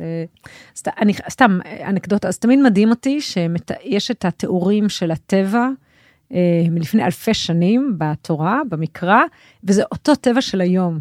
סת, 0.76 0.88
אני, 1.00 1.12
סתם 1.30 1.58
אנקדוטה, 1.84 2.28
אז 2.28 2.38
תמיד 2.38 2.58
מדהים 2.60 2.90
אותי 2.90 3.20
שיש 3.20 4.10
את 4.10 4.24
התיאורים 4.24 4.88
של 4.88 5.10
הטבע 5.10 5.68
מלפני 6.70 7.04
אלפי 7.04 7.34
שנים 7.34 7.94
בתורה, 7.98 8.60
במקרא, 8.68 9.22
וזה 9.64 9.82
אותו 9.92 10.14
טבע 10.14 10.40
של 10.40 10.60
היום. 10.60 10.98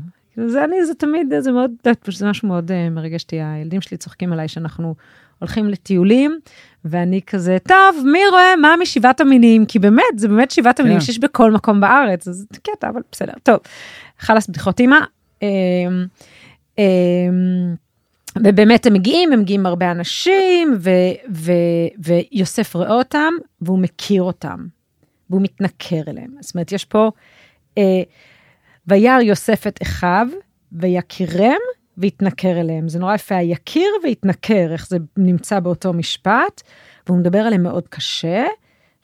זה 0.48 0.64
אני, 0.64 0.86
זה 0.86 0.94
תמיד, 0.94 1.34
זה 1.40 1.52
מאוד, 1.52 1.72
זה 2.12 2.30
משהו 2.30 2.48
מאוד 2.48 2.72
מרגש 2.92 3.24
אותי, 3.24 3.42
הילדים 3.42 3.82
שלי 3.82 3.98
צוחקים 3.98 4.34
עליי 4.34 4.48
שאנחנו 4.48 4.96
הולכים 5.40 5.70
לטיולים, 5.70 6.40
ואני 6.86 7.22
כזה, 7.28 7.58
טוב, 7.68 8.06
מי 8.06 8.20
רואה 8.32 8.56
מה 8.56 8.76
משבעת 8.82 9.22
המינים? 9.22 9.66
כי 9.66 9.80
באמת, 9.80 10.04
זה 10.18 10.28
באמת 10.28 10.52
שבעת 10.52 10.80
המינים 10.80 11.00
כן. 11.00 11.06
שיש 11.06 11.20
בכל 11.20 11.52
מקום 11.52 11.82
בארץ, 11.82 12.28
אז 12.28 12.46
זה 12.54 12.60
קטע, 12.60 12.90
אבל 12.90 13.02
בסדר, 13.12 13.34
טוב. 13.44 13.58
חלאס 14.20 14.48
בדיחות 14.48 14.80
אימא. 14.80 15.00
אמ, 15.42 15.48
אמ, 16.78 17.76
ובאמת 18.44 18.86
הם 18.86 18.94
מגיעים, 18.94 19.34
הם 19.34 19.40
מגיעים 19.40 19.66
הרבה 19.66 19.92
אנשים, 19.92 20.74
ו, 20.80 20.90
ו, 21.36 21.52
ויוסף 22.00 22.76
רואה 22.76 22.94
אותם, 22.94 23.34
והוא 23.62 23.80
מכיר 23.80 24.24
אותם, 24.24 24.66
והוא 25.30 25.42
מתנכר 25.42 26.02
אליהם. 26.08 26.32
זאת 26.40 26.56
אומרת, 26.56 26.72
יש 26.72 26.86
פה, 26.86 27.12
אה, 27.78 28.02
וירא 28.88 29.22
יוסף 29.22 29.68
את 29.68 29.80
אחיו, 29.82 30.28
ויכירם, 30.72 31.60
ויתנכר 32.00 32.60
אליהם. 32.60 32.90
זה 32.90 33.00
נורא 33.00 33.16
יפה, 33.16 33.36
היכיר 33.36 33.90
ויתנכר, 34.04 34.72
איך 34.72 34.88
זה 34.88 34.98
נמצא 35.18 35.60
באותו 35.60 35.94
משפט, 35.94 36.62
והוא 37.08 37.20
מדבר 37.20 37.40
עליהם 37.40 37.64
מאוד 37.64 37.88
קשה, 37.88 38.46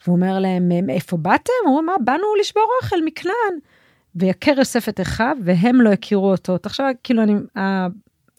והוא 0.04 0.16
אומר 0.16 0.38
להם, 0.38 0.68
מאיפה 0.86 1.16
באתם? 1.16 1.52
הוא 1.66 1.78
אומר, 1.78 1.92
מה, 1.92 2.04
באנו 2.04 2.24
לשבור 2.40 2.68
אוכל 2.82 2.96
מכנען. 3.04 3.58
ויכר 4.16 4.52
יוסף 4.58 4.88
את 4.88 5.00
אחיו, 5.00 5.36
והם 5.44 5.80
לא 5.80 5.90
הכירו 5.90 6.30
אותו. 6.30 6.58
תחשוב, 6.58 6.86
כאילו, 7.04 7.22
אני, 7.22 7.34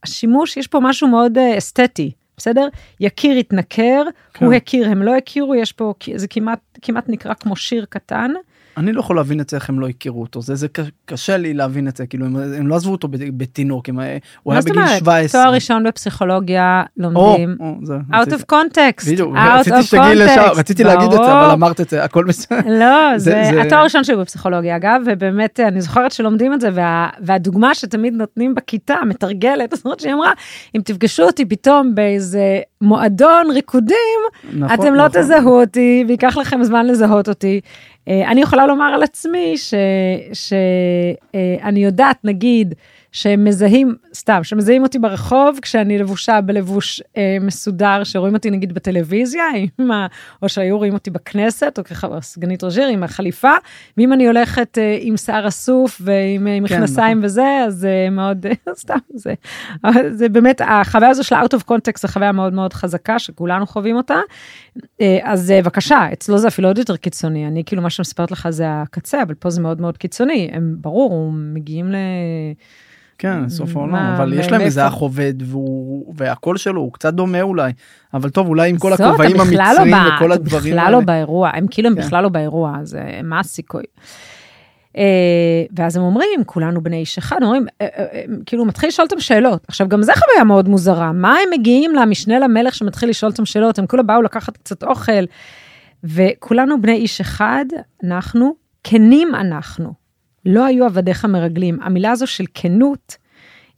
השימוש, 0.04 0.58
יש 0.58 0.68
פה 0.68 0.80
משהו 0.82 1.08
מאוד 1.08 1.38
אה, 1.38 1.58
אסתטי, 1.58 2.12
בסדר? 2.38 2.68
יכיר 3.00 3.38
התנכר, 3.38 4.04
כן. 4.34 4.46
הוא 4.46 4.54
הכיר, 4.54 4.90
הם 4.90 5.02
לא 5.02 5.16
הכירו, 5.16 5.56
יש 5.56 5.72
פה, 5.72 5.94
זה 6.16 6.28
כמעט, 6.28 6.60
כמעט 6.82 7.10
נקרא 7.10 7.34
כמו 7.34 7.56
שיר 7.56 7.86
קטן. 7.90 8.32
אני 8.78 8.94
לא 8.94 9.00
יכול 9.00 9.16
להבין 9.16 9.40
את 9.40 9.50
זה 9.50 9.58
איך 9.58 9.70
הם 9.70 9.80
לא 9.80 9.88
הכירו 9.88 10.22
אותו 10.22 10.42
זה 10.42 10.56
זה 10.56 10.68
קשה 11.06 11.38
לי 11.38 11.54
להבין 11.54 11.88
את 11.88 11.98
זה 11.98 12.06
כאילו 12.08 12.26
הם, 12.26 12.36
הם 12.36 12.68
לא 12.68 12.76
עזבו 12.76 12.92
אותו 12.92 13.08
בתינוק 13.12 13.90
הם, 13.90 14.00
הוא 14.44 14.54
היה 14.54 14.62
בגיל 14.62 14.76
אומרת? 14.78 15.00
17. 15.00 15.42
תואר 15.44 15.54
ראשון 15.54 15.84
בפסיכולוגיה 15.84 16.84
לומדים. 16.98 17.58
או, 17.60 17.76
זה, 17.84 17.96
out 18.12 18.28
of 18.40 18.54
context. 18.54 19.10
בדיוק, 19.12 19.36
רציתי 19.60 19.84
שתגיעי 19.84 20.16
לשם. 20.16 20.42
רציתי 20.56 20.84
להגיד 20.84 21.06
את 21.06 21.12
זה 21.12 21.18
ברור. 21.18 21.32
אבל 21.46 21.52
אמרת 21.52 21.82
את 21.82 21.90
זה 21.90 22.04
הכל 22.04 22.24
בסדר. 22.24 22.60
לא, 22.80 23.18
זה- 23.18 23.32
זה 23.32 23.52
זה- 23.54 23.62
התואר 23.62 23.80
הראשון 23.80 24.04
שלי 24.04 24.16
בפסיכולוגיה, 24.16 24.76
אגב, 24.76 25.02
ובאמת, 25.06 25.60
אני 25.60 25.82
זוכרת 25.82 26.12
שלומדים 26.12 26.54
את 26.54 26.62
זה, 26.62 26.70
וה, 26.74 27.10
והדוגמה 27.22 27.76
שתמיד 27.76 28.14
נותנים 28.14 28.56
בכיתה, 28.56 28.96
מתרגלת, 29.06 29.72
זאת 29.76 29.86
אומרת 29.86 30.00
שהיא 30.00 30.14
אמרה, 30.14 30.32
אם 30.76 30.82
תפגשו 30.86 31.24
אותי 31.24 31.46
פתאום 31.46 31.96
באיזה 31.96 32.42
מועדון 32.82 33.52
ריקודים, 33.54 34.20
נכון, 34.54 34.74
אתם 34.80 34.94
לא 34.96 35.08
נכון. 35.08 35.22
תזהו 35.22 35.60
אותי, 35.62 36.06
וייקח 36.08 36.38
לכם 36.38 36.64
זמן 36.64 36.86
לזהות 36.88 37.30
אותי. 37.30 37.62
אה, 38.08 38.32
אני 38.32 38.42
יכולה 38.42 38.68
לומר 38.68 38.86
על 38.86 39.04
עצמי 39.04 39.56
שאני 40.34 41.80
יודעת, 41.80 42.18
נגיד, 42.24 42.76
שהם 43.12 43.44
מזהים, 43.44 43.96
סתם, 44.14 44.44
שמזהים 44.44 44.84
אותי 44.84 45.00
ברחוב 45.00 45.60
כשאני 45.62 45.98
לבושה 45.98 46.42
בלבוש 46.42 47.02
אה, 47.18 47.38
מסודר, 47.42 48.04
שרואים 48.04 48.34
אותי 48.36 48.52
נגיד 48.52 48.74
בטלוויזיה, 48.74 49.44
עם 49.80 49.92
ה, 49.92 50.08
או 50.42 50.50
שהיו 50.50 50.78
רואים 50.78 50.94
אותי 50.94 51.10
בכנסת, 51.10 51.80
או 51.80 51.84
כסגנית 51.84 52.64
ראש 52.64 52.78
עיר 52.78 52.88
עם 52.88 53.04
החליפה, 53.04 53.52
ואם 53.98 54.14
אני 54.14 54.28
הולכת 54.28 54.78
אה, 54.78 54.98
עם 55.02 55.18
שיער 55.18 55.48
אסוף 55.48 56.02
ועם 56.04 56.48
אה, 56.48 56.60
מכנסיים 56.60 57.18
נכון. 57.18 57.26
וזה, 57.26 57.64
אז 57.66 57.76
זה 57.76 58.08
מאוד, 58.12 58.46
סתם, 58.82 58.98
זה, 59.14 59.34
זה 60.12 60.30
באמת, 60.30 60.62
החוויה 60.66 61.10
הזו 61.10 61.24
של 61.24 61.36
ה-out 61.36 61.58
of 61.58 61.72
context 61.72 62.00
זו 62.02 62.08
חוויה 62.08 62.32
מאוד 62.32 62.54
מאוד 62.54 62.74
חזקה, 62.74 63.20
שכולנו 63.20 63.68
חווים 63.68 63.96
אותה. 63.96 64.20
אה, 65.02 65.18
אז 65.24 65.52
אה, 65.52 65.62
בבקשה, 65.62 66.08
אצלו 66.14 66.38
זה 66.38 66.48
אפילו 66.48 66.68
עוד 66.68 66.78
יותר 66.78 66.96
קיצוני, 66.96 67.48
אני 67.48 67.64
כאילו 67.66 67.82
מה 67.82 67.90
שמספרת 67.90 68.32
לך 68.32 68.50
זה 68.50 68.66
הקצה, 68.70 69.24
אבל 69.24 69.34
פה 69.34 69.50
זה 69.50 69.62
מאוד 69.62 69.82
מאוד 69.82 69.98
קיצוני, 69.98 70.50
הם 70.54 70.76
ברור, 70.82 71.14
הם 71.14 71.54
מגיעים 71.54 71.92
ל... 71.92 71.96
כן 73.20 73.50
סוף 73.50 73.76
העולם 73.76 73.96
אבל 73.96 74.34
יש 74.34 74.52
להם 74.52 74.62
איזה? 74.62 74.88
אח 74.88 74.94
עובד 74.94 75.34
והקול 76.16 76.58
שלו 76.58 76.82
הוא 76.82 76.94
קצת 76.94 77.14
דומה 77.14 77.42
אולי 77.42 77.72
אבל 78.14 78.30
טוב 78.30 78.48
אולי 78.48 78.70
עם 78.70 78.78
כל 78.78 78.94
הכובעים 78.94 79.36
לא 79.36 79.44
בא- 79.92 80.10
וכל 80.16 80.32
הדברים 80.32 80.74
בכלל 80.74 80.80
האלה. 80.80 80.92
לא 80.92 81.00
באירוע, 81.00 81.50
הם 81.54 81.66
כאילו 81.70 81.90
הם 81.90 81.96
כן. 81.96 82.02
בכלל 82.02 82.24
לא 82.24 82.30
באירוע, 82.30 82.74
אז 82.80 82.96
אה, 82.96 83.20
מה 83.24 83.40
הסיכוי? 83.40 83.84
אה, 84.98 85.66
ואז 85.76 85.98
הם 85.98 86.04
אומרים, 86.04 86.44
כולנו 86.46 86.82
בני 86.82 86.98
איש 86.98 87.18
אחד, 87.18 87.44
אומרים, 87.44 87.66
אה, 87.82 87.88
אה, 87.98 88.24
כאילו, 88.46 88.64
הוא 88.64 88.68
מתחיל 88.68 88.90
לשאול 88.90 89.08
אותם 89.12 89.20
שאלות. 89.20 89.66
עכשיו, 89.68 89.88
גם 89.88 90.04
זה 90.04 90.12
חוויה 90.16 90.44
מאוד 90.44 90.70
מוזרה. 90.70 91.12
מה 91.12 91.38
הם 91.38 91.50
מגיעים 91.60 91.96
למשנה 91.96 92.40
למלך 92.40 92.76
שמתחיל 92.76 93.10
לשאול 93.10 93.32
אותם 93.32 93.46
שאלות? 93.46 93.80
הם 93.80 93.88
כולה 93.88 94.04
באו 94.04 94.22
לקחת 94.22 94.58
קצת 94.58 94.84
אוכל, 94.84 95.24
וכולנו 96.04 96.82
בני 96.82 96.94
איש 96.94 97.22
אחד, 97.22 97.66
אנחנו, 98.04 98.56
כנים 98.84 99.36
אנחנו. 99.36 99.94
לא 100.46 100.66
היו 100.66 100.86
עבדיך 100.86 101.26
מרגלים. 101.26 101.80
המילה 101.82 102.12
הזו 102.12 102.28
של 102.28 102.46
כנות, 102.54 103.18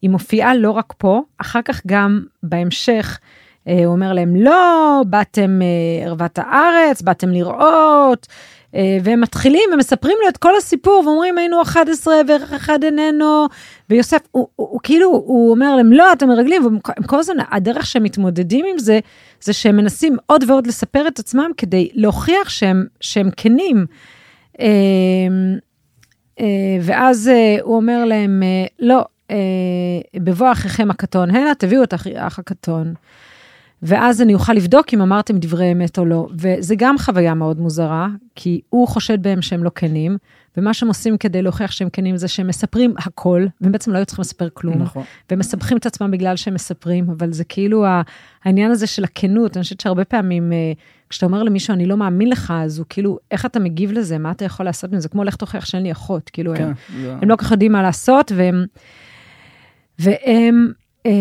היא 0.01 0.09
מופיעה 0.09 0.55
לא 0.55 0.71
רק 0.71 0.93
פה, 0.97 1.21
אחר 1.37 1.61
כך 1.65 1.81
גם 1.87 2.23
בהמשך, 2.43 3.19
הוא 3.63 3.85
אומר 3.85 4.13
להם, 4.13 4.35
לא, 4.35 5.01
באתם 5.07 5.59
ערוות 6.05 6.39
הארץ, 6.39 7.01
באתם 7.01 7.29
לראות, 7.29 8.27
והם 8.73 9.21
מתחילים 9.21 9.69
ומספרים 9.73 10.17
לו 10.21 10.29
את 10.29 10.37
כל 10.37 10.55
הסיפור, 10.57 11.03
ואומרים, 11.05 11.37
היינו 11.37 11.61
11 11.61 12.15
וערך 12.27 12.53
אחד 12.53 12.83
איננו, 12.83 13.47
ויוסף, 13.89 14.19
הוא, 14.31 14.47
הוא, 14.55 14.67
הוא 14.71 14.79
כאילו, 14.83 15.07
הוא 15.09 15.51
אומר 15.51 15.75
להם, 15.75 15.91
לא, 15.91 16.13
אתם 16.13 16.27
מרגלים, 16.27 16.65
והם 16.65 16.79
הם 16.97 17.03
כל 17.03 17.19
הזמן, 17.19 17.35
הדרך 17.51 17.85
שהם 17.85 18.03
מתמודדים 18.03 18.65
עם 18.71 18.77
זה, 18.77 18.99
זה 19.41 19.53
שהם 19.53 19.77
מנסים 19.77 20.17
עוד 20.25 20.43
ועוד 20.47 20.67
לספר 20.67 21.07
את 21.07 21.19
עצמם 21.19 21.51
כדי 21.57 21.89
להוכיח 21.93 22.49
שהם, 22.49 22.85
שהם 23.01 23.29
כנים. 23.37 23.85
אה, 24.59 24.67
אה, 26.39 26.77
ואז 26.81 27.27
אה, 27.27 27.57
הוא 27.61 27.75
אומר 27.75 28.05
להם, 28.05 28.43
אה, 28.43 28.65
לא, 28.79 29.05
אה, 29.31 29.35
בבוא 30.15 30.51
אחיכם 30.51 30.91
הקטון 30.91 31.35
הנה, 31.35 31.55
תביאו 31.55 31.83
את 31.83 31.93
האח 31.93 32.39
הקטון. 32.39 32.93
ואז 33.83 34.21
אני 34.21 34.33
אוכל 34.33 34.53
לבדוק 34.53 34.93
אם 34.93 35.01
אמרתם 35.01 35.37
דברי 35.37 35.71
אמת 35.71 35.97
או 35.99 36.05
לא. 36.05 36.27
וזה 36.33 36.75
גם 36.77 36.97
חוויה 36.97 37.33
מאוד 37.33 37.59
מוזרה, 37.59 38.07
כי 38.35 38.61
הוא 38.69 38.87
חושד 38.87 39.23
בהם 39.23 39.41
שהם 39.41 39.63
לא 39.63 39.71
כנים, 39.75 40.17
ומה 40.57 40.73
שהם 40.73 40.87
עושים 40.87 41.17
כדי 41.17 41.41
להוכיח 41.41 41.71
שהם 41.71 41.89
כנים 41.93 42.17
זה 42.17 42.27
שהם 42.27 42.47
מספרים 42.47 42.93
הכל, 42.97 43.45
והם 43.61 43.71
בעצם 43.71 43.91
לא 43.91 43.97
היו 43.97 44.05
צריכים 44.05 44.21
לספר 44.21 44.47
כלום. 44.53 44.81
נכון. 44.81 45.03
והם 45.29 45.39
מסבכים 45.39 45.77
את 45.77 45.85
עצמם 45.85 46.11
בגלל 46.11 46.35
שהם 46.35 46.53
מספרים, 46.53 47.09
אבל 47.09 47.31
זה 47.33 47.43
כאילו 47.43 47.85
העניין 48.43 48.71
הזה 48.71 48.87
של 48.87 49.03
הכנות, 49.03 49.57
אני 49.57 49.63
חושבת 49.63 49.79
שהרבה 49.79 50.05
פעמים, 50.05 50.53
אה, 50.53 50.71
כשאתה 51.09 51.25
אומר 51.25 51.43
למישהו, 51.43 51.73
אני 51.73 51.85
לא 51.85 51.97
מאמין 51.97 52.29
לך, 52.29 52.53
אז 52.57 52.77
הוא 52.79 52.85
כאילו, 52.89 53.19
איך 53.31 53.45
אתה 53.45 53.59
מגיב 53.59 53.91
לזה, 53.91 54.17
מה 54.17 54.31
אתה 54.31 54.45
יכול 54.45 54.65
לעשות 54.65 54.93
עם 54.93 54.99
זה? 54.99 55.09
כמו 55.09 55.23
לך 55.23 55.35
תוכיח 55.35 55.65
שאין 55.65 55.83
לי 55.83 55.91
אחות, 55.91 56.29
כאילו, 56.29 56.53
כן, 56.55 56.63
הם, 56.63 56.73
זה- 57.01 57.13
הם 57.21 57.29
לא 57.29 57.35
כל 57.35 57.45
כך 57.45 57.51
יודעים 57.51 57.71
מה 57.71 57.81
לעשות, 57.81 58.31
והם, 58.35 58.65
והם, 59.99 60.71
אה, 61.05 61.11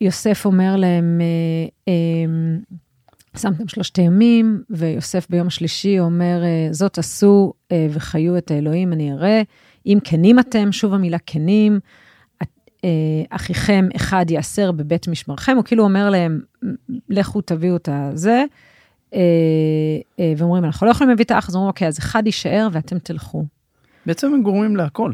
יוסף 0.00 0.46
אומר 0.46 0.76
להם, 0.76 1.20
אה, 1.20 1.92
אה, 1.92 2.72
שמתם 3.36 3.68
שלושת 3.68 3.96
הימים, 3.96 4.62
ויוסף 4.70 5.26
ביום 5.30 5.46
השלישי 5.46 6.00
אומר, 6.00 6.42
אה, 6.44 6.68
זאת 6.70 6.98
עשו 6.98 7.52
אה, 7.72 7.86
וחיו 7.90 8.38
את 8.38 8.50
האלוהים, 8.50 8.92
אני 8.92 9.12
אראה. 9.12 9.42
אם 9.86 9.98
כנים 10.04 10.38
אתם, 10.38 10.72
שוב 10.72 10.94
המילה 10.94 11.18
כנים, 11.26 11.80
אה, 12.84 12.88
אחיכם 13.30 13.88
אחד 13.96 14.26
יאסר 14.30 14.72
בבית 14.72 15.08
משמרכם, 15.08 15.56
הוא 15.56 15.64
כאילו 15.64 15.84
אומר 15.84 16.10
להם, 16.10 16.40
לכו 17.08 17.40
תביאו 17.40 17.76
את 17.76 17.88
הזה. 17.92 18.44
אה, 19.14 20.32
ואומרים, 20.36 20.64
אנחנו 20.64 20.86
לא 20.86 20.90
יכולים 20.90 21.08
להביא 21.08 21.24
את 21.24 21.30
האח, 21.30 21.48
אז 21.48 21.54
אומרים, 21.54 21.68
אוקיי, 21.68 21.88
אז 21.88 21.98
אחד 21.98 22.22
יישאר 22.26 22.68
ואתם 22.72 22.98
תלכו. 22.98 23.44
בעצם 24.06 24.34
הם 24.34 24.42
גורמים 24.42 24.76
להכל. 24.76 25.12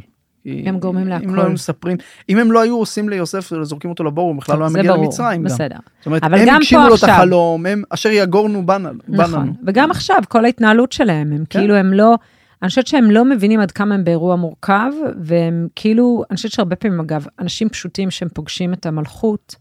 הם 0.67 0.79
גורמים 0.79 1.03
אם 1.03 1.09
להכל. 1.09 1.27
לא 1.27 1.43
היו 1.43 1.51
מספרים 1.51 1.97
אם 2.29 2.39
הם 2.39 2.53
לא 2.53 2.61
היו 2.61 2.77
עושים 2.77 3.09
ליוסף 3.09 3.51
זורקים 3.63 3.91
אותו 3.91 4.05
לבור 4.05 4.29
הוא 4.29 4.37
בכלל 4.37 4.59
לא 4.59 4.65
היה 4.65 4.73
מגיע 4.75 4.93
ברור, 4.93 5.05
למצרים 5.05 5.41
גם. 5.41 5.45
בסדר. 5.45 5.77
זאת 5.99 6.07
אומרת 6.07 6.25
אבל 6.25 6.39
הם 6.39 6.49
הגשימו 6.49 6.83
פה 6.83 6.89
לו 6.89 6.95
את 6.95 7.03
החלום 7.03 7.67
הם 7.67 7.83
אשר 7.91 8.09
יגורנו 8.09 8.67
בנו. 8.67 8.89
נכון. 9.09 9.53
וגם 9.67 9.91
עכשיו, 9.91 10.17
כל 10.29 10.45
ההתנהלות 10.45 10.93
שלהם, 10.93 11.33
הם 11.33 11.45
כן. 11.51 11.59
כאילו, 11.59 11.75
הם 11.75 11.93
לא, 11.93 12.15
אני 12.63 12.69
חושבת 12.69 12.87
שהם 12.87 13.11
לא 13.11 13.25
מבינים 13.25 13.61
עד 13.61 13.71
כמה 13.71 13.95
הם 13.95 14.05
באירוע 14.05 14.37
מורכב, 14.37 14.93
והם 15.21 15.69
כאילו, 15.77 16.25
אני 16.31 16.37
חושבת 16.37 16.53
שהרבה 16.53 16.77
פעמים, 16.77 17.01
אגב, 17.01 17.27
אנשים 17.39 17.69
פשוטים 17.69 18.11
שהם 18.11 18.29
פוגשים 18.35 18.73
את 18.73 18.87
המלכות, 18.87 19.57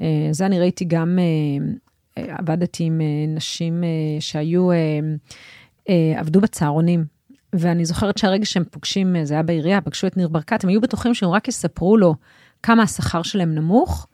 אה, 0.00 0.28
זה 0.30 0.46
אני 0.46 0.60
ראיתי 0.60 0.84
גם, 0.84 1.18
אה, 1.18 1.66
אה, 2.18 2.36
עבדתי 2.38 2.84
עם 2.84 3.00
נשים 3.28 3.84
שהיו, 4.20 4.68
עבדו 6.16 6.40
בצהרונים. 6.40 7.15
ואני 7.52 7.84
זוכרת 7.84 8.18
שהרגע 8.18 8.44
שהם 8.44 8.64
פוגשים, 8.70 9.16
אה, 9.16 9.24
זה 9.24 9.34
היה 9.34 9.42
בעירייה, 9.42 9.80
פגשו 9.80 10.06
את 10.06 10.16
ניר 10.16 10.28
ברקת, 10.28 10.64
הם 10.64 10.70
היו 10.70 10.80
בטוחים 10.80 11.14
שהם 11.14 11.30
רק 11.30 11.48
יספרו 11.48 11.96
לו 11.96 12.14
כמה 12.62 12.82
השכר 12.82 13.22
שלהם 13.22 13.54
נמוך, 13.54 14.06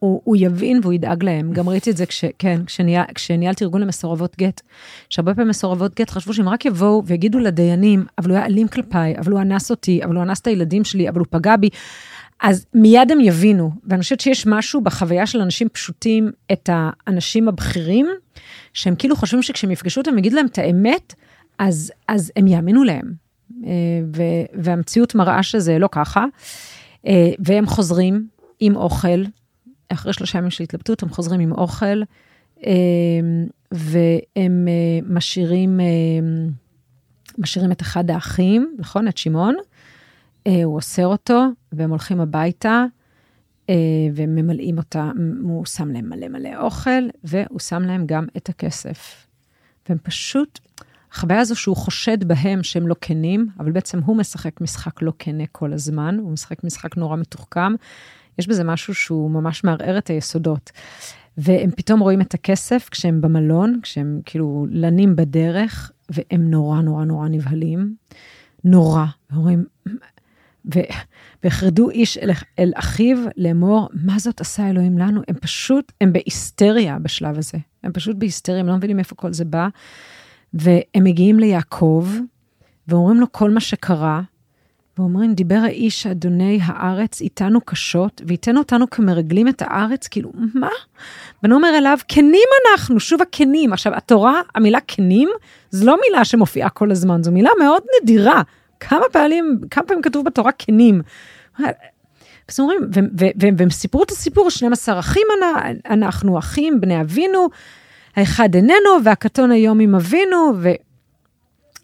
הוא, 0.00 0.20
הוא 0.24 0.36
יבין 0.38 0.80
והוא 0.82 0.92
ידאג 0.92 1.24
להם. 1.24 1.52
גם 1.52 1.68
ראיתי 1.68 1.90
את 1.90 1.96
זה 1.96 2.06
כש, 2.06 2.24
כן, 2.38 2.64
כשניהל, 2.64 3.04
כשניהלתי 3.14 3.64
ארגון 3.64 3.80
למסורבות 3.80 4.36
גט, 4.36 4.60
שהרבה 5.08 5.34
פעמים 5.34 5.48
מסורבות 5.48 5.94
גט 5.94 6.10
חשבו 6.10 6.34
שהם 6.34 6.48
רק 6.48 6.64
יבואו 6.64 7.02
ויגידו 7.06 7.38
לדיינים, 7.38 8.04
אבל 8.18 8.30
הוא 8.30 8.36
היה 8.36 8.46
אלים 8.46 8.68
כלפיי, 8.68 9.18
אבל 9.18 9.32
הוא 9.32 9.40
אנס 9.40 9.70
אותי, 9.70 10.04
אבל 10.04 10.14
הוא 10.14 10.22
אנס 10.22 10.40
את 10.40 10.46
הילדים 10.46 10.84
שלי, 10.84 11.08
אבל 11.08 11.18
הוא 11.18 11.26
פגע 11.30 11.56
בי. 11.56 11.68
אז 12.40 12.66
מיד 12.74 13.12
הם 13.12 13.20
יבינו, 13.20 13.70
ואני 13.86 14.02
חושבת 14.02 14.20
שיש 14.20 14.46
משהו 14.46 14.80
בחוויה 14.80 15.26
של 15.26 15.40
אנשים 15.40 15.68
פשוטים, 15.68 16.30
את 16.52 16.70
האנשים 16.72 17.48
הבכירים, 17.48 18.06
שהם 18.72 18.94
כאילו 18.94 19.16
חושבים 19.16 19.42
שכשהם 19.42 19.70
יפגשו 19.70 20.00
אותם, 20.00 20.18
יגידו 20.18 20.36
להם 20.36 20.46
את 20.46 20.58
האמת, 20.58 21.14
אז, 21.60 21.92
אז 22.08 22.32
הם 22.36 22.46
יאמינו 22.46 22.84
להם. 22.84 23.12
אה, 23.64 23.70
ו, 24.16 24.22
והמציאות 24.54 25.14
מראה 25.14 25.42
שזה 25.42 25.78
לא 25.78 25.88
ככה. 25.92 26.24
אה, 27.06 27.30
והם 27.38 27.66
חוזרים 27.66 28.28
עם 28.60 28.76
אוכל, 28.76 29.24
אחרי 29.88 30.12
שלושה 30.12 30.38
ימים 30.38 30.50
של 30.50 30.64
התלבטות, 30.64 31.02
הם 31.02 31.08
חוזרים 31.08 31.40
עם 31.40 31.52
אוכל, 31.52 32.02
אה, 32.66 32.72
והם 33.72 34.68
משאירים, 35.04 35.80
משאירים 37.38 37.72
את 37.72 37.82
אחד 37.82 38.10
האחים, 38.10 38.76
נכון? 38.78 39.08
את 39.08 39.18
שמעון. 39.18 39.54
הוא 40.64 40.76
אוסר 40.76 41.06
אותו, 41.06 41.44
והם 41.72 41.90
הולכים 41.90 42.20
הביתה, 42.20 42.84
וממלאים 44.14 44.78
אותה, 44.78 45.10
הוא 45.42 45.66
שם 45.66 45.90
להם 45.90 46.08
מלא 46.08 46.28
מלא 46.28 46.50
אוכל, 46.56 47.08
והוא 47.24 47.60
שם 47.60 47.82
להם 47.82 48.06
גם 48.06 48.26
את 48.36 48.48
הכסף. 48.48 49.26
והם 49.88 49.98
פשוט, 50.02 50.60
החוויה 51.12 51.40
הזו 51.40 51.56
שהוא 51.56 51.76
חושד 51.76 52.24
בהם 52.24 52.62
שהם 52.62 52.88
לא 52.88 52.94
כנים, 53.00 53.46
אבל 53.58 53.72
בעצם 53.72 54.00
הוא 54.04 54.16
משחק 54.16 54.60
משחק 54.60 55.02
לא 55.02 55.12
כנה 55.18 55.44
כל 55.52 55.72
הזמן, 55.72 56.18
הוא 56.22 56.32
משחק 56.32 56.64
משחק 56.64 56.96
נורא 56.96 57.16
מתוחכם. 57.16 57.72
יש 58.38 58.48
בזה 58.48 58.64
משהו 58.64 58.94
שהוא 58.94 59.30
ממש 59.30 59.64
מערער 59.64 59.98
את 59.98 60.08
היסודות. 60.08 60.70
והם 61.38 61.70
פתאום 61.70 62.00
רואים 62.00 62.20
את 62.20 62.34
הכסף 62.34 62.88
כשהם 62.90 63.20
במלון, 63.20 63.80
כשהם 63.82 64.20
כאילו 64.24 64.66
לנים 64.70 65.16
בדרך, 65.16 65.92
והם 66.10 66.50
נורא 66.50 66.80
נורא 66.80 67.04
נורא 67.04 67.28
נבהלים. 67.28 67.94
נורא. 68.64 69.04
אומרים, 69.36 69.64
והחרדו 71.44 71.90
איש 71.90 72.18
אל, 72.18 72.30
אל 72.58 72.72
אחיו 72.74 73.16
לאמור, 73.36 73.88
מה 73.92 74.18
זאת 74.18 74.40
עשה 74.40 74.70
אלוהים 74.70 74.98
לנו? 74.98 75.20
הם 75.28 75.34
פשוט, 75.40 75.92
הם 76.00 76.12
בהיסטריה 76.12 76.98
בשלב 76.98 77.38
הזה. 77.38 77.58
הם 77.82 77.92
פשוט 77.92 78.16
בהיסטריה, 78.16 78.60
הם 78.60 78.66
לא 78.66 78.76
מבינים 78.76 78.98
איפה 78.98 79.14
כל 79.14 79.32
זה 79.32 79.44
בא. 79.44 79.68
והם 80.54 81.04
מגיעים 81.04 81.38
ליעקב, 81.40 82.06
ואומרים 82.88 83.20
לו 83.20 83.32
כל 83.32 83.50
מה 83.50 83.60
שקרה, 83.60 84.20
ואומרים, 84.98 85.34
דיבר 85.34 85.60
האיש 85.64 86.06
אדוני 86.06 86.58
הארץ 86.62 87.20
איתנו 87.20 87.60
קשות, 87.60 88.22
וייתן 88.26 88.56
אותנו 88.56 88.90
כמרגלים 88.90 89.48
את 89.48 89.62
הארץ, 89.62 90.08
כאילו, 90.08 90.32
מה? 90.54 90.68
ואני 91.42 91.54
אומר 91.54 91.68
אליו, 91.78 91.98
כנים 92.08 92.48
אנחנו, 92.64 93.00
שוב 93.00 93.22
הכנים. 93.22 93.72
עכשיו, 93.72 93.94
התורה, 93.94 94.40
המילה 94.54 94.78
כנים, 94.88 95.28
זו 95.70 95.86
לא 95.86 95.98
מילה 96.08 96.24
שמופיעה 96.24 96.68
כל 96.68 96.90
הזמן, 96.90 97.22
זו 97.22 97.32
מילה 97.32 97.50
מאוד 97.58 97.82
נדירה. 98.02 98.42
כמה 98.80 99.04
פעמים, 99.12 99.60
כמה 99.70 99.84
פעמים 99.84 100.02
כתוב 100.02 100.24
בתורה 100.24 100.52
כנים? 100.52 101.02
אז 102.48 102.60
אומרים, 102.60 102.80
והם 103.58 103.70
סיפרו 103.70 104.02
את 104.02 104.10
הסיפור, 104.10 104.50
12 104.50 104.98
אחים 104.98 105.26
אנחנו, 105.90 106.38
אחים, 106.38 106.80
בני 106.80 107.00
אבינו, 107.00 107.48
האחד 108.16 108.54
איננו, 108.54 109.04
והקטון 109.04 109.50
היום 109.50 109.80
עם 109.80 109.94
אבינו. 109.94 110.52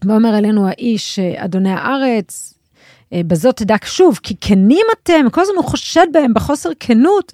ואומר 0.05 0.39
אלינו 0.39 0.69
האיש, 0.69 1.19
אדוני 1.19 1.71
הארץ, 1.71 2.55
אה, 3.13 3.21
בזאת 3.27 3.57
תדע 3.57 3.77
שוב, 3.85 4.21
כי 4.23 4.35
כנים 4.41 4.87
אתם, 4.93 5.27
כל 5.33 5.41
הזמן 5.41 5.57
הוא 5.57 5.65
חושד 5.65 6.07
בהם 6.13 6.35
בחוסר 6.35 6.71
כנות. 6.81 7.33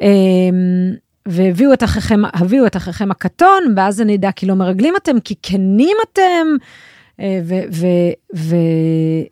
אמ, 0.00 0.94
והביאו 1.28 1.72
את 1.72 1.84
אחיכם, 1.84 2.22
הביאו 2.32 2.66
את 2.66 2.76
אחיכם 2.76 3.10
הקטון, 3.10 3.74
ואז 3.76 4.00
אני 4.00 4.16
אדע 4.16 4.32
כי 4.32 4.46
לא 4.46 4.54
מרגלים 4.54 4.94
אתם, 4.96 5.20
כי 5.20 5.34
כנים 5.42 5.96
אתם. 6.12 6.46
אה, 7.20 7.40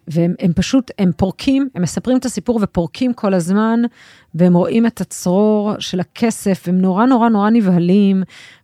והם 0.09 0.53
פשוט, 0.55 0.91
הם 0.99 1.11
פורקים, 1.17 1.69
הם 1.75 1.83
מספרים 1.83 2.17
את 2.17 2.25
הסיפור 2.25 2.59
ופורקים 2.63 3.15
כל 3.15 3.35
הזמן, 3.35 3.81
והם 4.35 4.55
רואים 4.55 4.87
את 4.87 5.01
הצרור 5.01 5.73
של 5.79 6.01
הכסף, 6.01 6.69
הם 6.69 6.81
נורא 6.81 7.07
נורא 7.07 7.29
נורא 7.29 7.51
נבהלים, 7.51 8.23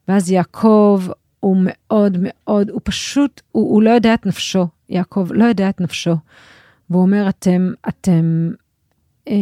ואז 0.09 0.31
יעקב 0.31 1.03
הוא 1.40 1.57
מאוד 1.61 2.18
מאוד, 2.21 2.71
הוא 2.71 2.81
פשוט, 2.85 3.40
הוא, 3.53 3.75
הוא 3.75 3.83
לא 3.83 3.90
יודע 3.90 4.14
את 4.14 4.27
נפשו, 4.27 4.66
יעקב 4.88 5.29
לא 5.31 5.44
יודע 5.44 5.68
את 5.68 5.81
נפשו. 5.81 6.16
והוא 6.90 7.03
אומר, 7.03 7.29
אתם, 7.29 7.73
אתם, 7.88 8.51
אה, 9.29 9.35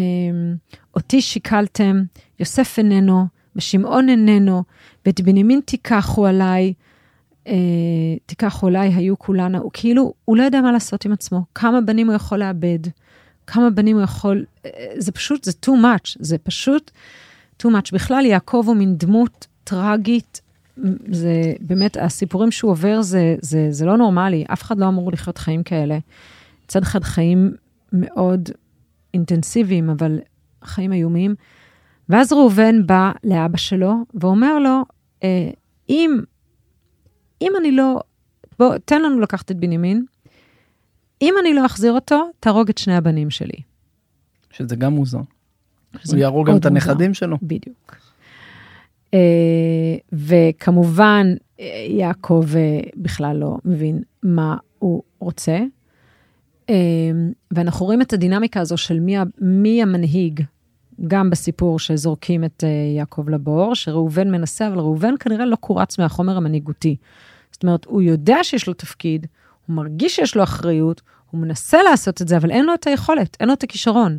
אותי 0.95 1.23
שיקלתם, 1.23 2.03
יוסף 2.41 2.79
איננו, 2.79 3.27
ושמעון 3.57 4.09
איננו, 4.09 4.63
ואת 5.07 5.21
בנימין 5.21 5.61
תיקחו 5.65 6.27
עליי, 6.27 6.73
אה, 7.47 7.55
תיקחו 8.27 8.67
עליי, 8.67 8.95
היו 8.95 9.19
כולנה, 9.19 9.59
הוא 9.59 9.71
כאילו, 9.75 10.15
הוא 10.25 10.37
לא 10.37 10.43
יודע 10.43 10.61
מה 10.61 10.73
לעשות 10.73 11.05
עם 11.05 11.13
עצמו, 11.13 11.45
כמה 11.55 11.81
בנים 11.81 12.07
הוא 12.07 12.17
יכול 12.17 12.39
לאבד, 12.39 12.79
כמה 13.47 13.71
בנים 13.71 13.97
הוא 13.97 14.05
יכול, 14.05 14.45
אה, 14.67 14.71
זה 14.97 15.13
פשוט, 15.13 15.45
זה 15.45 15.53
too 15.67 15.71
much, 15.71 16.17
זה 16.21 16.39
פשוט 16.39 16.91
too 17.63 17.67
much. 17.67 17.91
בכלל, 17.93 18.27
יעקב 18.27 18.65
הוא 18.67 18.77
מין 18.77 18.97
דמות 18.97 19.47
טרגית, 19.65 20.41
זה 21.11 21.55
באמת, 21.61 21.97
הסיפורים 21.97 22.51
שהוא 22.51 22.71
עובר 22.71 23.03
זה, 23.03 23.37
זה, 23.41 23.67
זה 23.71 23.87
לא 23.87 23.97
נורמלי, 23.97 24.45
אף 24.53 24.63
אחד 24.63 24.79
לא 24.79 24.89
אמור 24.89 25.13
לחיות 25.13 25.39
חיים 25.39 25.63
כאלה. 25.63 25.99
מצד 26.65 26.83
אחד 26.83 27.05
חיים 27.05 27.55
מאוד 27.93 28.49
אינטנסיביים, 29.15 29.91
אבל 29.91 30.19
חיים 30.65 30.93
איומיים. 30.93 31.35
ואז 32.09 32.33
ראובן 32.33 32.87
בא 32.87 33.13
לאבא 33.25 33.57
שלו 33.57 33.95
ואומר 34.15 34.59
לו, 34.59 34.83
אה, 35.23 35.51
אם, 35.89 36.21
אם 37.43 37.53
אני 37.61 37.73
לא, 37.73 38.01
בוא, 38.59 38.79
תן 38.85 39.03
לנו 39.03 39.21
לקחת 39.21 39.51
את 39.51 39.57
בנימין, 39.57 40.05
אם 41.23 41.35
אני 41.41 41.55
לא 41.55 41.67
אחזיר 41.67 41.93
אותו, 41.93 42.31
תהרוג 42.41 42.69
את 42.69 42.79
שני 42.79 42.97
הבנים 42.97 43.31
שלי. 43.31 43.61
שזה 44.51 44.77
גם 44.77 44.93
מוזר. 44.93 45.21
הוא 46.07 46.17
יהרוג 46.17 46.49
גם 46.49 46.57
את 46.57 46.67
הנכדים 46.67 47.15
שלו. 47.15 47.37
בדיוק. 47.43 47.97
Uh, 49.11 49.17
וכמובן, 50.13 51.27
יעקב 51.89 52.45
uh, 52.53 52.89
בכלל 52.97 53.37
לא 53.37 53.57
מבין 53.65 54.03
מה 54.23 54.57
הוא 54.79 55.03
רוצה. 55.19 55.59
ואנחנו 57.51 57.87
רואים 57.87 58.03
את 58.03 58.13
הדינמיקה 58.13 58.61
הזו 58.61 58.77
של 58.77 59.01
מי, 59.01 59.17
מי 59.39 59.83
המנהיג, 59.83 60.43
גם 61.07 61.31
בסיפור 61.31 61.79
שזורקים 61.79 62.45
את 62.45 62.65
יעקב 62.97 63.29
לבור, 63.29 63.75
שראובן 63.75 64.31
מנסה, 64.31 64.69
אבל 64.69 64.79
ראובן 64.79 65.15
כנראה 65.21 65.47
לא 65.47 65.57
קורץ 65.57 65.99
מהחומר 65.99 66.37
המנהיגותי. 66.37 66.97
זאת 67.53 67.63
אומרת, 67.63 67.85
הוא 67.85 68.03
יודע 68.03 68.45
שיש 68.45 68.67
לו 68.67 68.75
תפקיד, 68.75 69.27
הוא 69.67 69.77
מרגיש 69.77 70.17
שיש 70.17 70.37
לו 70.37 70.43
אחריות, 70.43 71.03
הוא 71.31 71.41
מנסה 71.41 71.83
לעשות 71.83 72.23
את 72.23 72.29
זה, 72.29 72.37
אבל 72.37 72.51
אין 72.51 72.65
לו 72.65 72.75
את 72.75 72.87
היכולת, 72.87 73.37
אין 73.41 73.49
לו 73.49 73.55
את 73.55 73.63
הכישרון. 73.63 74.19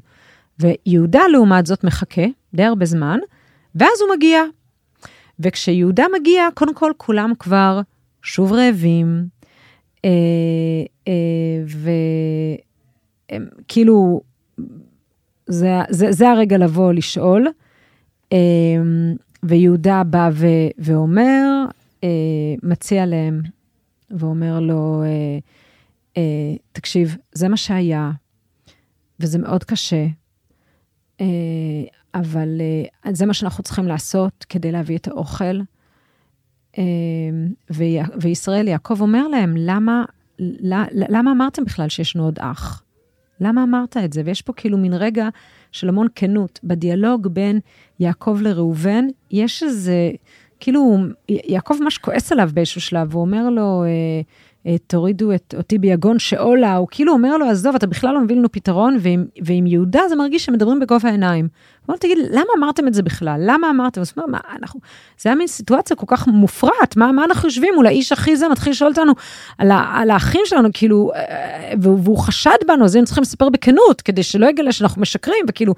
ויהודה, 0.60 1.22
לעומת 1.32 1.66
זאת, 1.66 1.84
מחכה 1.84 2.26
די 2.54 2.64
הרבה 2.64 2.86
זמן, 2.86 3.20
ואז 3.76 4.02
הוא 4.02 4.16
מגיע. 4.16 4.42
וכשיהודה 5.40 6.06
מגיע, 6.20 6.48
קודם 6.54 6.74
כל, 6.74 6.92
כולם 6.98 7.34
כבר 7.40 7.82
שוב 8.22 8.54
רעבים, 8.54 9.28
אה, 10.06 10.10
אה, 11.08 11.14
וכאילו, 13.66 14.22
זה, 15.48 15.70
זה, 15.90 16.12
זה 16.12 16.30
הרגע 16.30 16.58
לבוא 16.58 16.94
לשאול. 16.94 17.48
אה, 18.34 18.38
ויהודה 19.44 20.04
בא 20.04 20.30
ו, 20.34 20.48
ואומר, 20.78 21.66
אה, 22.04 22.10
מציע 22.64 23.06
להם, 23.06 23.42
ואומר 24.12 24.60
לו, 24.60 25.04
אה, 25.04 25.38
אה, 26.18 26.56
תקשיב, 26.72 27.18
זה 27.32 27.48
מה 27.48 27.58
שהיה, 27.58 28.12
וזה 29.20 29.40
מאוד 29.40 29.64
קשה, 29.64 30.06
אה, 31.22 31.26
אבל 32.14 32.62
אה, 33.06 33.14
זה 33.14 33.26
מה 33.26 33.34
שאנחנו 33.34 33.64
צריכים 33.64 33.88
לעשות 33.88 34.46
כדי 34.50 34.72
להביא 34.72 34.98
את 34.98 35.08
האוכל. 35.08 35.60
אה, 36.78 36.84
וישראל, 38.22 38.68
יעקב 38.68 39.02
אומר 39.02 39.28
להם, 39.28 39.54
למה, 39.58 40.06
למה 41.10 41.32
אמרתם 41.32 41.64
בכלל 41.64 41.90
שיש 41.90 42.16
לנו 42.16 42.26
עוד 42.26 42.40
אח? 42.40 42.84
למה 43.40 43.64
אמרת 43.64 43.98
את 43.98 44.14
זה? 44.14 44.22
ויש 44.26 44.42
פה 44.42 44.54
כאילו 44.54 44.78
מין 44.78 44.94
רגע 44.94 45.30
של 45.72 45.90
המון 45.90 46.08
כנות. 46.16 46.60
בדיאלוג 46.64 47.28
בין 47.28 47.60
יעקב 48.00 48.38
לראובן, 48.42 49.06
יש 49.32 49.64
איזה, 49.64 50.12
כאילו, 50.60 50.98
יעקב 51.30 51.76
ממש 51.82 51.98
כועס 51.98 52.32
עליו 52.32 52.50
באיזשהו 52.54 52.82
שלב, 52.82 53.14
הוא 53.14 53.22
אומר 53.22 53.50
לו, 53.50 53.84
אה, 53.84 54.22
תורידו 54.88 55.32
את 55.32 55.56
אותי 55.58 55.78
ביגון 55.78 56.20
שאולה, 56.20 56.76
הוא 56.76 56.88
כאילו 56.92 57.14
אומר 57.14 57.38
לו, 57.38 57.50
עזוב, 57.50 57.76
אתה 57.76 57.88
בכלל 57.88 58.14
לא 58.14 58.22
מביא 58.22 58.36
לנו 58.36 58.52
פתרון, 58.52 58.98
ועם, 59.02 59.26
ועם 59.42 59.68
יהודה 59.68 60.02
זה 60.10 60.16
מרגיש 60.16 60.46
שמדברים 60.46 60.80
בגובה 60.80 61.10
העיניים. 61.10 61.46
הוא 61.46 61.88
אומר, 61.88 61.98
תגיד, 61.98 62.18
למה 62.32 62.48
אמרתם 62.58 62.88
את 62.88 62.94
זה 62.94 63.04
בכלל? 63.04 63.42
למה 63.46 63.70
אמרתם? 63.70 64.02
הוא 64.02 64.08
אומר, 64.18 64.28
מה, 64.28 64.40
אנחנו, 64.62 64.80
זה 65.18 65.30
היה 65.30 65.36
מין 65.36 65.48
סיטואציה 65.48 65.96
כל 65.96 66.06
כך 66.10 66.28
מופרעת, 66.28 66.98
מה, 66.98 67.12
מה 67.12 67.26
אנחנו 67.26 67.48
יושבים 67.48 67.74
מול 67.76 67.88
האיש 67.88 68.12
הכי 68.12 68.36
זה, 68.36 68.48
מתחיל 68.50 68.72
לשאול 68.72 68.90
אותנו 68.90 69.14
על, 69.58 69.72
ה, 69.72 69.92
על 69.94 70.10
האחים 70.10 70.42
שלנו, 70.46 70.70
כאילו, 70.74 71.12
אה, 71.16 71.74
והוא, 71.82 72.00
והוא 72.04 72.18
חשד 72.18 72.58
בנו, 72.68 72.86
אז 72.86 72.96
היינו 72.96 73.06
צריכים 73.06 73.22
לספר 73.22 73.50
בכנות, 73.50 74.02
כדי 74.02 74.24
שלא 74.24 74.48
יגלה 74.48 74.72
שאנחנו 74.72 75.02
משקרים, 75.02 75.46
וכאילו... 75.50 75.74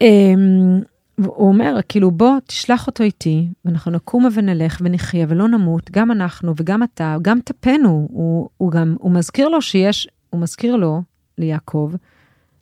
אמ, 0.00 0.91
הוא 1.24 1.48
אומר, 1.48 1.76
כאילו, 1.88 2.10
בוא, 2.10 2.38
תשלח 2.46 2.86
אותו 2.86 3.04
איתי, 3.04 3.48
ואנחנו 3.64 3.90
נקומה 3.90 4.28
ונלך 4.34 4.80
ונחיה 4.84 5.26
ולא 5.28 5.48
נמות, 5.48 5.90
גם 5.90 6.10
אנחנו 6.10 6.54
וגם 6.56 6.82
אתה, 6.82 7.16
גם 7.22 7.40
טפנו. 7.40 8.08
הוא, 8.10 8.48
הוא 8.56 8.70
גם, 8.70 8.96
הוא 8.98 9.12
מזכיר 9.12 9.48
לו 9.48 9.62
שיש, 9.62 10.08
הוא 10.30 10.40
מזכיר 10.40 10.76
לו, 10.76 11.02
ליעקב, 11.38 11.92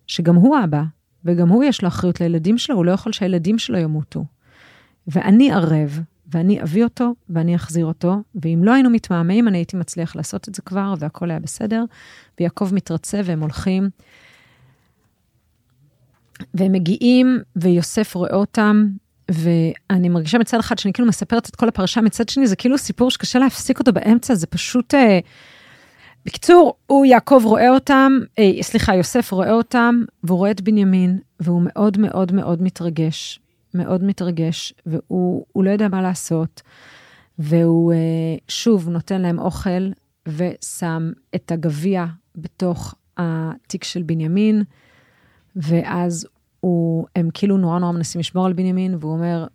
שגם 0.06 0.34
הוא 0.34 0.56
אבא, 0.64 0.82
וגם 1.24 1.48
הוא 1.48 1.64
יש 1.64 1.82
לו 1.82 1.88
אחריות 1.88 2.20
לילדים 2.20 2.58
שלו, 2.58 2.76
הוא 2.76 2.84
לא 2.84 2.92
יכול 2.92 3.12
שהילדים 3.12 3.58
שלו 3.58 3.78
ימותו. 3.78 4.24
ואני 5.06 5.52
ערב, 5.52 6.00
ואני 6.32 6.62
אביא 6.62 6.84
אותו, 6.84 7.14
ואני 7.28 7.56
אחזיר 7.56 7.86
אותו, 7.86 8.16
ואם 8.34 8.60
לא 8.64 8.74
היינו 8.74 8.90
מתמהמהים, 8.90 9.48
אני 9.48 9.58
הייתי 9.58 9.76
מצליח 9.76 10.16
לעשות 10.16 10.48
את 10.48 10.54
זה 10.54 10.62
כבר, 10.62 10.94
והכל 10.98 11.30
היה 11.30 11.40
בסדר. 11.40 11.84
ויעקב 12.40 12.70
מתרצה 12.72 13.20
והם 13.24 13.40
הולכים. 13.40 13.90
והם 16.54 16.72
מגיעים, 16.72 17.38
ויוסף 17.56 18.14
רואה 18.14 18.34
אותם, 18.34 18.86
ואני 19.30 20.08
מרגישה 20.08 20.38
מצד 20.38 20.58
אחד 20.58 20.78
שאני 20.78 20.92
כאילו 20.92 21.08
מספרת 21.08 21.48
את 21.48 21.56
כל 21.56 21.68
הפרשה, 21.68 22.00
מצד 22.00 22.28
שני 22.28 22.46
זה 22.46 22.56
כאילו 22.56 22.78
סיפור 22.78 23.10
שקשה 23.10 23.38
להפסיק 23.38 23.78
אותו 23.78 23.92
באמצע, 23.92 24.34
זה 24.34 24.46
פשוט... 24.46 24.94
אה, 24.94 25.18
בקיצור, 26.26 26.74
הוא, 26.86 27.06
יעקב 27.06 27.42
רואה 27.44 27.70
אותם, 27.70 28.12
אה, 28.38 28.50
סליחה, 28.62 28.94
יוסף 28.94 29.32
רואה 29.32 29.52
אותם, 29.52 30.02
והוא 30.24 30.38
רואה 30.38 30.50
את 30.50 30.60
בנימין, 30.60 31.18
והוא 31.40 31.62
מאוד 31.64 31.98
מאוד 31.98 32.32
מאוד 32.32 32.62
מתרגש, 32.62 33.40
מאוד 33.74 34.04
מתרגש, 34.04 34.74
והוא 34.86 35.64
לא 35.64 35.70
יודע 35.70 35.88
מה 35.88 36.02
לעשות, 36.02 36.62
והוא 37.38 37.92
אה, 37.92 37.98
שוב 38.48 38.88
נותן 38.88 39.20
להם 39.20 39.38
אוכל, 39.38 39.90
ושם 40.28 41.12
את 41.34 41.52
הגביע 41.52 42.06
בתוך 42.36 42.94
התיק 43.16 43.84
של 43.84 44.02
בנימין, 44.02 44.62
ואז 45.56 46.26
הוא, 46.60 47.06
הם 47.16 47.28
כאילו 47.34 47.56
נורא 47.56 47.78
נורא 47.78 47.92
מנסים 47.92 48.18
לשמור 48.18 48.46
על 48.46 48.52
בנימין, 48.52 48.94
והוא 49.00 49.12
אומר, 49.12 49.46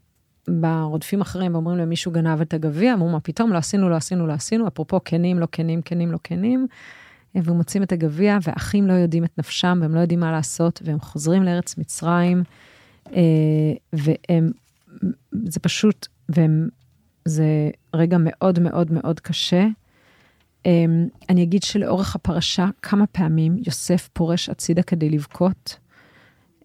ברודפים 0.47 1.21
אחרים, 1.21 1.55
אומרים 1.55 1.77
להם, 1.77 1.89
מישהו 1.89 2.11
גנב 2.11 2.41
את 2.41 2.53
הגביע, 2.53 2.93
אמרו, 2.93 3.09
מה 3.09 3.19
פתאום, 3.19 3.53
לא 3.53 3.57
עשינו, 3.57 3.89
לא 3.89 3.95
עשינו, 3.95 4.27
לא 4.27 4.33
עשינו, 4.33 4.67
אפרופו 4.67 4.99
כנים, 5.05 5.39
לא 5.39 5.47
כנים, 5.51 5.81
כנים, 5.81 6.11
לא 6.11 6.17
כנים. 6.23 6.67
והם 7.35 7.57
מוצאים 7.57 7.83
את 7.83 7.91
הגביע, 7.91 8.37
והאחים 8.43 8.87
לא 8.87 8.93
יודעים 8.93 9.23
את 9.23 9.37
נפשם, 9.37 9.79
והם 9.81 9.95
לא 9.95 9.99
יודעים 9.99 10.19
מה 10.19 10.31
לעשות, 10.31 10.81
והם 10.85 10.99
חוזרים 10.99 11.43
לארץ 11.43 11.77
מצרים, 11.77 12.43
אה, 13.13 13.21
והם, 13.93 14.51
זה 15.43 15.59
פשוט, 15.59 16.07
והם, 16.29 16.67
זה 17.25 17.69
רגע 17.93 18.17
מאוד 18.19 18.59
מאוד 18.59 18.91
מאוד 18.91 19.19
קשה. 19.19 19.67
אה, 20.65 20.85
אני 21.29 21.43
אגיד 21.43 21.63
שלאורך 21.63 22.15
הפרשה, 22.15 22.67
כמה 22.81 23.07
פעמים 23.07 23.57
יוסף 23.65 24.09
פורש 24.13 24.49
הצידה 24.49 24.83
כדי 24.83 25.09
לבכות. 25.09 25.77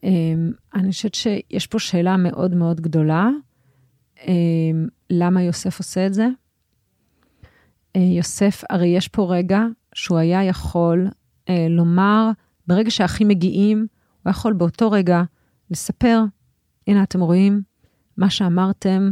אמ, 0.04 0.52
אני 0.74 0.90
חושבת 0.90 1.14
שיש 1.14 1.66
פה 1.66 1.78
שאלה 1.78 2.16
מאוד 2.16 2.54
מאוד 2.54 2.80
גדולה, 2.80 3.28
אמ, 4.26 4.88
למה 5.10 5.42
יוסף 5.42 5.78
עושה 5.78 6.06
את 6.06 6.14
זה? 6.14 6.26
אה, 7.96 8.00
יוסף, 8.00 8.62
הרי 8.70 8.86
יש 8.88 9.08
פה 9.08 9.34
רגע 9.34 9.62
שהוא 9.94 10.18
היה 10.18 10.44
יכול 10.44 11.08
אה, 11.48 11.66
לומר, 11.70 12.30
ברגע 12.66 12.90
שהאחים 12.90 13.28
מגיעים, 13.28 13.86
הוא 14.22 14.30
יכול 14.30 14.52
באותו 14.52 14.90
רגע 14.90 15.22
לספר, 15.70 16.22
הנה 16.86 17.02
אתם 17.02 17.20
רואים, 17.20 17.62
מה 18.16 18.30
שאמרתם 18.30 19.10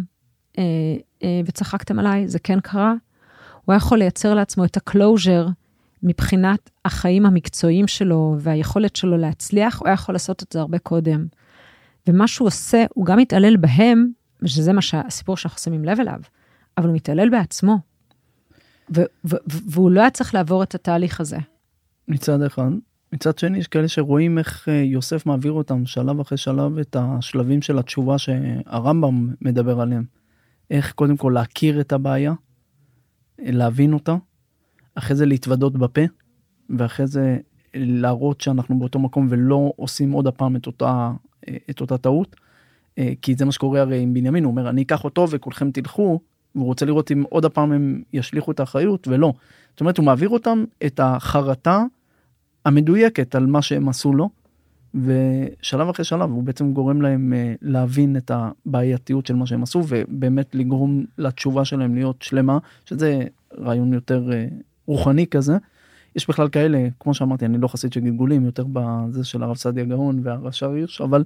אה, 0.58 0.62
וצחקתם 1.46 1.98
עליי, 1.98 2.28
זה 2.28 2.38
כן 2.38 2.60
קרה. 2.60 2.94
הוא 3.64 3.72
היה 3.72 3.76
יכול 3.76 3.98
לייצר 3.98 4.34
לעצמו 4.34 4.64
את 4.64 4.76
ה-closure 4.76 5.50
מבחינת 6.02 6.70
החיים 6.84 7.26
המקצועיים 7.26 7.86
שלו 7.86 8.36
והיכולת 8.38 8.96
שלו 8.96 9.16
להצליח, 9.16 9.78
הוא 9.78 9.88
היה 9.88 9.94
יכול 9.94 10.14
לעשות 10.14 10.42
את 10.42 10.52
זה 10.52 10.60
הרבה 10.60 10.78
קודם. 10.78 11.26
ומה 12.06 12.28
שהוא 12.28 12.46
עושה, 12.46 12.84
הוא 12.94 13.06
גם 13.06 13.18
מתעלל 13.18 13.56
בהם, 13.56 14.08
ושזה 14.42 14.72
מה 14.72 14.82
שהסיפור 14.82 15.36
שאנחנו 15.36 15.58
שמים 15.58 15.84
לב 15.84 16.00
אליו, 16.00 16.20
אבל 16.78 16.86
הוא 16.86 16.94
מתעלל 16.96 17.28
בעצמו. 17.28 17.78
ו- 18.96 19.02
ו- 19.24 19.36
והוא 19.46 19.90
לא 19.90 20.00
היה 20.00 20.10
צריך 20.10 20.34
לעבור 20.34 20.62
את 20.62 20.74
התהליך 20.74 21.20
הזה. 21.20 21.38
מצד 22.08 22.42
אחד. 22.42 22.70
מצד 23.12 23.38
שני, 23.38 23.58
יש 23.58 23.68
כאלה 23.68 23.88
שרואים 23.88 24.38
איך 24.38 24.68
אה, 24.68 24.74
יוסף 24.74 25.26
מעביר 25.26 25.52
אותם 25.52 25.86
שלב 25.86 26.20
אחרי 26.20 26.38
שלב 26.38 26.78
את 26.78 26.96
השלבים 26.98 27.62
של 27.62 27.78
התשובה 27.78 28.18
שהרמב"ם 28.18 29.32
מדבר 29.40 29.80
עליהם. 29.80 30.04
איך 30.70 30.92
קודם 30.92 31.16
כל 31.16 31.30
להכיר 31.34 31.80
את 31.80 31.92
הבעיה, 31.92 32.32
להבין 33.38 33.92
אותה, 33.92 34.16
אחרי 34.98 35.16
זה 35.16 35.26
להתוודות 35.26 35.72
בפה, 35.72 36.00
ואחרי 36.70 37.06
זה 37.06 37.38
להראות 37.74 38.40
שאנחנו 38.40 38.78
באותו 38.78 38.98
מקום 38.98 39.26
ולא 39.30 39.72
עושים 39.76 40.12
עוד 40.12 40.26
הפעם 40.26 40.56
את 40.56 40.66
אותה, 40.66 41.12
את 41.70 41.80
אותה 41.80 41.98
טעות. 41.98 42.36
אה, 42.98 43.12
כי 43.22 43.34
זה 43.34 43.44
מה 43.44 43.52
שקורה 43.52 43.80
הרי 43.80 44.00
עם 44.00 44.14
בנימין, 44.14 44.44
הוא 44.44 44.50
אומר 44.50 44.68
אני 44.68 44.82
אקח 44.82 45.04
אותו 45.04 45.26
וכולכם 45.30 45.70
תלכו, 45.70 46.20
והוא 46.54 46.66
רוצה 46.66 46.86
לראות 46.86 47.12
אם 47.12 47.24
עוד 47.28 47.44
הפעם 47.44 47.72
הם 47.72 48.02
ישליכו 48.12 48.50
את 48.50 48.60
האחריות 48.60 49.08
ולא. 49.08 49.32
זאת 49.70 49.80
אומרת 49.80 49.98
הוא 49.98 50.06
מעביר 50.06 50.28
אותם 50.28 50.64
את 50.86 51.00
החרטה 51.02 51.84
המדויקת 52.64 53.34
על 53.34 53.46
מה 53.46 53.62
שהם 53.62 53.88
עשו 53.88 54.12
לו, 54.12 54.30
ושלב 54.94 55.88
אחרי 55.88 56.04
שלב 56.04 56.30
הוא 56.30 56.42
בעצם 56.42 56.72
גורם 56.72 57.02
להם 57.02 57.32
אה, 57.32 57.54
להבין 57.62 58.16
את 58.16 58.30
הבעייתיות 58.34 59.26
של 59.26 59.34
מה 59.34 59.46
שהם 59.46 59.62
עשו 59.62 59.82
ובאמת 59.88 60.54
לגרום 60.54 61.04
לתשובה 61.18 61.64
שלהם 61.64 61.94
להיות 61.94 62.22
שלמה, 62.22 62.58
שזה 62.84 63.24
רעיון 63.58 63.92
יותר 63.92 64.32
אה, 64.32 64.46
רוחני 64.88 65.26
כזה. 65.26 65.56
יש 66.16 66.28
בכלל 66.28 66.48
כאלה, 66.48 66.88
כמו 67.00 67.14
שאמרתי, 67.14 67.44
אני 67.44 67.58
לא 67.58 67.68
חסיד 67.68 67.92
של 67.92 68.00
גלגולים, 68.00 68.44
יותר 68.44 68.64
בזה 68.72 69.24
של 69.24 69.42
הרב 69.42 69.56
סעדיה 69.56 69.84
גאון 69.84 70.20
והרש"ר 70.22 70.70
הירש, 70.70 71.00
אבל 71.00 71.24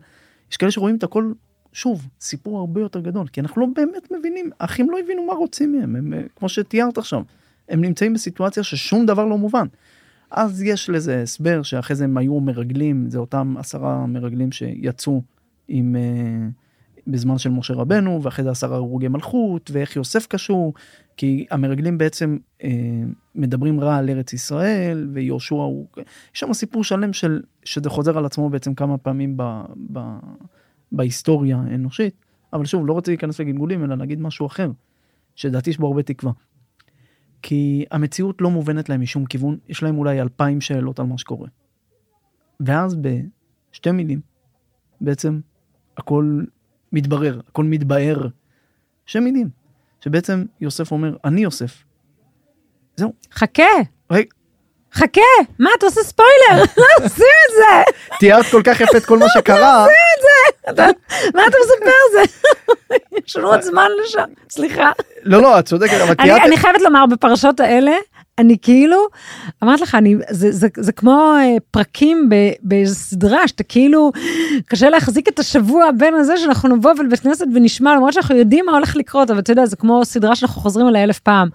יש 0.50 0.56
כאלה 0.56 0.70
שרואים 0.70 0.96
את 0.96 1.02
הכל, 1.02 1.32
שוב, 1.72 2.08
סיפור 2.20 2.58
הרבה 2.58 2.80
יותר 2.80 3.00
גדול, 3.00 3.26
כי 3.26 3.40
אנחנו 3.40 3.60
לא 3.60 3.66
באמת 3.76 4.12
מבינים, 4.18 4.50
האחים 4.60 4.90
לא 4.90 4.98
הבינו 4.98 5.26
מה 5.26 5.32
רוצים 5.32 5.72
מהם, 5.72 5.96
הם, 5.96 6.12
כמו 6.36 6.48
שתיארת 6.48 6.98
עכשיו, 6.98 7.22
הם 7.68 7.80
נמצאים 7.80 8.14
בסיטואציה 8.14 8.62
ששום 8.62 9.06
דבר 9.06 9.24
לא 9.24 9.38
מובן. 9.38 9.66
אז 10.30 10.62
יש 10.62 10.90
לזה 10.90 11.22
הסבר 11.22 11.62
שאחרי 11.62 11.96
זה 11.96 12.04
הם 12.04 12.16
היו 12.16 12.40
מרגלים, 12.40 13.10
זה 13.10 13.18
אותם 13.18 13.54
עשרה 13.58 14.06
מרגלים 14.06 14.52
שיצאו 14.52 15.22
עם... 15.68 15.96
Uh, 15.96 16.62
בזמן 17.06 17.38
של 17.38 17.50
משה 17.50 17.74
רבנו 17.74 18.22
ואחרי 18.22 18.44
זה 18.44 18.50
עשרה 18.50 18.76
הרוגי 18.76 19.08
מלכות 19.08 19.70
ואיך 19.72 19.96
יוסף 19.96 20.26
קשור 20.26 20.74
כי 21.16 21.46
המרגלים 21.50 21.98
בעצם 21.98 22.38
אה, 22.64 22.70
מדברים 23.34 23.80
רע 23.80 23.96
על 23.96 24.10
ארץ 24.10 24.32
ישראל 24.32 25.08
ויהושע 25.12 25.54
הוא 25.54 25.86
יש 26.34 26.40
שם 26.40 26.52
סיפור 26.52 26.84
שלם 26.84 27.12
של 27.12 27.42
שזה 27.64 27.90
חוזר 27.90 28.18
על 28.18 28.26
עצמו 28.26 28.50
בעצם 28.50 28.74
כמה 28.74 28.98
פעמים 28.98 29.36
ב, 29.36 29.42
ב, 29.92 30.00
בהיסטוריה 30.92 31.56
האנושית 31.56 32.14
אבל 32.52 32.64
שוב 32.64 32.86
לא 32.86 32.92
רוצה 32.92 33.10
להיכנס 33.10 33.40
לגלגולים 33.40 33.84
אלא 33.84 33.98
להגיד 33.98 34.20
משהו 34.20 34.46
אחר 34.46 34.70
שדעתי 35.34 35.70
יש 35.70 35.78
בו 35.78 35.86
הרבה 35.86 36.02
תקווה. 36.02 36.32
כי 37.42 37.84
המציאות 37.90 38.42
לא 38.42 38.50
מובנת 38.50 38.88
להם 38.88 39.00
משום 39.00 39.26
כיוון 39.26 39.58
יש 39.68 39.82
להם 39.82 39.98
אולי 39.98 40.20
אלפיים 40.20 40.60
שאלות 40.60 41.00
על 41.00 41.06
מה 41.06 41.18
שקורה. 41.18 41.48
ואז 42.60 42.96
בשתי 42.96 43.90
מילים 43.90 44.20
בעצם 45.00 45.40
הכל 45.96 46.44
מתברר, 46.92 47.40
הכל 47.48 47.64
מתבהר. 47.64 48.26
שם 49.06 49.24
מילים. 49.24 49.48
שבעצם 50.00 50.44
יוסף 50.60 50.92
אומר, 50.92 51.16
אני 51.24 51.40
יוסף. 51.40 51.84
זהו. 52.96 53.12
חכה. 53.32 53.62
רגע. 54.10 54.30
חכה, 54.94 55.20
מה, 55.58 55.70
אתה 55.78 55.86
עושה 55.86 56.00
ספוילר? 56.00 56.64
לא 56.76 57.04
עושים 57.04 57.26
את 57.48 57.54
זה. 57.54 57.92
תיארת 58.18 58.46
כל 58.46 58.62
כך 58.64 58.80
יפה 58.80 58.98
את 58.98 59.04
כל 59.04 59.18
מה 59.18 59.26
שקרה. 59.34 59.58
לא 59.60 59.82
עושים 59.82 60.70
את 60.70 60.76
זה. 60.76 60.82
מה 61.34 61.42
אתה 61.46 61.56
מספר 61.64 61.90
זה? 62.12 62.20
יש 63.26 63.36
לנו 63.36 63.48
עוד 63.48 63.62
זמן 63.62 63.88
לשם, 64.02 64.24
סליחה. 64.50 64.90
לא, 65.22 65.42
לא, 65.42 65.58
את 65.58 65.66
צודקת, 65.66 66.00
אבל 66.04 66.14
תיארת... 66.14 66.42
אני 66.44 66.56
חייבת 66.56 66.80
לומר, 66.80 67.06
בפרשות 67.06 67.60
האלה, 67.60 67.92
אני 68.42 68.56
כאילו, 68.62 68.96
אמרתי 69.62 69.82
לך, 69.82 69.94
אני, 69.94 70.16
זה, 70.30 70.52
זה, 70.52 70.68
זה 70.76 70.92
כמו 70.92 71.34
אה, 71.38 71.56
פרקים 71.70 72.28
באיזו 72.62 72.94
סדרה, 72.94 73.48
שאתה 73.48 73.62
כאילו, 73.62 74.12
קשה 74.66 74.90
להחזיק 74.90 75.28
את 75.28 75.38
השבוע 75.38 75.90
בין 75.98 76.14
הזה 76.14 76.36
שאנחנו 76.36 76.76
נבוא 76.76 76.92
ולבית 76.98 77.20
כנסת 77.20 77.46
ונשמע, 77.54 77.94
למרות 77.96 78.12
שאנחנו 78.12 78.36
יודעים 78.36 78.66
מה 78.66 78.72
הולך 78.72 78.96
לקרות, 78.96 79.30
אבל 79.30 79.38
אתה 79.38 79.52
יודע, 79.52 79.66
זה 79.66 79.76
כמו 79.76 80.04
סדרה 80.04 80.36
שאנחנו 80.36 80.60
חוזרים 80.60 80.86
עליה 80.86 81.04
אלף 81.04 81.18
פעם. 81.18 81.48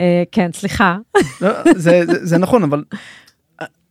אה, 0.00 0.22
כן, 0.32 0.50
סליחה. 0.52 0.96
לא, 1.40 1.50
זה, 1.76 2.02
זה, 2.06 2.26
זה 2.26 2.38
נכון, 2.38 2.62
אבל 2.62 2.84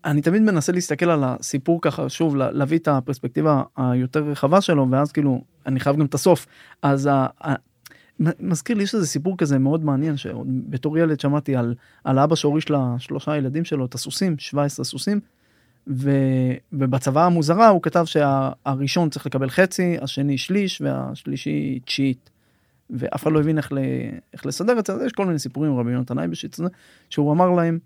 אני 0.06 0.22
תמיד 0.22 0.41
מנסה 0.41 0.72
להסתכל 0.72 1.10
על 1.10 1.24
הסיפור 1.24 1.82
ככה, 1.82 2.10
שוב, 2.10 2.36
להביא 2.36 2.78
את 2.78 2.88
הפרספקטיבה 2.88 3.62
היותר 3.78 4.24
רחבה 4.24 4.62
שלו, 4.62 4.88
ואז 4.91 5.12
כאילו, 5.12 5.41
אני 5.66 5.80
חייב 5.80 5.98
גם 5.98 6.06
את 6.06 6.14
הסוף. 6.14 6.45
אז 6.82 7.10
מזכיר 8.20 8.78
לי, 8.78 8.84
יש 8.84 8.95
איזה 8.95 9.07
סיפור 9.07 9.38
כזה 9.38 9.59
מאוד 9.59 9.84
מעניין, 9.86 10.18
שעוד 10.18 10.47
בתור 10.70 10.97
ילד 10.97 11.20
שמעתי 11.20 11.55
על, 11.55 11.76
על 12.03 12.18
האבא 12.18 12.36
שהוריש 12.36 12.65
לשלושה 12.72 13.38
ילדים 13.38 13.65
שלו 13.65 13.86
את 13.86 13.95
הסוסים, 13.95 14.36
17 14.39 14.86
סוסים, 14.86 15.20
ו, 15.88 16.11
ובצוואה 16.74 17.26
המוזרה 17.26 17.68
הוא 17.68 17.82
כתב 17.82 18.05
שהראשון 18.05 19.09
צריך 19.09 19.26
לקבל 19.26 19.49
חצי, 19.49 19.97
השני 20.01 20.38
שליש 20.38 20.82
והשלישי 20.82 21.80
תשיעית. 21.86 22.30
ואף 22.89 23.24
אחד 23.24 23.32
לא 23.32 23.39
הבין 23.39 23.57
איך, 23.57 23.72
ל, 23.74 23.78
איך 24.34 24.45
לסדר 24.45 24.80
את 24.80 24.86
זה, 24.86 24.93
אז 24.93 25.01
יש 25.01 25.11
כל 25.11 25.26
מיני 25.26 25.39
סיפורים, 25.39 25.80
רבי 25.80 25.91
יונתן 25.91 26.20
אייבשיץ, 26.20 26.59
שהוא 27.09 27.34
אמר 27.34 27.49
להם, 27.49 27.80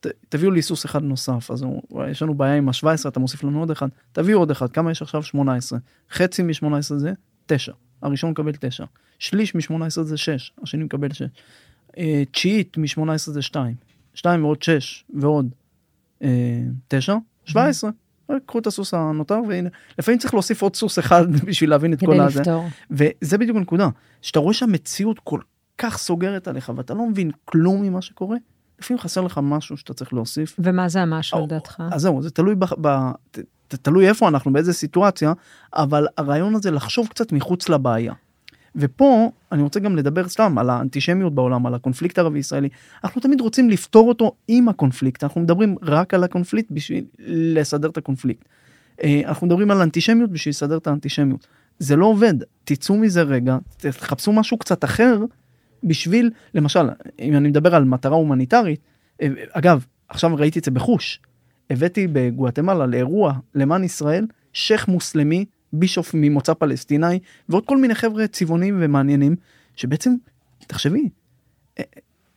"ת- 0.00 0.06
תביאו 0.28 0.50
לי 0.50 0.62
סוס 0.62 0.86
אחד 0.86 1.02
נוסף, 1.02 1.50
אז 1.50 1.62
הוא, 1.62 1.82
יש 2.10 2.22
לנו 2.22 2.34
בעיה 2.34 2.54
עם 2.56 2.68
ה-17, 2.68 3.08
אתה 3.08 3.20
מוסיף 3.20 3.44
לנו 3.44 3.60
עוד 3.60 3.70
אחד, 3.70 3.88
תביאו 4.12 4.38
עוד 4.38 4.50
אחד, 4.50 4.70
כמה 4.72 4.90
יש 4.90 5.02
עכשיו? 5.02 5.22
18. 5.22 5.78
חצי 6.12 6.42
מ-18 6.42 6.80
זה 6.96 7.12
9, 7.46 7.72
הראשון 8.02 8.30
מקבל 8.30 8.52
9. 8.60 8.84
שליש 9.20 9.54
מ-18 9.54 10.02
זה 10.02 10.16
6, 10.16 10.52
השני 10.62 10.84
מקבל 10.84 11.12
6. 11.12 11.22
אה, 11.98 12.22
תשיעית 12.30 12.76
מ-18 12.76 13.16
זה 13.16 13.42
2. 13.42 13.74
2 14.14 14.44
ועוד 14.44 14.62
6 14.62 15.04
ועוד 15.14 15.48
אה, 16.22 16.62
9, 16.88 17.16
17. 17.44 17.90
אה, 18.30 18.36
קחו 18.46 18.58
את 18.58 18.66
הסוס 18.66 18.94
הנותר 18.94 19.40
והנה 19.48 19.68
לפעמים 19.98 20.18
צריך 20.18 20.34
להוסיף 20.34 20.62
עוד 20.62 20.76
סוס 20.76 20.98
אחד 20.98 21.32
בשביל 21.46 21.70
להבין 21.70 21.92
את 21.92 21.98
כדי 21.98 22.06
כל 22.06 22.20
הזה 22.20 22.40
לפתור. 22.40 22.68
וזה 22.90 23.38
בדיוק 23.38 23.56
הנקודה 23.56 23.88
שאתה 24.22 24.38
רואה 24.38 24.54
שהמציאות 24.54 25.18
כל 25.18 25.40
כך 25.78 25.98
סוגרת 25.98 26.48
עליך 26.48 26.72
ואתה 26.76 26.94
לא 26.94 27.06
מבין 27.06 27.30
כלום 27.44 27.82
ממה 27.82 28.02
שקורה 28.02 28.36
לפעמים 28.78 28.98
חסר 28.98 29.20
לך 29.20 29.40
משהו 29.42 29.76
שאתה 29.76 29.94
צריך 29.94 30.12
להוסיף 30.12 30.56
ומה 30.58 30.88
זה 30.88 31.02
המשהו 31.02 31.44
לדעתך? 31.46 31.82
אז 31.92 32.00
זהו 32.00 32.22
זה 32.22 32.30
תלוי 32.30 32.54
ב, 32.54 32.64
ב, 32.80 33.10
ת, 33.30 33.38
תלוי 33.74 34.08
איפה 34.08 34.28
אנחנו 34.28 34.52
באיזה 34.52 34.72
סיטואציה 34.72 35.32
אבל 35.74 36.06
הרעיון 36.16 36.54
הזה 36.54 36.70
לחשוב 36.70 37.08
קצת 37.08 37.32
מחוץ 37.32 37.68
לבעיה. 37.68 38.12
ופה 38.76 39.30
אני 39.52 39.62
רוצה 39.62 39.80
גם 39.80 39.96
לדבר 39.96 40.28
סתם 40.28 40.58
על 40.58 40.70
האנטישמיות 40.70 41.34
בעולם 41.34 41.66
על 41.66 41.74
הקונפליקט 41.74 42.18
הערבי 42.18 42.38
ישראלי. 42.38 42.68
אנחנו 43.04 43.20
תמיד 43.20 43.40
רוצים 43.40 43.70
לפתור 43.70 44.08
אותו 44.08 44.32
עם 44.48 44.68
הקונפליקט. 44.68 45.24
אנחנו 45.24 45.40
מדברים 45.40 45.76
רק 45.82 46.14
על 46.14 46.24
הקונפליקט 46.24 46.70
בשביל 46.70 47.04
לסדר 47.28 47.88
את 47.88 47.96
הקונפליקט. 47.96 48.48
אה, 49.02 49.22
אנחנו 49.24 49.46
מדברים 49.46 49.70
על 49.70 49.80
אנטישמיות 49.80 50.30
בשביל 50.30 50.50
לסדר 50.50 50.76
את 50.76 50.86
האנטישמיות. 50.86 51.46
זה 51.78 51.96
לא 51.96 52.06
עובד. 52.06 52.34
תצאו 52.64 52.96
מזה 52.96 53.22
רגע 53.22 53.58
תחפשו 53.76 54.32
משהו 54.32 54.58
קצת 54.58 54.84
אחר 54.84 55.18
בשביל 55.84 56.30
למשל 56.54 56.88
אם 57.20 57.36
אני 57.36 57.48
מדבר 57.48 57.74
על 57.74 57.84
מטרה 57.84 58.16
הומניטרית 58.16 58.80
אה, 59.22 59.28
אגב 59.52 59.86
עכשיו 60.08 60.36
ראיתי 60.36 60.58
את 60.58 60.64
זה 60.64 60.70
בחוש. 60.70 61.20
הבאתי 61.70 62.06
בגואטמלה 62.12 62.86
לאירוע 62.86 63.32
למען 63.54 63.84
ישראל 63.84 64.26
שייח' 64.52 64.88
מוסלמי 64.88 65.44
בישוף 65.72 66.10
ממוצא 66.14 66.54
פלסטיני 66.54 67.18
ועוד 67.48 67.66
כל 67.66 67.76
מיני 67.76 67.94
חבר'ה 67.94 68.26
צבעונים 68.26 68.78
ומעניינים 68.80 69.36
שבעצם 69.76 70.14
תחשבי 70.66 71.08
אה, 71.78 71.84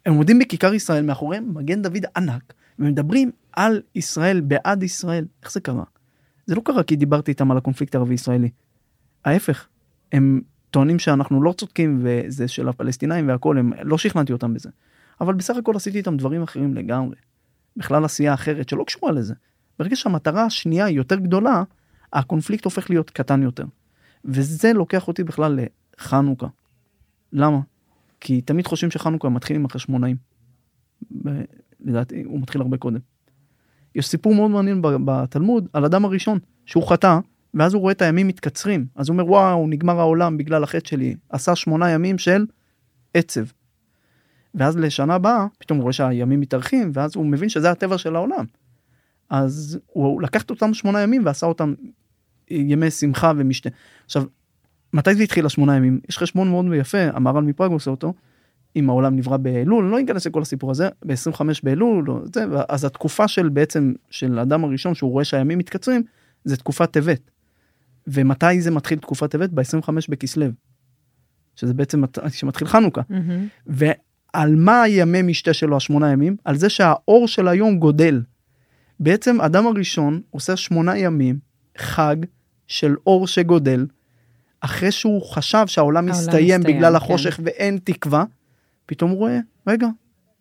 הם 0.06 0.14
עומדים 0.14 0.40
בכיכר 0.40 0.74
ישראל 0.74 1.06
מאחוריהם 1.06 1.54
מגן 1.54 1.82
דוד 1.82 2.06
ענק 2.18 2.54
ומדברים 2.80 3.32
על 3.52 3.82
ישראל 3.96 4.42
בעד 4.42 4.84
ישראל 4.84 5.26
איך 5.44 5.52
זה 5.52 5.60
קרה. 5.60 5.84
זה 6.46 6.56
לא 6.56 6.62
קרה 6.66 6.84
כי 6.84 6.96
דיברתי 6.96 7.32
איתם 7.32 7.52
על 7.52 7.58
הקונפליקט 7.58 7.96
הערבי 7.96 8.14
ישראלי. 8.14 8.50
ההפך 9.26 9.68
הם 10.12 10.42
טוענים 10.72 11.00
שאנחנו 11.00 11.44
לא 11.44 11.54
צודקים 11.58 12.00
וזה 12.04 12.48
של 12.48 12.70
הפלסטינאים 12.70 13.28
והכל 13.28 13.58
הם 13.58 13.74
לא 13.82 13.98
שכנעתי 13.98 14.34
אותם 14.34 14.54
בזה. 14.54 14.70
אבל 15.22 15.34
בסך 15.34 15.56
הכל 15.58 15.76
עשיתי 15.76 15.98
איתם 15.98 16.18
דברים 16.18 16.44
אחרים 16.44 16.74
לגמרי. 16.74 17.16
בכלל 17.78 18.06
עשייה 18.06 18.34
אחרת 18.34 18.70
שלא 18.70 18.84
קשורה 18.84 19.12
לזה. 19.12 19.34
ברגע 19.80 19.96
שהמטרה 19.96 20.46
השנייה 20.46 20.86
היא 20.86 20.98
יותר 20.98 21.16
גדולה, 21.16 21.64
הקונפליקט 22.14 22.66
הופך 22.66 22.90
להיות 22.90 23.10
קטן 23.10 23.44
יותר. 23.44 23.66
וזה 24.26 24.74
לוקח 24.74 25.08
אותי 25.08 25.24
בכלל 25.24 25.60
לחנוכה. 25.98 26.48
למה? 27.34 27.60
כי 28.20 28.42
תמיד 28.42 28.68
חושבים 28.68 28.92
שחנוכה 28.92 29.30
מתחיל 29.30 29.56
עם 29.56 29.66
החשמונאים. 29.66 30.16
לדעתי 31.80 32.24
הוא 32.24 32.42
מתחיל 32.42 32.62
הרבה 32.62 32.78
קודם. 32.78 33.00
יש 33.96 34.08
סיפור 34.08 34.36
מאוד 34.36 34.52
מעניין 34.52 34.82
בתלמוד 34.82 35.68
על 35.74 35.86
אדם 35.86 36.06
הראשון 36.06 36.40
שהוא 36.66 36.88
חטא 36.88 37.20
ואז 37.54 37.74
הוא 37.74 37.82
רואה 37.82 37.92
את 37.92 38.02
הימים 38.02 38.28
מתקצרים 38.28 38.86
אז 38.96 39.10
הוא 39.10 39.14
אומר 39.14 39.30
וואו 39.30 39.68
נגמר 39.68 40.00
העולם 40.00 40.38
בגלל 40.38 40.64
החטא 40.64 40.90
שלי 40.90 41.16
עשה 41.30 41.56
שמונה 41.56 41.90
ימים 41.90 42.18
של 42.18 42.46
עצב. 43.14 43.46
ואז 44.56 44.78
לשנה 44.78 45.16
הבאה 45.16 45.46
פתאום 45.58 45.78
הוא 45.78 45.84
רואה 45.84 45.94
שהימים 45.94 46.40
מתארחים 46.40 46.92
ואז 46.94 47.16
הוא 47.16 47.26
מבין 47.26 47.50
שזה 47.50 47.72
הטבע 47.72 47.98
של 47.98 48.16
העולם. 48.16 48.46
אז 49.30 49.80
הוא 49.86 50.22
לקח 50.22 50.42
את 50.42 50.50
אותם 50.50 50.74
שמונה 50.74 51.02
ימים 51.02 51.26
ועשה 51.26 51.46
אותם 51.46 51.74
ימי 52.50 52.92
שמחה 52.92 53.32
ומשתה. 53.38 53.70
עכשיו 54.06 54.24
מתי 54.94 55.16
זה 55.16 55.24
התחיל 55.24 55.46
השמונה 55.46 55.76
ימים 55.76 56.00
יש 56.10 56.18
חשבון 56.18 56.50
מאוד 56.50 56.66
יפה 56.76 56.98
המהר"ל 57.14 57.44
מפראג 57.44 57.72
עושה 57.72 57.92
אותו. 57.92 58.14
אם 58.76 58.90
העולם 58.90 59.16
נברא 59.16 59.38
באלול 59.38 59.86
לא 59.86 60.00
ניכנס 60.00 60.28
לכל 60.28 60.42
הסיפור 60.42 60.72
הזה 60.72 60.90
ב-25 61.06 61.42
באלול 61.64 62.10
או 62.12 62.20
זה 62.34 62.46
אז 62.70 62.86
התקופה 62.86 63.28
של 63.28 63.50
בעצם 63.50 63.94
של 64.10 64.40
האדם 64.40 64.64
הראשון 64.64 64.94
שהוא 64.96 65.12
רואה 65.12 65.24
שהימים 65.26 65.58
מתקצרים 65.58 66.04
זה 66.44 66.58
תקופת 66.58 66.92
טבת. 66.92 67.32
ומתי 68.08 68.62
זה 68.62 68.72
מתחיל 68.72 69.00
תקופת 69.00 69.32
טבת 69.32 69.50
ב-25 69.50 69.90
בכסלו. 70.10 70.46
שזה 71.56 71.74
בעצם 71.74 72.02
מת- 72.02 72.18
שמתחיל 72.30 72.68
חנוכה 72.68 73.02
מהמם. 73.10 73.48
ועל 73.68 74.56
מה 74.56 74.82
הימי 74.82 75.22
משתה 75.22 75.54
שלו 75.54 75.78
השמונה 75.78 76.12
ימים 76.12 76.36
על 76.46 76.56
זה 76.58 76.70
שהאור 76.70 77.28
של 77.28 77.48
היום 77.48 77.80
גודל. 77.80 78.22
בעצם 79.00 79.42
אדם 79.42 79.68
הראשון 79.68 80.22
עושה 80.30 80.56
שמונה 80.56 80.98
ימים 80.98 81.40
חג 81.78 82.16
של 82.68 82.96
אור 83.08 83.28
שגודל 83.28 83.86
אחרי 84.62 84.92
שהוא 84.92 85.24
חשב 85.24 85.64
שהעולם 85.68 86.06
מסתיים 86.06 86.62
בגלל 86.62 86.90
כן. 86.90 86.96
החושך 86.96 87.40
ואין 87.44 87.80
תקווה 87.84 88.24
פתאום 88.86 89.12
הוא 89.12 89.18
רואה 89.18 89.40
רגע 89.68 89.88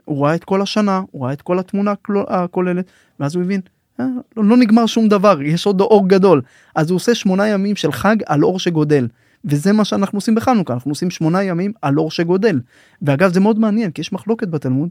הוא 0.04 0.26
ראה 0.26 0.34
את 0.34 0.44
כל 0.44 0.62
השנה 0.62 1.00
הוא 1.10 1.24
ראה 1.24 1.32
את 1.32 1.42
כל 1.42 1.58
התמונה 1.58 1.92
הכוללת 2.28 2.90
ואז 3.20 3.34
הוא 3.34 3.44
הבין 3.44 3.60
"אה, 4.00 4.06
לא, 4.36 4.44
לא 4.44 4.56
נגמר 4.56 4.86
שום 4.86 5.08
דבר 5.08 5.42
יש 5.42 5.66
עוד 5.66 5.80
אור 5.80 6.08
גדול 6.08 6.42
אז 6.74 6.90
הוא 6.90 6.96
עושה 6.96 7.14
שמונה 7.14 7.48
ימים 7.48 7.76
של 7.76 7.92
חג 7.92 8.16
על 8.26 8.44
אור 8.44 8.58
שגודל 8.58 9.08
וזה 9.44 9.72
מה 9.72 9.84
שאנחנו 9.84 10.18
עושים 10.18 10.34
בחנוכה 10.34 10.74
אנחנו 10.74 10.90
עושים 10.90 11.10
שמונה 11.10 11.42
ימים 11.42 11.72
על 11.82 11.98
אור 11.98 12.10
שגודל 12.10 12.60
ואגב 13.02 13.32
זה 13.32 13.40
מאוד 13.40 13.58
מעניין 13.58 13.90
כי 13.90 14.00
יש 14.00 14.12
מחלוקת 14.12 14.48
בתלמוד 14.48 14.88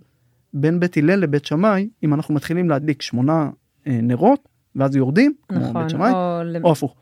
בין 0.53 0.79
בית 0.79 0.97
הלל 0.97 1.19
לבית 1.19 1.45
שמאי 1.45 1.89
אם 2.03 2.13
אנחנו 2.13 2.33
מתחילים 2.33 2.69
להדליק 2.69 3.01
שמונה 3.01 3.49
אה, 3.87 3.99
נרות 4.03 4.47
ואז 4.75 4.95
יורדים 4.95 5.33
כמו 5.47 5.59
נכון, 5.59 5.73
בית 5.73 5.89
שמאי 5.89 6.11
או 6.11 6.41
או 6.63 6.71
הפוך. 6.71 6.95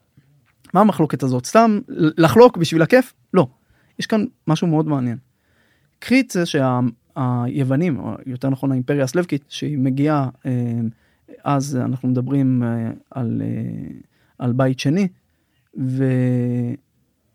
מה 0.74 0.82
המחלוקת 0.82 1.24
הזאת 1.24 1.46
סתם 1.46 1.80
לחלוק 2.18 2.58
בשביל 2.58 2.82
הכיף 2.82 3.14
לא 3.34 3.48
יש 4.00 4.06
כאן 4.06 4.26
משהו 4.48 4.68
מאוד 4.68 4.88
מעניין. 4.88 5.18
קחי 6.00 6.20
את 6.20 6.32
זה 6.32 6.44
שהיוונים 6.46 8.00
או 8.00 8.14
יותר 8.26 8.50
נכון 8.50 8.72
האימפריה 8.72 9.04
הסלבקית 9.04 9.46
שהיא 9.50 9.78
מגיעה 9.78 10.30
אה, 10.46 10.52
אז 11.44 11.76
אנחנו 11.76 12.10
מדברים 12.10 12.64
אה, 12.64 12.92
על 13.12 13.42
אה, 13.46 13.92
על 14.38 14.54
בית 14.54 14.80
שני 14.80 15.08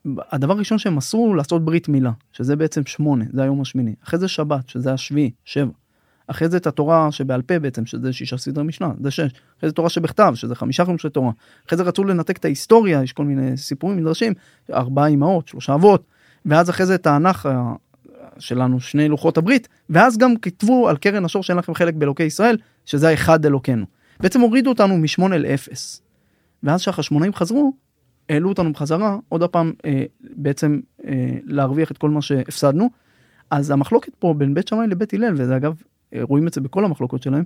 והדבר 0.04 0.52
הראשון 0.52 0.78
שהם 0.78 0.98
עשו 0.98 1.34
לעשות 1.34 1.64
ברית 1.64 1.88
מילה 1.88 2.12
שזה 2.32 2.56
בעצם 2.56 2.86
שמונה 2.86 3.24
זה 3.32 3.42
היום 3.42 3.60
השמיני 3.60 3.94
אחרי 4.04 4.18
זה 4.18 4.28
שבת 4.28 4.68
שזה 4.68 4.92
השביעי 4.92 5.30
שבע. 5.44 5.72
אחרי 6.26 6.48
זה 6.48 6.56
את 6.56 6.66
התורה 6.66 7.12
שבעל 7.12 7.42
פה 7.42 7.58
בעצם 7.58 7.86
שזה 7.86 8.12
שישה 8.12 8.36
סדרי 8.36 8.64
משנה 8.64 8.90
זה 9.00 9.10
שש. 9.10 9.30
אחרי 9.58 9.68
זה 9.68 9.72
תורה 9.72 9.88
שבכתב 9.88 10.32
שזה 10.34 10.54
חמישה 10.54 10.84
חומשי 10.84 11.08
תורה. 11.08 11.30
אחרי 11.66 11.78
זה 11.78 11.82
רצו 11.82 12.04
לנתק 12.04 12.36
את 12.36 12.44
ההיסטוריה 12.44 13.02
יש 13.02 13.12
כל 13.12 13.24
מיני 13.24 13.56
סיפורים 13.56 13.96
מדרשים 13.96 14.32
ארבעה 14.72 15.08
אמהות 15.08 15.48
שלושה 15.48 15.74
אבות. 15.74 16.04
ואז 16.46 16.70
אחרי 16.70 16.86
זה 16.86 16.94
את 16.94 17.06
האנך 17.06 17.46
ה- 17.46 17.72
שלנו 18.38 18.80
שני 18.80 19.08
לוחות 19.08 19.38
הברית 19.38 19.68
ואז 19.90 20.18
גם 20.18 20.36
כתבו 20.36 20.88
על 20.88 20.96
קרן 20.96 21.24
השור 21.24 21.42
שאין 21.42 21.58
לכם 21.58 21.74
חלק 21.74 21.94
באלוקי 21.94 22.22
ישראל 22.22 22.56
שזה 22.84 23.08
האחד 23.08 23.46
אלוקינו. 23.46 23.86
בעצם 24.20 24.40
הורידו 24.40 24.70
אותנו 24.70 24.98
משמונה 24.98 25.38
לאפס 25.38 26.02
ואז 26.62 26.80
שהחשמונאים 26.80 27.34
חזרו 27.34 27.72
העלו 28.28 28.48
אותנו 28.48 28.72
בחזרה 28.72 29.16
עוד 29.28 29.42
הפעם 29.42 29.72
אה, 29.84 30.04
בעצם 30.20 30.80
אה, 31.06 31.30
להרוויח 31.44 31.90
את 31.90 31.98
כל 31.98 32.10
מה 32.10 32.22
שהפסדנו. 32.22 32.90
אז 33.50 33.70
המחלוקת 33.70 34.14
פה 34.18 34.34
בין 34.38 34.54
בית 34.54 34.68
שמאי 34.68 34.86
לבית 34.86 35.14
הלל 35.14 35.34
וזה 35.36 35.56
אגב 35.56 35.72
אה, 35.72 35.93
רואים 36.22 36.46
את 36.46 36.54
זה 36.54 36.60
בכל 36.60 36.84
המחלוקות 36.84 37.22
שלהם. 37.22 37.44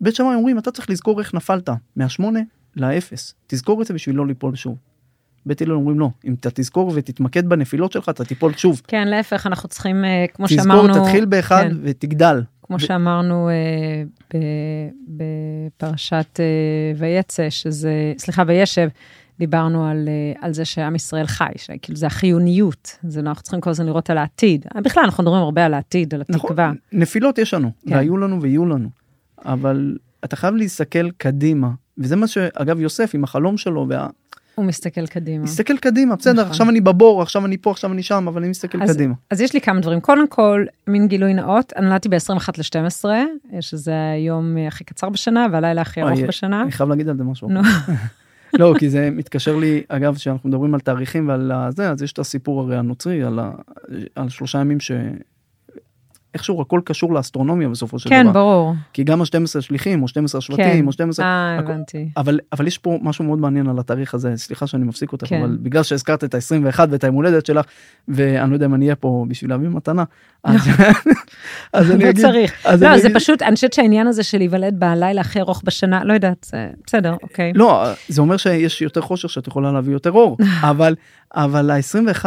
בית 0.00 0.14
שמאי 0.14 0.34
אומרים 0.34 0.58
אתה 0.58 0.70
צריך 0.70 0.90
לזכור 0.90 1.20
איך 1.20 1.34
נפלת 1.34 1.68
מהשמונה 1.96 2.40
לאפס 2.76 3.34
תזכור 3.46 3.82
את 3.82 3.86
זה 3.86 3.94
בשביל 3.94 4.16
לא 4.16 4.26
ליפול 4.26 4.54
שוב. 4.56 4.76
בית 5.46 5.62
הלל 5.62 5.72
אומרים 5.72 6.00
לא 6.00 6.08
אם 6.24 6.34
אתה 6.34 6.50
תזכור 6.50 6.92
ותתמקד 6.94 7.48
בנפילות 7.48 7.92
שלך 7.92 8.08
אתה 8.08 8.24
תיפול 8.24 8.52
שוב. 8.52 8.82
כן, 8.88 9.08
להפך, 9.08 9.46
אנחנו 9.46 9.68
צריכים, 9.68 10.04
אה, 10.04 10.24
כמו 10.34 10.46
תזכור 10.46 10.62
שאמרנו, 10.64 11.04
תתחיל 11.04 11.24
באחד 11.24 11.62
כן. 11.62 11.76
ותגדל. 11.82 12.42
כמו 12.62 12.76
ו- 12.76 12.80
שאמרנו 12.80 13.48
אה, 13.48 13.54
ב- 14.34 15.16
בפרשת 15.76 16.40
אה, 16.40 16.44
ויצא, 16.96 17.50
שזה, 17.50 18.12
סליחה, 18.18 18.42
וישב, 18.46 18.88
דיברנו 19.40 19.86
על, 19.86 20.08
אה, 20.08 20.46
על 20.46 20.52
זה 20.52 20.64
שעם 20.64 20.94
ישראל 20.94 21.26
חי, 21.26 21.44
שכאילו 21.56 21.96
זה 21.96 22.06
החיוניות, 22.06 22.98
זה 23.02 23.22
לא, 23.22 23.28
אנחנו 23.28 23.42
צריכים 23.42 23.60
כל 23.60 23.70
הזמן 23.70 23.86
לראות 23.86 24.10
על 24.10 24.18
העתיד. 24.18 24.66
בכלל, 24.84 25.02
אנחנו 25.04 25.22
מדברים 25.22 25.42
הרבה 25.42 25.66
על 25.66 25.74
העתיד, 25.74 26.14
על 26.14 26.22
נכון, 26.28 26.50
התקווה. 26.50 26.72
נפילות 26.92 27.38
יש 27.38 27.54
לנו 27.54 27.70
כן. 27.88 27.94
והיו 27.94 28.16
לנו 28.16 28.42
ויהיו 28.42 28.66
לנו 28.66 28.88
אבל 29.44 29.96
אתה 30.24 30.36
חייב 30.36 30.54
להסתכל 30.54 31.10
קדימה 31.10 31.70
וזה 31.98 32.16
מה 32.16 32.26
שאגב 32.26 32.80
יוסף 32.80 33.10
עם 33.14 33.24
החלום 33.24 33.56
שלו 33.56 33.86
וה... 33.88 34.06
הוא 34.54 34.64
מסתכל 34.64 35.06
קדימה. 35.06 35.44
מסתכל 35.44 35.76
קדימה, 35.76 36.16
בסדר, 36.16 36.32
נכון. 36.32 36.50
עכשיו 36.50 36.70
אני 36.70 36.80
בבור, 36.80 37.22
עכשיו 37.22 37.46
אני 37.46 37.58
פה, 37.58 37.70
עכשיו 37.70 37.92
אני 37.92 38.02
שם, 38.02 38.28
אבל 38.28 38.40
אני 38.40 38.50
מסתכל 38.50 38.82
אז- 38.82 38.90
קדימה. 38.90 39.14
אז 39.30 39.40
יש 39.40 39.54
לי 39.54 39.60
כמה 39.60 39.80
דברים. 39.80 40.00
קודם 40.00 40.28
כל, 40.28 40.64
מין 40.86 41.08
גילוי 41.08 41.34
נאות, 41.34 41.72
אני 41.76 41.86
נולדתי 41.86 42.08
ב-21 42.08 42.48
ל-12, 42.58 43.04
שזה 43.60 43.92
היום 44.14 44.56
אה, 44.56 44.66
הכי 44.66 44.84
קצר 44.84 45.08
בשנה 45.08 45.46
והלילה 45.52 45.82
הכי 45.82 46.02
ארוך 46.02 46.20
בשנה. 46.28 46.62
אני 46.62 46.72
חייב 46.72 46.88
להגיד 46.88 47.08
על 47.08 47.16
זה 47.16 47.24
משהו. 47.24 47.48
לא, 48.58 48.74
כי 48.78 48.90
זה 48.90 49.10
מתקשר 49.10 49.56
לי, 49.56 49.82
אגב, 49.88 50.14
כשאנחנו 50.14 50.48
מדברים 50.48 50.74
על 50.74 50.80
תאריכים 50.80 51.28
ועל 51.28 51.52
זה, 51.68 51.90
אז 51.90 52.02
יש 52.02 52.12
את 52.12 52.18
הסיפור 52.18 52.60
הרי 52.60 52.76
הנוצרי, 52.76 53.22
על, 53.22 53.38
ה, 53.38 53.52
על 54.14 54.28
שלושה 54.28 54.58
ימים 54.58 54.80
ש... 54.80 54.90
איכשהו 56.34 56.62
הכל 56.62 56.80
קשור 56.84 57.14
לאסטרונומיה 57.14 57.68
בסופו 57.68 57.98
של 57.98 58.08
כן, 58.08 58.22
דבר. 58.22 58.32
ברור. 58.32 58.74
כי 58.92 59.04
גם 59.04 59.20
ה-12 59.20 59.60
שליחים, 59.60 60.02
או 60.02 60.08
12 60.08 60.40
כן. 60.40 60.46
שבטים, 60.46 60.86
או 60.86 60.92
12... 60.92 61.26
אה, 61.26 61.58
הכל- 61.58 61.72
הבנתי. 61.72 62.08
אבל, 62.16 62.38
אבל 62.52 62.66
יש 62.66 62.78
פה 62.78 62.98
משהו 63.02 63.24
מאוד 63.24 63.38
מעניין 63.38 63.68
על 63.68 63.78
התאריך 63.78 64.14
הזה, 64.14 64.32
סליחה 64.36 64.66
שאני 64.66 64.84
מפסיק 64.84 65.12
אותך, 65.12 65.26
כן. 65.26 65.40
אבל 65.42 65.58
בגלל 65.62 65.82
שהזכרת 65.82 66.24
את 66.24 66.34
ה-21 66.34 66.80
ואת 66.90 67.04
היום 67.04 67.14
הולדת 67.14 67.46
שלך, 67.46 67.66
ואני 68.08 68.50
לא 68.50 68.56
יודע 68.56 68.66
אם 68.66 68.74
אני 68.74 68.84
אהיה 68.84 68.96
פה 68.96 69.24
בשביל 69.28 69.50
להביא 69.50 69.68
מתנה, 69.68 70.04
אז, 70.44 70.60
אז 71.72 71.90
אני 71.90 72.04
לא 72.04 72.10
אגיד... 72.10 72.22
צריך. 72.22 72.52
אז 72.66 72.82
לא, 72.82 72.88
אני 72.88 73.00
זה 73.00 73.06
אגיד- 73.06 73.16
פשוט, 73.16 73.42
אני 73.42 73.54
חושבת 73.54 73.72
שהעניין 73.72 74.06
הזה 74.06 74.22
של 74.22 74.38
להיוולד 74.38 74.80
בלילה 74.80 75.20
הכי 75.20 75.40
ארוך 75.40 75.62
בשנה, 75.64 76.04
לא 76.04 76.12
יודעת, 76.12 76.46
זה 76.50 76.68
בסדר, 76.86 77.14
אוקיי. 77.22 77.52
לא, 77.54 77.84
זה 78.08 78.20
אומר 78.20 78.36
שיש 78.36 78.82
יותר 78.82 79.00
חושך 79.00 79.30
שאת 79.30 79.46
יכולה 79.46 79.72
להביא 79.72 79.92
יותר 79.92 80.10
אור, 80.12 80.36
אבל, 80.70 80.94
אבל 81.34 81.70
ה-21 81.70 82.24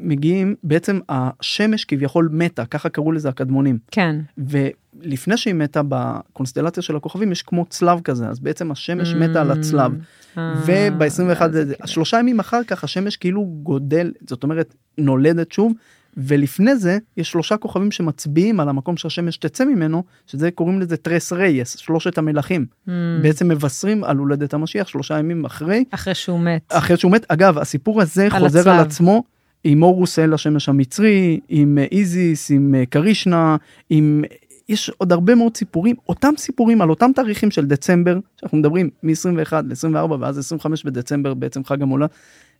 מגיעים, 0.00 0.54
בעצם 0.62 1.00
השמש 1.08 1.84
כביכול 1.84 2.28
מתה, 2.32 2.64
ככה 2.66 2.88
קראו 2.88 3.12
לזה 3.12 3.28
הקדמונים. 3.28 3.78
כן. 3.90 4.16
ולפני 4.38 5.36
שהיא 5.36 5.54
מתה 5.54 5.80
בקונסטלציה 5.88 6.82
של 6.82 6.96
הכוכבים 6.96 7.32
יש 7.32 7.42
כמו 7.42 7.66
צלב 7.66 8.00
כזה, 8.00 8.28
אז 8.28 8.40
בעצם 8.40 8.70
השמש 8.70 9.14
מתה 9.14 9.40
על 9.40 9.50
הצלב. 9.50 9.92
אה, 10.38 10.54
וב-21, 10.66 11.48
זה 11.52 11.74
כן. 11.78 11.86
שלושה 11.86 12.18
ימים 12.18 12.40
אחר 12.40 12.64
כך 12.66 12.84
השמש 12.84 13.16
כאילו 13.16 13.46
גודל, 13.62 14.12
זאת 14.26 14.42
אומרת 14.42 14.74
נולדת 14.98 15.52
שוב, 15.52 15.72
ולפני 16.16 16.76
זה 16.76 16.98
יש 17.16 17.30
שלושה 17.30 17.56
כוכבים 17.56 17.90
שמצביעים 17.90 18.60
על 18.60 18.68
המקום 18.68 18.96
שהשמש 18.96 19.36
תצא 19.36 19.64
ממנו, 19.64 20.04
שזה 20.26 20.50
קוראים 20.50 20.80
לזה 20.80 20.96
טרס 20.96 21.32
רייס, 21.32 21.76
שלושת 21.76 22.18
המלכים. 22.18 22.66
Mm, 22.86 22.90
בעצם 23.22 23.48
מבשרים 23.48 24.04
על 24.04 24.16
הולדת 24.16 24.54
המשיח 24.54 24.88
שלושה 24.88 25.18
ימים 25.18 25.44
אחרי, 25.44 25.84
אחרי 25.90 26.14
שהוא 26.14 26.40
מת. 26.40 26.62
אחרי 26.68 26.96
שהוא 26.96 27.12
מת. 27.12 27.26
אגב, 27.28 27.58
הסיפור 27.58 28.02
הזה 28.02 28.28
על 28.30 28.40
חוזר 28.40 28.70
על 28.70 28.76
הצלב. 28.76 28.86
עצמו 28.86 29.22
עם 29.64 29.82
אורוס 29.82 30.18
אל 30.18 30.34
השמש 30.34 30.68
המצרי, 30.68 31.40
עם 31.48 31.78
אה, 31.78 31.86
איזיס, 31.92 32.50
עם 32.50 32.74
אה, 32.74 32.86
קרישנה, 32.86 33.56
עם... 33.90 34.24
יש 34.68 34.90
עוד 34.98 35.12
הרבה 35.12 35.34
מאוד 35.34 35.56
סיפורים, 35.56 35.96
אותם 36.08 36.34
סיפורים 36.36 36.82
על 36.82 36.90
אותם 36.90 37.10
תאריכים 37.14 37.50
של 37.50 37.66
דצמבר, 37.66 38.18
שאנחנו 38.40 38.58
מדברים 38.58 38.90
מ-21 39.02 39.52
ל-24 39.52 40.12
ואז 40.20 40.38
25 40.38 40.84
בדצמבר 40.84 41.34
בעצם 41.34 41.64
חג 41.64 41.82
המולד, 41.82 42.08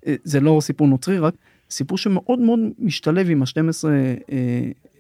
אה, 0.07 0.15
זה 0.25 0.41
לא 0.41 0.59
סיפור 0.61 0.87
נוצרי 0.87 1.19
רק, 1.19 1.35
סיפור 1.73 1.99
שמאוד 1.99 2.39
מאוד 2.39 2.59
משתלב 2.79 3.31
עם 3.31 3.43
ה-12, 3.43 3.89
אה, 3.89 4.15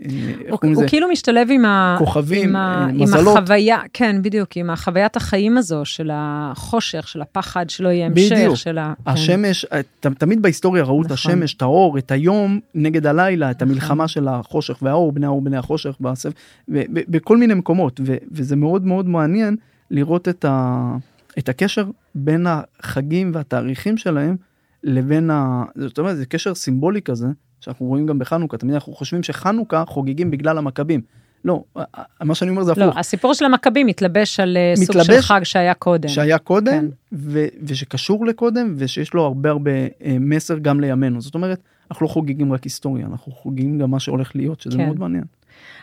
איך 0.01 0.12
הוא, 0.51 0.59
קוראים 0.59 0.75
הוא 0.77 0.83
לזה? 0.83 0.89
כאילו 0.89 1.09
משתלב 1.09 1.49
עם, 1.51 1.64
ה, 1.64 1.95
כוכבים, 1.99 2.49
עם, 2.49 2.57
ה, 2.57 2.75
אה, 2.81 2.85
עם 2.85 3.03
מזלות. 3.03 3.37
החוויה, 3.37 3.79
כן, 3.93 4.23
בדיוק, 4.23 4.57
עם 4.57 4.70
החוויית 4.70 5.16
החיים 5.16 5.59
הזו 5.59 5.85
של 5.85 6.11
החושך, 6.12 7.09
של 7.09 7.23
הפחד 7.23 7.70
שלא 7.70 7.89
יהיה 7.89 8.07
המשך, 8.07 8.33
בדיוק. 8.37 8.55
של 8.57 8.79
ה... 8.79 8.93
כן. 9.05 9.11
השמש, 9.11 9.64
אה, 9.64 9.81
ת- 10.01 10.07
תמיד 10.07 10.43
בהיסטוריה 10.43 10.83
ראו 10.85 11.01
את 11.03 11.07
נכון. 11.07 11.14
השמש, 11.14 11.55
את 11.55 11.62
האור, 11.62 11.99
את 11.99 12.11
היום 12.11 12.61
נגד 12.75 13.07
הלילה, 13.07 13.51
את 13.51 13.62
המלחמה 13.62 14.09
של 14.09 14.29
החושך 14.29 14.79
והאור, 14.83 15.12
בני 15.12 15.27
האור, 15.27 15.43
בני 15.43 15.57
החושך, 15.57 15.97
בספר, 16.01 16.31
ו- 16.68 16.83
ב- 16.93 17.01
בכל 17.16 17.37
מיני 17.37 17.55
מקומות, 17.55 18.01
וזה 18.33 18.57
מאוד 18.57 18.87
מאוד 18.87 19.09
מעניין 19.09 19.57
לראות 19.91 20.29
את, 20.29 20.45
את 21.39 21.49
הקשר 21.49 21.85
בין 22.14 22.47
החגים 22.49 23.31
והתאריכים 23.35 23.97
שלהם 23.97 24.37
לבין 24.85 25.30
ה... 25.30 25.64
זאת 25.76 25.99
אומרת, 25.99 26.16
זה 26.16 26.26
קשר 26.26 26.55
סימבולי 26.55 27.03
כזה, 27.03 27.26
שאנחנו 27.61 27.87
רואים 27.87 28.07
גם 28.07 28.18
בחנוכה, 28.18 28.57
תמיד 28.57 28.74
אנחנו 28.74 28.93
חושבים 28.93 29.22
שחנוכה 29.22 29.85
חוגגים 29.87 30.30
בגלל 30.30 30.59
המכבים. 30.59 31.01
לא, 31.45 31.64
מה 32.22 32.35
שאני 32.35 32.51
אומר 32.51 32.62
זה 32.62 32.72
לא, 32.76 32.85
הפוך. 32.85 32.97
הסיפור 32.99 33.35
של 33.35 33.45
המכבים 33.45 33.87
מתלבש 33.87 34.41
על 34.41 34.57
אה, 34.57 34.72
סוג 34.76 34.93
של 34.93 34.99
מתלבש- 34.99 35.20
חג 35.24 35.41
שהיה 35.45 35.74
קודם. 35.74 36.09
שהיה 36.09 36.39
קודם 36.39 36.72
כן. 36.72 36.87
ו- 37.12 37.47
ושקשור 37.62 38.26
לקודם 38.26 38.74
ושיש 38.78 39.14
לו 39.14 39.24
הרבה 39.24 39.51
הרבה 39.51 39.70
אה, 39.70 40.16
מסר 40.20 40.59
גם 40.59 40.80
לימינו 40.80 41.20
זאת 41.20 41.35
אומרת 41.35 41.61
אנחנו 41.91 42.07
לא 42.07 42.11
חוגגים 42.11 42.53
רק 42.53 42.64
היסטוריה 42.64 43.07
אנחנו 43.07 43.33
חוגגים 43.33 43.78
גם 43.78 43.91
מה 43.91 44.01
שהולך 44.01 44.37
להיות 44.37 44.61
שזה 44.61 44.76
כן. 44.78 44.85
מאוד 44.87 44.99
מעניין. 45.01 45.24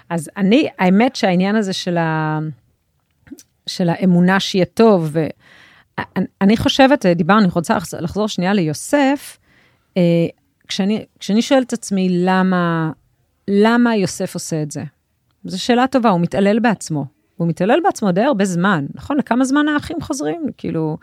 אז 0.10 0.30
אני, 0.38 0.68
האמת 0.80 1.16
שהעניין 1.16 1.56
הזה 1.56 1.74
של, 1.74 1.98
ה... 1.98 2.40
של 3.68 3.90
האמונה 3.90 4.40
שיהיה 4.40 4.66
טוב, 4.66 5.16
ואני 6.42 6.58
חושבת, 6.58 7.06
דיברנו, 7.06 7.42
אני 7.42 7.50
רוצה 7.56 7.78
לחזור, 8.00 8.28
שנייה 8.28 8.54
ליוסף, 8.54 9.38
אה, 9.98 10.02
כשאני, 10.68 11.06
כשאני 11.20 11.42
שואלת 11.42 11.68
את 11.68 11.74
עצמי 11.74 12.08
למה, 12.12 12.92
למה 13.48 13.96
יוסף 13.96 14.34
עושה 14.34 14.62
את 14.62 14.72
זה? 14.72 14.84
זו 15.46 15.64
שאלה 15.64 15.88
טובה, 15.88 16.10
הוא 16.10 16.22
מתעלל 16.22 16.60
בעצמו. 16.60 17.06
הוא 17.38 17.48
מתעלל 17.48 17.80
בעצמו 17.84 18.12
די 18.12 18.22
הרבה 18.22 18.46
זמן, 18.46 18.86
נכון? 18.94 19.18
לכמה 19.18 19.46
זמן 19.46 19.68
האחים 19.68 19.98
חוזרים? 20.02 20.46
כאילו, 20.58 20.98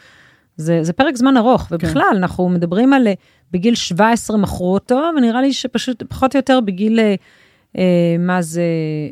זה, 0.57 0.83
זה 0.83 0.93
פרק 0.93 1.17
זמן 1.17 1.37
ארוך, 1.37 1.69
ובכלל, 1.71 2.03
כן. 2.11 2.17
אנחנו 2.17 2.49
מדברים 2.49 2.93
על, 2.93 3.07
אה, 3.07 3.13
בגיל 3.53 3.75
17 3.75 4.37
מכרו 4.37 4.75
אותו, 4.75 5.03
ונראה 5.17 5.41
לי 5.41 5.53
שפשוט, 5.53 6.03
פחות 6.03 6.35
או 6.35 6.39
יותר 6.39 6.61
בגיל, 6.61 7.01
אה, 7.01 7.15
אה, 7.79 8.17
מה 8.19 8.43
זה, 8.43 8.63
אה, 8.63 9.09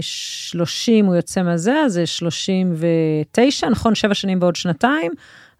30 0.00 1.06
הוא 1.06 1.14
יוצא 1.14 1.42
מהזה, 1.42 1.80
אז 1.80 1.92
זה 1.92 2.06
39, 2.06 3.68
נכון? 3.68 3.94
שבע 3.94 4.14
שנים 4.14 4.40
בעוד 4.40 4.56
שנתיים. 4.56 5.12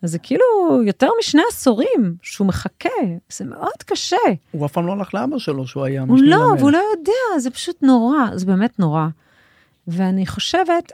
אז 0.02 0.10
זה 0.10 0.18
כאילו 0.18 0.44
יותר 0.86 1.08
משני 1.18 1.42
עשורים 1.48 2.16
שהוא 2.22 2.46
מחכה, 2.46 2.88
זה 3.32 3.44
מאוד 3.44 3.82
קשה. 3.86 4.16
הוא 4.50 4.66
אף 4.66 4.72
פעם 4.72 4.86
לא 4.86 4.92
הלך 4.92 5.14
לאבא 5.14 5.38
שלו 5.38 5.66
שהוא 5.66 5.84
היה 5.84 6.00
הוא 6.00 6.14
משנה 6.14 6.26
לא, 6.26 6.36
למלך. 6.36 6.60
והוא 6.60 6.70
לא 6.70 6.82
יודע, 6.96 7.38
זה 7.38 7.50
פשוט 7.50 7.82
נורא, 7.82 8.18
זה 8.34 8.46
באמת 8.46 8.78
נורא. 8.78 9.06
ואני 9.88 10.26
חושבת, 10.26 10.92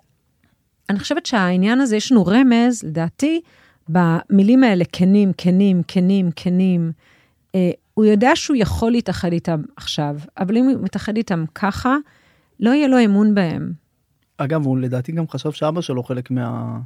אני 0.90 0.98
חושבת 0.98 1.26
שהעניין 1.26 1.80
הזה, 1.80 1.96
יש 1.96 2.12
לנו 2.12 2.26
רמז, 2.26 2.82
לדעתי, 2.82 3.40
במילים 3.88 4.64
האלה, 4.64 4.84
כנים, 4.92 5.32
כנים, 5.38 5.82
כנים, 5.88 6.30
כנים. 6.36 6.92
אה, 7.54 7.70
הוא 7.94 8.04
יודע 8.04 8.30
שהוא 8.34 8.56
יכול 8.56 8.92
להתאחד 8.92 9.32
איתם 9.32 9.62
עכשיו, 9.76 10.16
אבל 10.38 10.56
אם 10.56 10.64
הוא 10.64 10.84
מתאחד 10.84 11.16
איתם 11.16 11.44
ככה, 11.54 11.96
לא 12.60 12.70
יהיה 12.70 12.88
לו 12.88 13.04
אמון 13.04 13.34
בהם. 13.34 13.72
אגב 14.36 14.64
הוא 14.66 14.78
לדעתי 14.78 15.12
גם 15.12 15.28
חשב 15.28 15.52
שאבא 15.52 15.80
שלו 15.80 16.02
חלק 16.02 16.30
מה... 16.30 16.78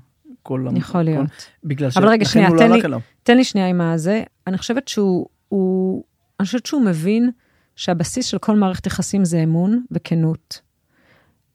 כל 0.42 0.68
המ- 0.68 0.76
יכול 0.76 1.02
להיות. 1.02 1.26
כל- 1.30 1.68
בגלל 1.68 1.90
אבל 1.96 2.08
רגע, 2.08 2.24
שנייה, 2.24 2.48
הוא 2.48 2.58
תן 2.58 2.70
לא 2.70 2.76
לי-. 2.76 2.82
תן 3.22 3.36
לי 3.36 3.44
שנייה 3.44 3.68
עם 3.68 3.80
הזה. 3.80 4.22
אני 4.46 4.58
חושבת 4.58 4.88
שהוא, 4.88 5.26
הוא, 5.48 6.04
אני 6.40 6.46
חושבת 6.46 6.66
שהוא 6.66 6.82
מבין 6.84 7.30
שהבסיס 7.76 8.26
של 8.26 8.38
כל 8.38 8.56
מערכת 8.56 8.86
יחסים 8.86 9.24
זה 9.24 9.42
אמון 9.42 9.84
וכנות. 9.90 10.60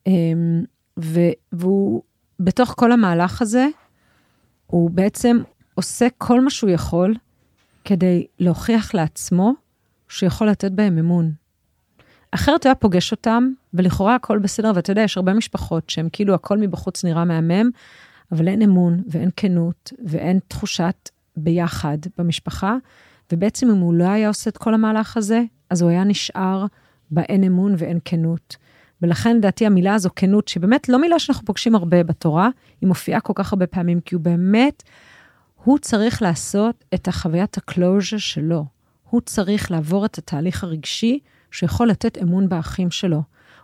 אמ, 0.08 0.64
ו, 1.00 1.20
והוא, 1.52 2.02
בתוך 2.40 2.74
כל 2.78 2.92
המהלך 2.92 3.42
הזה, 3.42 3.68
הוא 4.68 4.90
בעצם 4.90 5.38
עושה 5.76 6.08
כל 6.18 6.42
מה 6.42 6.50
שהוא 6.50 6.70
יכול 6.70 7.16
כדי 7.86 8.26
להוכיח 8.40 8.94
לעצמו 8.94 9.54
שהוא 10.10 10.28
יכול 10.28 10.50
לתת 10.50 10.72
בהם 10.72 10.98
אמון. 10.98 11.32
אחרת 12.32 12.66
הוא 12.66 12.70
היה 12.70 12.76
פוגש 12.76 13.12
אותם, 13.12 13.50
ולכאורה 13.74 14.16
הכל 14.16 14.40
בסדר, 14.40 14.72
ואתה 14.76 14.92
יודע, 14.92 15.02
יש 15.02 15.18
הרבה 15.18 15.34
משפחות 15.34 15.90
שהן 15.90 16.10
כאילו 16.12 16.34
הכל 16.34 16.58
מבחוץ 16.58 17.06
נראה 17.06 17.26
מהמם, 17.26 17.70
אבל 18.32 18.48
אין 18.48 18.62
אמון 18.62 19.04
ואין 19.08 19.30
כנות 19.36 19.94
ואין 20.06 20.40
תחושת 20.48 21.10
ביחד 21.38 21.98
במשפחה, 22.18 22.76
ובעצם 23.32 23.70
אם 23.70 23.78
הוא 23.78 23.94
לא 23.94 24.04
היה 24.04 24.28
עושה 24.28 24.50
את 24.50 24.58
כל 24.58 24.74
המהלך 24.74 25.18
הזה, 25.18 25.42
אז 25.70 25.82
הוא 25.82 25.90
היה 25.90 26.04
נשאר 26.04 26.66
באין 27.12 27.44
אמון 27.44 27.76
ואין 27.78 28.00
כנות. 28.06 28.58
ולכן 29.02 29.38
לדעתי 29.38 29.66
המילה 29.66 29.94
הזו, 29.94 30.10
כנות, 30.16 30.48
שהיא 30.48 30.62
באמת 30.62 30.90
לא 30.90 31.02
מילה 31.02 31.20
שאנחנו 31.20 31.46
פוגשים 31.46 31.76
הרבה 31.76 32.04
בתורה, 32.04 32.50
היא 32.82 32.88
מופיעה 32.88 33.20
כל 33.20 33.34
כך 33.36 33.54
הרבה 33.54 33.68
פעמים, 33.68 34.02
כי 34.02 34.16
הוא 34.16 34.22
באמת, 34.22 34.84
הוא 35.64 35.78
צריך 35.80 36.22
לעשות 36.22 36.84
את 36.94 37.08
החוויית 37.08 37.58
הקלוז'ר 37.58 38.18
שלו. 38.18 38.66
הוא 39.10 39.22
צריך 39.22 39.72
לעבור 39.72 40.06
את 40.06 40.18
התהליך 40.18 40.64
הרגשי 40.64 41.20
שיכול 41.52 41.88
לתת 41.88 42.18
אמון 42.18 42.50
באחים 42.50 42.92
שלו. 42.92 43.22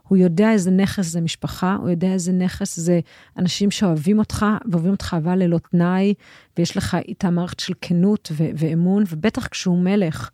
הוא 0.07 0.17
יודע 0.17 0.51
איזה 0.51 0.71
נכס 0.71 1.05
זה 1.05 1.21
משפחה, 1.21 1.77
הוא 1.79 1.89
יודע 1.89 2.07
איזה 2.07 2.31
נכס 2.31 2.79
זה 2.79 2.99
אנשים 3.37 3.71
שאוהבים 3.71 4.19
אותך, 4.19 4.45
ואוהבים 4.71 4.91
אותך 4.91 5.13
אהבה 5.13 5.35
ללא 5.35 5.57
תנאי, 5.57 6.13
ויש 6.57 6.77
לך 6.77 6.97
איתה 7.07 7.29
מערכת 7.29 7.59
של 7.59 7.73
כנות 7.81 8.31
ו- 8.31 8.49
ואמון, 8.55 9.03
ובטח 9.09 9.47
כשהוא 9.47 9.79
מלך. 9.79 10.29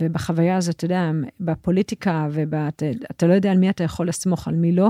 ובחוויה 0.00 0.56
הזאת, 0.56 0.76
אתה 0.76 0.84
יודע, 0.84 1.10
בפוליטיקה, 1.40 2.28
ואתה 2.30 3.26
לא 3.26 3.34
יודע 3.34 3.50
על 3.50 3.58
מי 3.58 3.70
אתה 3.70 3.84
יכול 3.84 4.08
לסמוך, 4.08 4.48
על 4.48 4.54
מי 4.54 4.72
לא, 4.72 4.88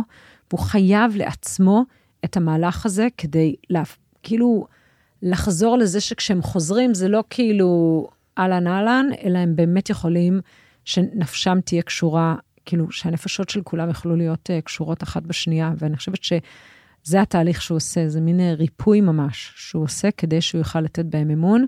והוא 0.51 0.61
חייב 0.61 1.17
לעצמו 1.17 1.85
את 2.25 2.37
המהלך 2.37 2.87
הזה 2.87 3.09
כדי, 3.19 3.55
לה, 3.71 3.83
כאילו, 4.23 4.67
לחזור 5.23 5.79
לזה 5.79 6.01
שכשהם 6.01 6.43
חוזרים, 6.43 6.95
זה 6.95 7.09
לא 7.09 7.25
כאילו 7.31 8.09
אהלן 8.39 8.67
אהלן, 8.67 9.07
אלא 9.25 9.39
הם 9.39 9.57
באמת 9.57 9.91
יכולים 9.91 10.41
שנפשם 10.87 11.59
תהיה 11.65 11.83
קשורה, 11.83 12.37
כאילו, 12.65 12.91
שהנפשות 12.91 13.49
של 13.49 13.63
כולם 13.63 13.89
יוכלו 13.89 14.17
להיות 14.17 14.51
uh, 14.51 14.63
קשורות 14.63 15.03
אחת 15.03 15.23
בשנייה, 15.23 15.73
ואני 15.79 15.97
חושבת 15.97 16.25
שזה 16.25 17.21
התהליך 17.21 17.63
שהוא 17.63 17.77
עושה, 17.77 18.09
זה 18.09 18.21
מין 18.21 18.41
uh, 18.41 18.59
ריפוי 18.59 19.01
ממש 19.01 19.53
שהוא 19.57 19.85
עושה 19.85 20.11
כדי 20.11 20.41
שהוא 20.41 20.59
יוכל 20.59 20.81
לתת 20.81 21.05
בהם 21.05 21.31
אמון. 21.31 21.67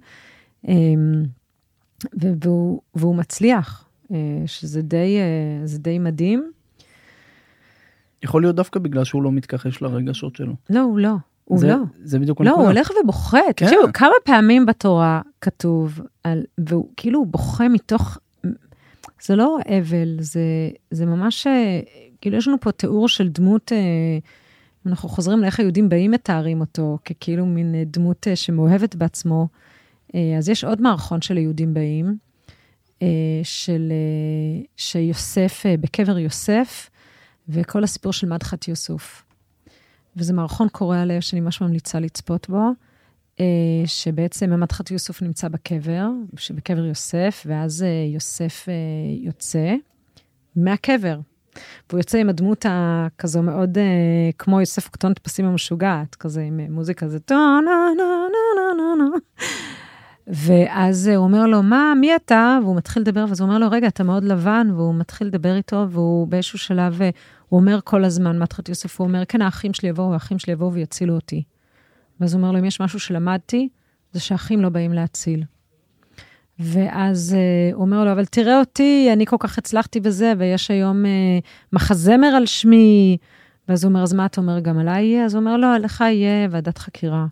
אמ, 0.68 1.24
והוא, 2.14 2.80
והוא 2.94 3.16
מצליח, 3.16 3.88
אה, 4.12 4.16
שזה 4.46 4.82
די, 4.82 5.16
אה, 5.18 5.78
די 5.78 5.98
מדהים. 5.98 6.52
יכול 8.22 8.42
להיות 8.42 8.56
דווקא 8.56 8.80
בגלל 8.80 9.04
שהוא 9.04 9.22
לא 9.22 9.32
מתכחש 9.32 9.82
לרגשות 9.82 10.36
שלו. 10.36 10.54
לא, 10.70 10.80
הוא 10.80 10.98
לא. 10.98 11.14
הוא 11.44 11.58
זה, 11.58 11.68
לא. 11.68 11.76
זה 12.02 12.18
בדיוק 12.18 12.40
לא, 12.40 12.50
הוא 12.50 12.58
הנקודה. 12.58 12.72
הולך 12.72 12.90
ובוכה. 13.02 13.38
כן. 13.56 13.66
תקשיבו, 13.66 13.82
כמה 13.94 14.12
פעמים 14.24 14.66
בתורה 14.66 15.20
כתוב, 15.40 16.00
על, 16.24 16.42
והוא 16.58 16.88
כאילו 16.96 17.26
בוכה 17.26 17.68
מתוך, 17.68 18.18
זה 19.22 19.36
לא 19.36 19.58
אבל, 19.66 20.16
זה, 20.20 20.40
זה 20.90 21.06
ממש, 21.06 21.46
אה, 21.46 21.80
כאילו 22.20 22.36
יש 22.36 22.48
לנו 22.48 22.60
פה 22.60 22.72
תיאור 22.72 23.08
של 23.08 23.28
דמות, 23.28 23.72
אה, 23.72 24.18
אנחנו 24.86 25.08
חוזרים 25.08 25.38
לאיך 25.38 25.60
היהודים 25.60 25.88
באים 25.88 26.10
מתארים 26.10 26.60
אותו, 26.60 26.98
ככאילו 27.04 27.46
מין 27.46 27.74
אה, 27.74 27.82
דמות 27.86 28.26
שמאוהבת 28.34 28.94
בעצמו. 28.94 29.48
אז 30.38 30.48
יש 30.48 30.64
עוד 30.64 30.80
מערכון 30.80 31.22
של 31.22 31.36
היהודים 31.36 31.74
באים, 31.74 32.16
של 33.42 33.92
שיוסף, 34.76 35.62
אה, 35.66 35.76
בקבר 35.76 36.18
יוסף, 36.18 36.90
וכל 37.48 37.84
הסיפור 37.84 38.12
של 38.12 38.26
מדחת 38.28 38.68
יוסוף. 38.68 39.24
וזה 40.16 40.32
מערכון 40.32 40.68
קורע 40.68 41.04
לב 41.04 41.20
שאני 41.20 41.40
ממש 41.40 41.60
ממליצה 41.60 42.00
לצפות 42.00 42.48
בו, 42.48 42.62
שבעצם 43.86 44.60
מדחת 44.60 44.90
יוסף 44.90 45.22
נמצא 45.22 45.48
בקבר, 45.48 46.08
שבקבר 46.36 46.84
יוסף, 46.84 47.44
ואז 47.46 47.82
אה, 47.82 47.88
יוסף 48.14 48.68
אה, 48.68 48.74
יוצא 49.24 49.74
מהקבר. 50.56 51.20
והוא 51.90 51.98
יוצא 51.98 52.18
עם 52.18 52.28
הדמות 52.28 52.66
הכזו 52.68 53.42
מאוד 53.42 53.78
אה, 53.78 54.30
כמו 54.38 54.60
יוסף 54.60 54.88
קטון 54.88 55.12
פסים 55.22 55.44
המשוגעת, 55.44 56.14
כזה 56.14 56.42
עם 56.42 56.60
אה, 56.60 56.66
מוזיקה 56.70 57.08
זה 57.08 57.20
טו 57.20 57.34
נה 57.34 57.60
נה 57.60 57.94
נה 57.96 58.04
נה 58.56 58.74
נה 58.76 59.04
נה. 59.04 59.18
ואז 60.26 61.08
אה, 61.08 61.16
הוא 61.16 61.24
אומר 61.24 61.46
לו, 61.46 61.62
מה, 61.62 61.92
מי 62.00 62.16
אתה? 62.16 62.58
והוא 62.62 62.76
מתחיל 62.76 63.02
לדבר, 63.02 63.24
ואז 63.28 63.40
הוא 63.40 63.48
אומר 63.48 63.58
לו, 63.58 63.70
רגע, 63.70 63.88
אתה 63.88 64.04
מאוד 64.04 64.24
לבן, 64.24 64.68
והוא 64.74 64.94
מתחיל 64.94 65.26
לדבר 65.26 65.56
איתו, 65.56 65.86
והוא 65.90 66.26
באיזשהו 66.26 66.58
שלב, 66.58 67.02
אה, 67.02 67.10
הוא 67.48 67.60
אומר 67.60 67.78
כל 67.84 68.04
הזמן, 68.04 68.38
מדחת 68.38 68.68
יוסף, 68.68 69.00
הוא 69.00 69.06
אומר, 69.06 69.24
כן, 69.24 69.42
האחים 69.42 69.74
שלי 69.74 69.88
יבואו, 69.88 70.12
האחים 70.12 70.38
שלי 70.38 70.52
יבואו 70.52 70.72
ויצילו 70.72 71.14
אותי. 71.14 71.42
ואז 72.20 72.34
הוא 72.34 72.40
אומר 72.40 72.52
לו, 72.52 72.58
אם 72.58 72.64
יש 72.64 72.80
משהו 72.80 73.00
שלמדתי, 73.00 73.68
זה 74.12 74.20
שהאחים 74.20 74.60
לא 74.60 74.68
באים 74.68 74.92
להציל. 74.92 75.44
ואז 76.58 77.36
uh, 77.36 77.74
הוא 77.74 77.82
אומר 77.82 78.04
לו, 78.04 78.12
אבל 78.12 78.24
תראה 78.24 78.60
אותי, 78.60 79.08
אני 79.12 79.26
כל 79.26 79.36
כך 79.40 79.58
הצלחתי 79.58 80.00
בזה, 80.00 80.32
ויש 80.38 80.70
היום 80.70 81.04
uh, 81.04 81.08
מחזמר 81.72 82.26
על 82.26 82.46
שמי. 82.46 83.16
ואז 83.68 83.84
הוא 83.84 83.90
אומר, 83.90 84.02
אז 84.02 84.12
מה 84.12 84.26
אתה 84.26 84.40
אומר, 84.40 84.60
גם 84.60 84.78
עליי 84.78 85.04
יהיה? 85.04 85.24
אז 85.24 85.34
הוא 85.34 85.40
אומר, 85.40 85.56
לא, 85.56 85.74
עליך 85.74 86.00
יהיה 86.00 86.48
ועדת 86.50 86.78
חקירה. 86.78 87.26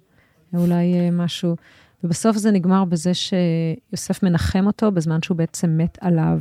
אולי 0.55 0.85
יהיה 0.85 1.11
משהו. 1.11 1.57
ובסוף 2.05 2.37
זה 2.37 2.51
נגמר 2.51 2.85
בזה 2.85 3.13
שיוסף 3.15 4.23
מנחם 4.23 4.67
אותו 4.67 4.93
בזמן 4.93 5.23
שהוא 5.23 5.37
בעצם 5.37 5.79
מת 5.79 5.99
עליו. 6.01 6.41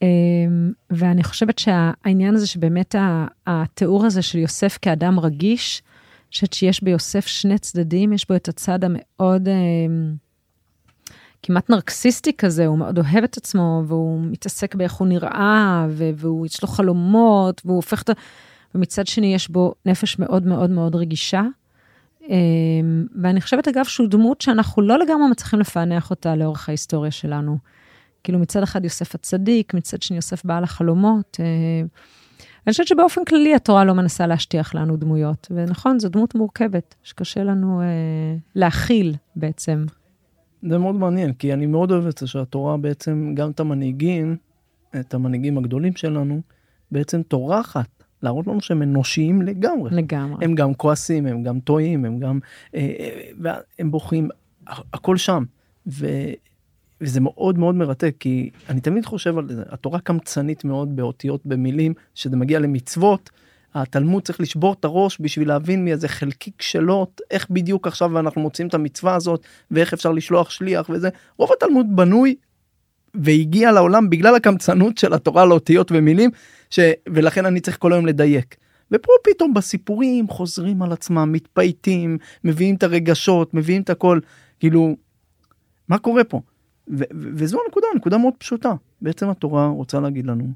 Um, 0.00 0.02
ואני 0.90 1.24
חושבת 1.24 1.58
שהעניין 1.58 2.34
הזה 2.34 2.46
שבאמת 2.46 2.94
התיאור 3.46 4.06
הזה 4.06 4.22
של 4.22 4.38
יוסף 4.38 4.78
כאדם 4.82 5.20
רגיש, 5.20 5.82
חושבת 6.32 6.52
שיש 6.52 6.82
ביוסף 6.82 7.26
שני 7.26 7.58
צדדים, 7.58 8.12
יש 8.12 8.28
בו 8.28 8.36
את 8.36 8.48
הצד 8.48 8.78
המאוד 8.84 9.48
um, 9.48 10.16
כמעט 11.42 11.70
נרקסיסטי 11.70 12.32
כזה, 12.32 12.66
הוא 12.66 12.78
מאוד 12.78 12.98
אוהב 12.98 13.24
את 13.24 13.36
עצמו, 13.36 13.82
והוא 13.86 14.20
מתעסק 14.22 14.74
באיך 14.74 14.92
הוא 14.92 15.08
נראה, 15.08 15.86
והוא, 15.90 16.46
יש 16.46 16.62
לו 16.62 16.68
חלומות, 16.68 17.62
והוא 17.64 17.76
הופך 17.76 18.02
את 18.02 18.08
ה... 18.08 18.12
ומצד 18.74 19.06
שני 19.06 19.34
יש 19.34 19.48
בו 19.48 19.74
נפש 19.86 20.18
מאוד 20.18 20.46
מאוד 20.46 20.70
מאוד 20.70 20.94
רגישה. 20.94 21.42
Um, 22.20 22.30
ואני 23.22 23.40
חושבת, 23.40 23.68
אגב, 23.68 23.84
שהוא 23.84 24.08
דמות 24.08 24.40
שאנחנו 24.40 24.82
לא 24.82 24.98
לגמרי 24.98 25.30
מצליחים 25.30 25.60
לפענח 25.60 26.10
אותה 26.10 26.36
לאורך 26.36 26.68
ההיסטוריה 26.68 27.10
שלנו. 27.10 27.58
כאילו, 28.24 28.38
מצד 28.38 28.62
אחד 28.62 28.84
יוסף 28.84 29.14
הצדיק, 29.14 29.74
מצד 29.74 30.02
שני 30.02 30.16
יוסף 30.16 30.44
בעל 30.44 30.64
החלומות. 30.64 31.36
אני 32.66 32.72
חושבת 32.72 32.86
שבאופן 32.86 33.24
כללי 33.24 33.54
התורה 33.54 33.84
לא 33.84 33.94
מנסה 33.94 34.26
להשטיח 34.26 34.74
לנו 34.74 34.96
דמויות. 34.96 35.48
ונכון, 35.50 35.98
זו 35.98 36.08
דמות 36.08 36.34
מורכבת, 36.34 36.94
שקשה 37.02 37.44
לנו 37.44 37.80
uh, 37.80 37.84
להכיל 38.54 39.14
בעצם. 39.36 39.84
זה 40.62 40.78
מאוד 40.78 40.94
מעניין, 40.94 41.32
כי 41.32 41.52
אני 41.52 41.66
מאוד 41.66 41.90
אוהב 41.90 42.06
את 42.06 42.18
זה 42.18 42.26
שהתורה 42.26 42.76
בעצם, 42.76 43.32
גם 43.34 43.50
את 43.50 43.60
המנהיגים, 43.60 44.36
את 45.00 45.14
המנהיגים 45.14 45.58
הגדולים 45.58 45.96
שלנו, 45.96 46.40
בעצם 46.90 47.22
טורחת 47.22 47.88
להראות 48.22 48.46
לנו 48.46 48.60
שהם 48.60 48.82
אנושיים 48.82 49.42
לגמרי. 49.42 49.90
לגמרי. 49.92 50.44
הם 50.44 50.54
גם 50.54 50.74
כועסים, 50.74 51.26
הם 51.26 51.42
גם 51.42 51.60
טועים, 51.60 52.04
הם 52.04 52.18
גם... 52.18 52.38
אה, 52.74 52.92
אה, 53.46 53.58
הם 53.78 53.90
בוכים, 53.90 54.28
הכל 54.66 55.16
שם. 55.16 55.44
ו, 55.86 56.06
וזה 57.00 57.20
מאוד 57.20 57.58
מאוד 57.58 57.74
מרתק, 57.74 58.14
כי 58.20 58.50
אני 58.68 58.80
תמיד 58.80 59.06
חושב 59.06 59.38
על 59.38 59.48
זה, 59.48 59.62
התורה 59.68 60.00
קמצנית 60.00 60.64
מאוד 60.64 60.96
באותיות, 60.96 61.46
במילים, 61.46 61.94
שזה 62.14 62.36
מגיע 62.36 62.58
למצוות. 62.58 63.30
התלמוד 63.74 64.22
צריך 64.22 64.40
לשבור 64.40 64.72
את 64.72 64.84
הראש 64.84 65.18
בשביל 65.20 65.48
להבין 65.48 65.84
מאיזה 65.84 66.08
חלקיק 66.08 66.62
שאלות, 66.62 67.20
איך 67.30 67.50
בדיוק 67.50 67.86
עכשיו 67.86 68.18
אנחנו 68.18 68.40
מוצאים 68.40 68.68
את 68.68 68.74
המצווה 68.74 69.14
הזאת, 69.14 69.46
ואיך 69.70 69.92
אפשר 69.92 70.12
לשלוח 70.12 70.50
שליח 70.50 70.90
וזה. 70.90 71.08
רוב 71.36 71.50
התלמוד 71.52 71.86
בנוי 71.96 72.34
והגיע 73.14 73.72
לעולם 73.72 74.10
בגלל 74.10 74.34
הקמצנות 74.34 74.98
של 74.98 75.14
התורה 75.14 75.44
לאותיות 75.44 75.92
ומילים, 75.92 76.30
ש... 76.70 76.80
ולכן 77.08 77.46
אני 77.46 77.60
צריך 77.60 77.78
כל 77.78 77.92
היום 77.92 78.06
לדייק. 78.06 78.56
ופה 78.92 79.12
פתאום 79.24 79.54
בסיפורים 79.54 80.28
חוזרים 80.28 80.82
על 80.82 80.92
עצמם, 80.92 81.32
מתפייטים, 81.32 82.18
מביאים 82.44 82.74
את 82.74 82.82
הרגשות, 82.82 83.54
מביאים 83.54 83.82
את 83.82 83.90
הכל, 83.90 84.20
כאילו, 84.60 84.96
מה 85.88 85.98
קורה 85.98 86.24
פה? 86.24 86.40
וזו 87.34 87.58
הנקודה, 87.66 87.86
נקודה 87.96 88.18
מאוד 88.18 88.34
פשוטה. 88.38 88.72
בעצם 89.02 89.28
התורה 89.28 89.66
רוצה 89.66 90.00
להגיד 90.00 90.26
לנו, 90.26 90.52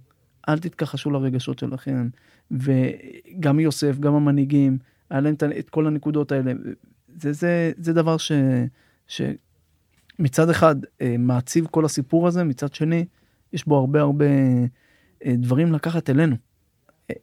אל 0.48 0.58
תתכחשו 0.58 1.10
לרגשות 1.10 1.58
שלכם, 1.58 2.08
וגם 2.50 3.60
יוסף, 3.60 3.98
גם 3.98 4.14
המנהיגים, 4.14 4.78
היה 5.10 5.20
להם 5.20 5.34
את- 5.58 5.70
כל 5.70 5.86
הנקודות 5.86 6.32
האלה. 6.32 6.52
זה, 7.16 7.32
זה, 7.32 7.72
זה 7.76 7.92
דבר 7.92 8.16
ש... 8.16 8.32
שמצד 9.06 10.50
אחד 10.50 10.76
אה, 11.00 11.14
מעציב 11.18 11.66
כל 11.70 11.84
הסיפור 11.84 12.28
הזה, 12.28 12.44
מצד 12.44 12.74
שני, 12.74 13.04
יש 13.52 13.68
בו 13.68 13.76
הרבה 13.76 14.00
הרבה 14.00 14.24
אה, 15.24 15.34
דברים 15.36 15.72
לקחת 15.72 16.10
אלינו. 16.10 16.36
אה, 17.10 17.16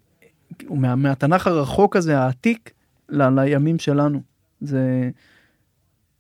מה, 0.69 0.95
מהתנ"ך 0.95 1.47
הרחוק 1.47 1.95
הזה, 1.95 2.19
העתיק, 2.19 2.71
ל, 3.09 3.29
לימים 3.39 3.79
שלנו. 3.79 4.21
זה... 4.61 5.09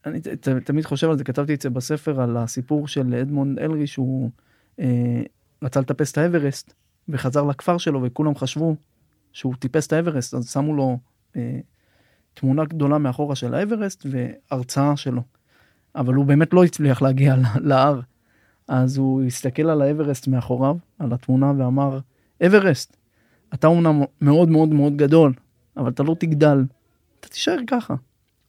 אני 0.09 0.21
ת, 0.21 0.49
תמיד 0.49 0.85
חושב 0.85 1.09
על 1.09 1.17
זה, 1.17 1.23
כתבתי 1.23 1.53
את 1.53 1.61
זה 1.61 1.69
בספר 1.69 2.21
על 2.21 2.37
הסיפור 2.37 2.87
של 2.87 3.15
אדמונד 3.15 3.59
אלרי, 3.59 3.87
שהוא 3.87 4.29
אה, 4.79 5.21
רצה 5.63 5.79
לטפס 5.79 6.11
את 6.11 6.17
האברסט, 6.17 6.73
וחזר 7.09 7.43
לכפר 7.43 7.77
שלו, 7.77 8.01
וכולם 8.03 8.35
חשבו 8.35 8.75
שהוא 9.33 9.53
טיפס 9.59 9.87
את 9.87 9.93
האברסט, 9.93 10.33
אז 10.33 10.51
שמו 10.51 10.75
לו 10.75 10.97
אה, 11.35 11.59
תמונה 12.33 12.65
גדולה 12.65 12.97
מאחורה 12.97 13.35
של 13.35 13.53
האברסט 13.53 14.05
והרצאה 14.05 14.97
שלו. 14.97 15.21
אבל 15.95 16.13
הוא 16.13 16.25
באמת 16.25 16.53
לא 16.53 16.63
הצליח 16.63 17.01
להגיע 17.01 17.35
להר. 17.61 17.99
אז 18.67 18.97
הוא 18.97 19.23
הסתכל 19.23 19.69
על 19.69 19.81
האברסט 19.81 20.27
מאחוריו, 20.27 20.77
על 20.99 21.13
התמונה, 21.13 21.53
ואמר, 21.57 21.99
אברסט, 22.45 22.97
אתה 23.53 23.67
אומנם 23.67 24.01
מאוד 24.21 24.49
מאוד 24.49 24.69
מאוד 24.69 24.97
גדול, 24.97 25.33
אבל 25.77 25.89
אתה 25.89 26.03
לא 26.03 26.15
תגדל, 26.19 26.65
אתה 27.19 27.27
תישאר 27.27 27.57
ככה. 27.67 27.95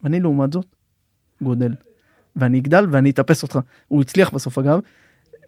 ואני 0.02 0.20
לעומת 0.20 0.52
זאת, 0.52 0.66
גודל. 1.42 1.74
ואני 2.36 2.58
אגדל 2.58 2.86
ואני 2.90 3.10
אטפס 3.10 3.42
אותך. 3.42 3.58
הוא 3.88 4.00
הצליח 4.00 4.30
בסוף 4.30 4.58
אגב. 4.58 4.80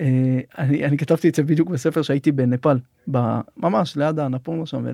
אה, 0.01 0.41
אני, 0.59 0.85
אני 0.85 0.99
כתבתי 0.99 1.29
את 1.29 1.35
זה 1.35 1.43
בדיוק 1.43 1.71
בספר 1.71 2.03
שהייתי 2.03 2.33
בנפאל, 2.33 2.79
ממש 3.57 3.97
ליד 3.97 4.19
האנפורנה 4.19 4.67
שם. 4.67 4.85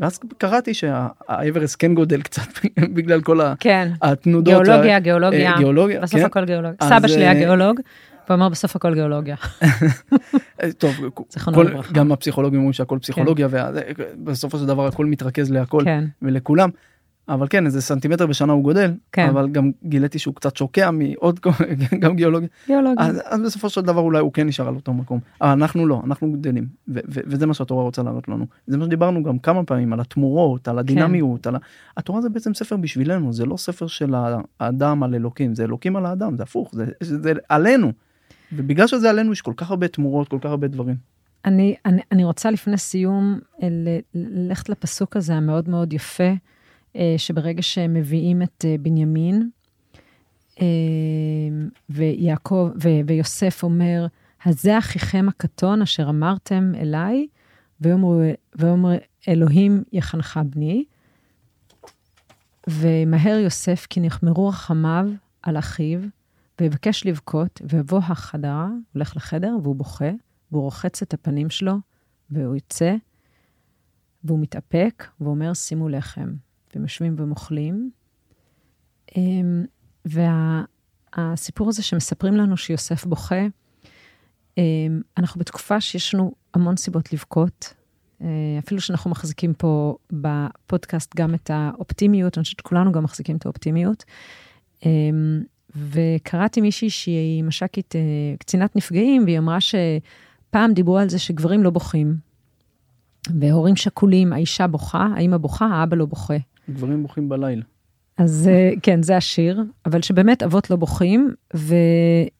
ואז 0.00 0.18
קראתי 0.38 0.74
שהאברסט 0.74 1.76
כן 1.78 1.94
גודל 1.94 2.22
קצת 2.22 2.42
בגלל 2.94 3.20
כל 3.20 3.38
כן, 3.60 3.92
התנודות. 4.02 4.64
גיאולוגיה, 4.64 4.96
ה- 4.96 5.00
גיאולוגיה. 5.00 5.52
אה, 5.52 5.58
גיאולוגיה, 5.58 6.00
בסוף 6.00 6.20
כן. 6.20 6.26
הכל 6.26 6.44
גיאולוגיה. 6.44 6.76
אז, 6.80 6.88
סבא 6.88 7.08
שלי 7.08 7.22
היה 7.22 7.32
אה, 7.32 7.38
גיאולוג, 7.38 7.80
והוא 8.28 8.34
אומר 8.34 8.48
בסוף 8.48 8.76
הכל 8.76 8.94
גיאולוגיה. 8.94 9.36
אה, 10.62 10.72
טוב, 10.78 10.94
כל. 11.54 11.66
גם 11.92 12.12
הפסיכולוגים 12.12 12.58
אומרים 12.58 12.72
שהכל 12.72 12.98
פסיכולוגיה, 13.02 13.48
ובסופו 13.52 14.58
של 14.58 14.66
דבר 14.66 14.86
הכל 14.86 15.06
מתרכז 15.06 15.50
להכל 15.50 15.80
כן, 15.84 16.04
ולכולם. 16.22 16.70
אבל 17.28 17.46
כן, 17.50 17.66
איזה 17.66 17.82
סנטימטר 17.82 18.26
בשנה 18.26 18.52
הוא 18.52 18.62
גודל, 18.62 18.94
כן. 19.12 19.28
אבל 19.28 19.48
גם 19.48 19.70
גיליתי 19.84 20.18
שהוא 20.18 20.34
קצת 20.34 20.56
שוקע 20.56 20.90
מעוד, 20.90 21.40
גם 22.02 22.16
גיאולוגיה. 22.16 22.48
גיאולוגיה. 22.66 23.06
אז, 23.06 23.20
אז 23.24 23.40
בסופו 23.40 23.68
של 23.68 23.80
דבר 23.80 24.00
אולי 24.00 24.20
הוא 24.20 24.32
כן 24.32 24.46
נשאר 24.46 24.68
על 24.68 24.74
אותו 24.74 24.92
מקום. 24.92 25.20
אנחנו 25.40 25.86
לא, 25.86 26.02
אנחנו 26.04 26.32
גדלים, 26.32 26.66
ו- 26.88 27.00
ו- 27.08 27.20
וזה 27.26 27.46
מה 27.46 27.54
שהתורה 27.54 27.82
רוצה 27.82 28.02
להראות 28.02 28.28
לנו. 28.28 28.46
זה 28.66 28.76
מה 28.76 28.84
שדיברנו 28.84 29.22
גם 29.22 29.38
כמה 29.38 29.64
פעמים, 29.64 29.92
על 29.92 30.00
התמורות, 30.00 30.68
על 30.68 30.78
הדינמיות, 30.78 31.46
על 31.46 31.54
ה... 31.54 31.58
התורה 31.96 32.20
זה 32.20 32.28
בעצם 32.28 32.54
ספר 32.54 32.76
בשבילנו, 32.76 33.32
זה 33.32 33.46
לא 33.46 33.56
ספר 33.56 33.86
של 33.86 34.14
האדם 34.60 35.02
על 35.02 35.14
אלוקים, 35.14 35.54
זה 35.54 35.64
אלוקים 35.64 35.96
על 35.96 36.06
האדם, 36.06 36.36
זה 36.36 36.42
הפוך, 36.42 36.70
זה, 36.72 36.84
זה 37.00 37.32
עלינו. 37.48 37.92
ובגלל 38.52 38.86
שזה 38.86 39.10
עלינו 39.10 39.32
יש 39.32 39.42
כל 39.42 39.52
כך 39.56 39.70
הרבה 39.70 39.88
תמורות, 39.88 40.28
כל 40.28 40.38
כך 40.40 40.50
הרבה 40.50 40.68
דברים. 40.68 40.96
אני, 41.44 41.74
אני, 41.86 42.02
אני 42.12 42.24
רוצה 42.24 42.50
לפני 42.50 42.78
סיום 42.78 43.38
אה, 43.62 43.68
ללכת 44.14 44.68
לפסוק 44.68 45.16
הזה 45.16 45.34
המאוד 45.34 45.68
מאוד 45.68 45.92
יפה, 45.92 46.32
שברגע 47.16 47.62
שהם 47.62 47.94
מביאים 47.94 48.42
את 48.42 48.64
אה, 48.68 48.76
בנימין, 48.80 49.50
ויעקב, 51.90 52.70
ו- 52.82 53.00
ויוסף 53.06 53.62
אומר, 53.62 54.06
הזה 54.44 54.78
אחיכם 54.78 55.26
הקטון 55.28 55.82
אשר 55.82 56.08
אמרתם 56.08 56.72
אליי, 56.74 57.26
ויאמר 57.80 58.96
אלוהים 59.28 59.82
יחנך 59.92 60.40
בני. 60.50 60.84
ומהר 62.70 63.38
יוסף, 63.38 63.86
כי 63.90 64.00
נחמרו 64.00 64.48
רחמיו 64.48 65.06
על 65.42 65.58
אחיו, 65.58 66.00
ויבקש 66.60 67.06
לבכות, 67.06 67.62
ויבוא 67.68 67.98
החדרה, 67.98 68.68
הולך 68.92 69.16
לחדר, 69.16 69.56
והוא 69.62 69.76
בוכה, 69.76 70.10
והוא 70.52 70.62
רוחץ 70.62 71.02
את 71.02 71.14
הפנים 71.14 71.50
שלו, 71.50 71.74
והוא 72.30 72.54
יוצא, 72.54 72.94
והוא 74.24 74.38
מתאפק, 74.38 75.04
ואומר, 75.20 75.54
שימו 75.54 75.88
לחם. 75.88 76.34
והם 76.74 76.82
יושבים 76.82 77.16
ומאכלים. 77.18 77.90
אמ, 79.16 79.64
והסיפור 80.04 81.68
הזה 81.68 81.82
שמספרים 81.82 82.36
לנו 82.36 82.56
שיוסף 82.56 83.04
בוכה, 83.04 83.46
אמ, 84.58 85.00
אנחנו 85.18 85.38
בתקופה 85.38 85.80
שיש 85.80 86.14
לנו 86.14 86.32
המון 86.54 86.76
סיבות 86.76 87.12
לבכות. 87.12 87.74
אה, 88.22 88.26
אפילו 88.58 88.80
שאנחנו 88.80 89.10
מחזיקים 89.10 89.54
פה 89.54 89.96
בפודקאסט 90.12 91.16
גם 91.16 91.34
את 91.34 91.50
האופטימיות, 91.54 92.38
אני 92.38 92.44
חושבת 92.44 92.58
שכולנו 92.58 92.92
גם 92.92 93.04
מחזיקים 93.04 93.36
את 93.36 93.46
האופטימיות. 93.46 94.04
אמ, 94.86 95.42
וקראתי 95.76 96.60
מישהי 96.60 96.90
שהיא 96.90 97.44
מש"קית, 97.44 97.96
אה, 97.96 98.00
קצינת 98.38 98.76
נפגעים, 98.76 99.24
והיא 99.24 99.38
אמרה 99.38 99.58
שפעם 99.60 100.72
דיברו 100.74 100.98
על 100.98 101.08
זה 101.08 101.18
שגברים 101.18 101.62
לא 101.62 101.70
בוכים. 101.70 102.16
והורים 103.40 103.76
שכולים, 103.76 104.32
האישה 104.32 104.66
בוכה, 104.66 105.08
האמא 105.16 105.36
בוכה, 105.36 105.66
האבא 105.66 105.96
לא 105.96 106.06
בוכה. 106.06 106.36
גברים 106.70 107.02
בוכים 107.02 107.28
בלילה. 107.28 107.62
אז 108.18 108.48
אה, 108.52 108.70
כן, 108.82 109.02
זה 109.02 109.16
השיר, 109.16 109.62
אבל 109.86 110.02
שבאמת 110.02 110.42
אבות 110.42 110.70
לא 110.70 110.76
בוכים, 110.76 111.34
ו, 111.56 111.74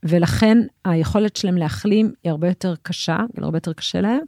ולכן 0.02 0.58
היכולת 0.84 1.36
שלהם 1.36 1.56
להחלים 1.56 2.12
היא 2.24 2.30
הרבה 2.30 2.48
יותר 2.48 2.74
קשה, 2.82 3.16
הרבה 3.36 3.56
יותר 3.56 3.72
קשה 3.72 4.00
להם. 4.00 4.20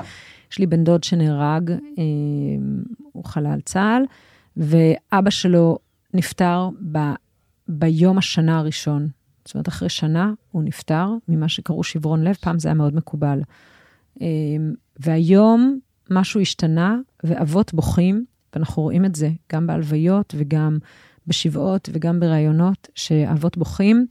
יש 0.52 0.58
לי 0.58 0.66
בן 0.66 0.84
דוד 0.84 1.04
שנהרג, 1.04 1.70
אה, 1.70 1.76
הוא 3.12 3.24
חלל 3.24 3.60
צה"ל, 3.64 4.02
ואבא 4.56 5.30
שלו 5.30 5.78
נפטר 6.14 6.68
ב, 6.92 6.98
ביום 7.68 8.18
השנה 8.18 8.58
הראשון. 8.58 9.08
זאת 9.44 9.54
אומרת, 9.54 9.68
אחרי 9.68 9.88
שנה 9.88 10.32
הוא 10.52 10.62
נפטר 10.62 11.08
ממה 11.28 11.48
שקראו 11.48 11.84
שברון 11.84 12.24
לב, 12.24 12.34
פעם 12.34 12.58
זה 12.58 12.68
היה 12.68 12.74
מאוד 12.74 12.94
מקובל. 12.94 13.40
אה, 14.22 14.26
והיום 15.00 15.78
משהו 16.10 16.40
השתנה, 16.40 16.96
ואבות 17.24 17.74
בוכים, 17.74 18.24
ואנחנו 18.54 18.82
רואים 18.82 19.04
את 19.04 19.14
זה 19.14 19.30
גם 19.52 19.66
בהלוויות 19.66 20.34
וגם 20.38 20.78
בשבעות 21.26 21.88
וגם 21.92 22.20
בראיונות, 22.20 22.88
שאבות 22.94 23.56
בוכים. 23.56 24.06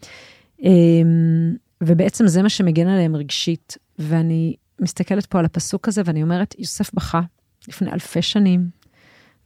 אמ, 0.64 1.56
ובעצם 1.82 2.28
זה 2.28 2.44
מה 2.44 2.50
שמגן 2.50 2.88
עליהם 2.88 3.16
רגשית. 3.16 3.78
ואני 4.00 4.56
מסתכלת 4.80 5.26
פה 5.26 5.40
על 5.40 5.46
הפסוק 5.46 5.88
הזה 5.88 6.02
ואני 6.06 6.24
אומרת, 6.24 6.56
יוסף 6.60 6.94
בכה 6.94 7.22
לפני 7.68 7.92
אלפי 7.92 8.22
שנים, 8.22 8.70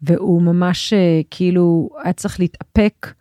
והוא 0.02 0.42
ממש 0.42 0.94
אה, 0.94 1.22
כאילו 1.32 1.90
היה 2.04 2.14
צריך 2.14 2.40
להתאפק, 2.40 3.14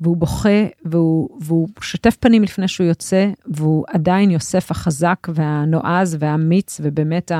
והוא 0.00 0.16
בוכה, 0.16 0.66
והוא, 0.84 1.38
והוא 1.40 1.68
שוטף 1.80 2.16
פנים 2.20 2.42
לפני 2.42 2.68
שהוא 2.68 2.86
יוצא, 2.86 3.30
והוא 3.46 3.84
עדיין 3.88 4.30
יוסף 4.30 4.70
החזק 4.70 5.28
והנועז 5.34 6.16
והאמיץ, 6.20 6.80
ובאמת 6.82 7.32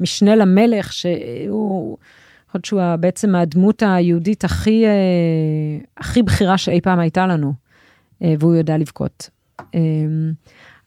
המשנה 0.00 0.36
למלך, 0.36 0.92
שהוא... 0.92 1.96
חושבת 2.54 2.64
שהוא 2.64 2.96
בעצם 2.96 3.34
הדמות 3.34 3.82
היהודית 3.86 4.44
הכי, 4.44 4.86
אה, 4.86 4.90
הכי 5.96 6.22
בכירה 6.22 6.58
שאי 6.58 6.80
פעם 6.80 6.98
הייתה 6.98 7.26
לנו, 7.26 7.52
אה, 8.22 8.34
והוא 8.38 8.54
יודע 8.54 8.78
לבכות. 8.78 9.30
אה, 9.74 9.80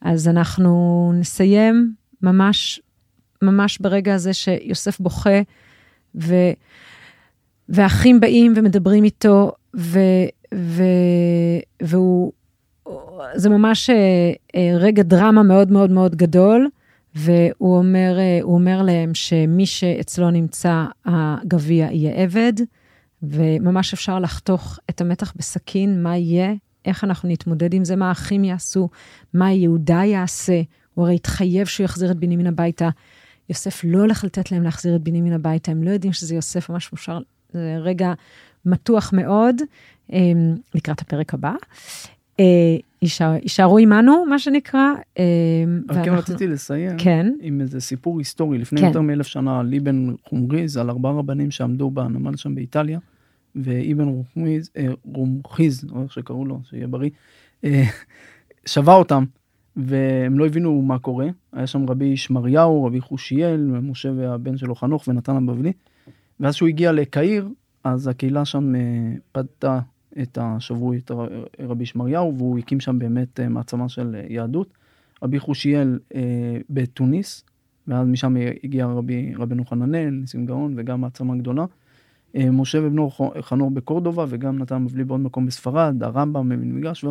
אז 0.01 0.27
אנחנו 0.27 1.11
נסיים 1.15 1.93
ממש, 2.21 2.81
ממש 3.41 3.77
ברגע 3.77 4.13
הזה 4.13 4.33
שיוסף 4.33 4.99
בוכה, 4.99 5.41
ו, 6.15 6.35
ואחים 7.69 8.19
באים 8.19 8.53
ומדברים 8.55 9.03
איתו, 9.03 9.51
ו, 9.77 9.99
ו, 10.55 10.83
והוא, 11.81 12.31
זה 13.35 13.49
ממש 13.49 13.89
רגע 14.75 15.03
דרמה 15.03 15.43
מאוד 15.43 15.71
מאוד 15.71 15.91
מאוד 15.91 16.15
גדול. 16.15 16.69
והוא 17.17 17.77
אומר, 17.77 18.17
אומר 18.41 18.81
להם 18.81 19.13
שמי 19.13 19.65
שאצלו 19.65 20.31
נמצא 20.31 20.85
הגביע 21.05 21.87
יהיה 21.91 22.23
עבד, 22.23 22.53
וממש 23.23 23.93
אפשר 23.93 24.19
לחתוך 24.19 24.79
את 24.89 25.01
המתח 25.01 25.33
בסכין, 25.35 26.03
מה 26.03 26.17
יהיה, 26.17 26.53
איך 26.85 27.03
אנחנו 27.03 27.29
נתמודד 27.29 27.73
עם 27.73 27.85
זה, 27.85 27.95
מה 27.95 28.09
האחים 28.09 28.43
יעשו, 28.43 28.89
מה 29.33 29.51
יהודה 29.51 30.01
יעשה. 30.05 30.61
הוא 30.93 31.05
הרי 31.05 31.15
התחייב 31.15 31.67
שהוא 31.67 31.85
יחזיר 31.85 32.11
את 32.11 32.17
בנימין 32.17 32.47
הביתה. 32.47 32.89
יוסף 33.49 33.81
לא 33.83 33.99
הולך 33.99 34.23
לתת 34.23 34.51
להם 34.51 34.63
להחזיר 34.63 34.95
את 34.95 35.01
בנימין 35.01 35.33
הביתה, 35.33 35.71
הם 35.71 35.83
לא 35.83 35.89
יודעים 35.89 36.13
שזה 36.13 36.35
יוסף, 36.35 36.69
ממש 36.69 36.89
אפשר, 36.93 37.19
זה 37.53 37.77
רגע 37.79 38.13
מתוח 38.65 39.13
מאוד 39.13 39.55
אמ, 40.13 40.55
לקראת 40.75 41.01
הפרק 41.01 41.33
הבא. 41.33 41.53
אה, 42.39 42.77
יישארו 43.01 43.77
עמנו, 43.77 44.25
מה 44.25 44.39
שנקרא. 44.39 44.93
אה, 45.19 45.23
אבל 45.89 46.05
כן 46.05 46.13
רציתי 46.13 46.47
לסיים 46.47 46.97
כן. 46.97 47.33
עם 47.41 47.61
איזה 47.61 47.81
סיפור 47.81 48.19
היסטורי. 48.19 48.57
לפני 48.57 48.81
כן. 48.81 48.87
יותר 48.87 49.01
מאלף 49.01 49.27
שנה, 49.27 49.63
ליבן 49.63 50.13
חומריז, 50.23 50.77
על 50.77 50.89
ארבעה 50.89 51.11
רבנים 51.11 51.51
שעמדו 51.51 51.89
בנמל 51.89 52.35
שם 52.35 52.55
באיטליה, 52.55 52.99
ואיבן 53.55 54.07
רומחיז, 54.07 54.69
אה, 54.77 54.87
רומחיז, 55.13 55.85
או 55.91 56.03
איך 56.03 56.13
שקראו 56.13 56.45
לו, 56.45 56.59
שיהיה 56.69 56.87
בריא, 56.87 57.09
שבה 58.65 58.93
אותם, 58.93 59.23
והם 59.75 60.39
לא 60.39 60.45
הבינו 60.45 60.81
מה 60.81 60.99
קורה. 60.99 61.27
היה 61.53 61.67
שם 61.67 61.89
רבי 61.89 62.17
שמריהו, 62.17 62.85
רבי 62.85 63.01
חושיאל, 63.01 63.61
משה 63.81 64.09
והבן 64.15 64.57
שלו 64.57 64.75
חנוך 64.75 65.07
ונתן 65.07 65.35
הבבלי. 65.35 65.71
ואז 66.39 66.55
שהוא 66.55 66.69
הגיע 66.69 66.91
לקהיר, 66.91 67.49
אז 67.83 68.07
הקהילה 68.07 68.45
שם 68.45 68.73
פדתה 69.31 69.79
את 70.21 70.37
השבוי, 70.41 70.97
את 70.97 71.11
רבי 71.59 71.85
שמריהו, 71.85 72.37
והוא 72.37 72.59
הקים 72.59 72.79
שם 72.79 72.99
באמת 72.99 73.39
אה, 73.39 73.49
מעצמה 73.49 73.89
של 73.89 74.15
אה, 74.15 74.25
יהדות. 74.29 74.73
רבי 75.23 75.39
חושיאל 75.39 75.99
אה, 76.15 76.21
בתוניס, 76.69 77.43
ואז 77.87 78.07
משם 78.07 78.35
הגיע 78.63 78.85
רבי 78.85 79.33
רבנו 79.37 79.65
חננאל, 79.65 80.09
ניסים 80.09 80.45
גאון, 80.45 80.73
וגם 80.77 81.01
מעצמה 81.01 81.35
גדולה. 81.35 81.65
אה, 82.35 82.51
משה 82.51 82.79
ובנו 82.81 83.09
חנור 83.41 83.71
בקורדובה, 83.71 84.25
וגם 84.29 84.59
נתן 84.59 84.77
מבלי 84.77 85.03
בעוד 85.03 85.19
מקום 85.19 85.45
בספרד, 85.45 86.03
הרמב"ם 86.03 86.49
במגרש. 86.49 87.05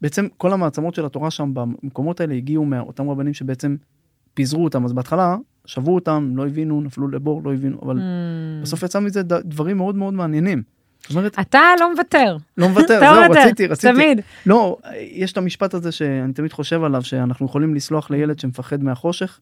בעצם 0.00 0.26
כל 0.36 0.52
המעצמות 0.52 0.94
של 0.94 1.06
התורה 1.06 1.30
שם 1.30 1.50
במקומות 1.54 2.20
האלה 2.20 2.34
הגיעו 2.34 2.64
מאותם 2.64 3.10
רבנים 3.10 3.34
שבעצם 3.34 3.76
פיזרו 4.34 4.64
אותם. 4.64 4.84
אז 4.84 4.92
בהתחלה 4.92 5.36
שבו 5.66 5.94
אותם, 5.94 6.32
לא 6.34 6.46
הבינו, 6.46 6.80
נפלו 6.80 7.08
לבור, 7.08 7.42
לא 7.44 7.54
הבינו, 7.54 7.78
אבל 7.82 7.98
mm. 7.98 8.62
בסוף 8.62 8.82
יצא 8.82 9.00
מזה 9.00 9.22
דברים 9.22 9.76
מאוד 9.76 9.96
מאוד 9.96 10.14
מעניינים. 10.14 10.62
אומרת, 11.10 11.38
אתה 11.40 11.60
לא 11.80 11.92
מוותר. 11.92 12.36
לא 12.58 12.68
מוותר, 12.68 13.00
זהו, 13.00 13.22
מוותר, 13.24 13.40
רציתי, 13.40 13.66
רציתי. 13.66 13.92
תמיד. 13.92 14.20
לא, 14.46 14.76
יש 15.00 15.32
את 15.32 15.36
המשפט 15.38 15.74
הזה 15.74 15.92
שאני 15.92 16.32
תמיד 16.32 16.52
חושב 16.52 16.84
עליו, 16.84 17.02
שאנחנו 17.02 17.46
יכולים 17.46 17.74
לסלוח 17.74 18.10
לילד 18.10 18.38
שמפחד 18.38 18.82
מהחושך, 18.82 19.38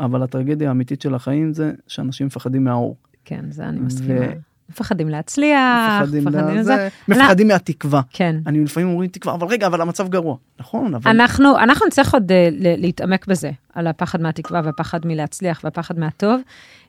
אבל 0.00 0.22
הטרגדיה 0.22 0.68
האמיתית 0.68 1.02
של 1.02 1.14
החיים 1.14 1.52
זה 1.52 1.72
שאנשים 1.86 2.26
מפחדים 2.26 2.64
מהאור. 2.64 2.96
כן, 3.24 3.44
זה 3.50 3.64
אני 3.64 3.80
מסכימה. 3.80 4.20
ו... 4.20 4.48
מפחדים 4.70 5.08
להצליח, 5.08 6.02
מפחדים, 6.02 6.24
מפחדים 6.24 6.56
לזה. 6.56 6.88
מפחדים 7.08 7.46
אני... 7.46 7.54
מהתקווה. 7.54 8.00
כן. 8.10 8.36
אני 8.46 8.64
לפעמים 8.64 8.88
אומרים 8.88 9.10
תקווה, 9.10 9.34
אבל 9.34 9.46
רגע, 9.46 9.66
אבל 9.66 9.80
המצב 9.80 10.08
גרוע. 10.08 10.36
נכון, 10.60 10.94
אבל... 10.94 11.10
אנחנו, 11.10 11.58
אנחנו 11.58 11.86
נצטרך 11.86 12.14
עוד 12.14 12.30
uh, 12.30 12.34
להתעמק 12.60 13.26
בזה, 13.26 13.50
על 13.74 13.86
הפחד 13.86 14.20
מהתקווה 14.20 14.60
והפחד 14.64 15.06
מלהצליח 15.06 15.60
והפחד 15.64 15.98
מהטוב, 15.98 16.40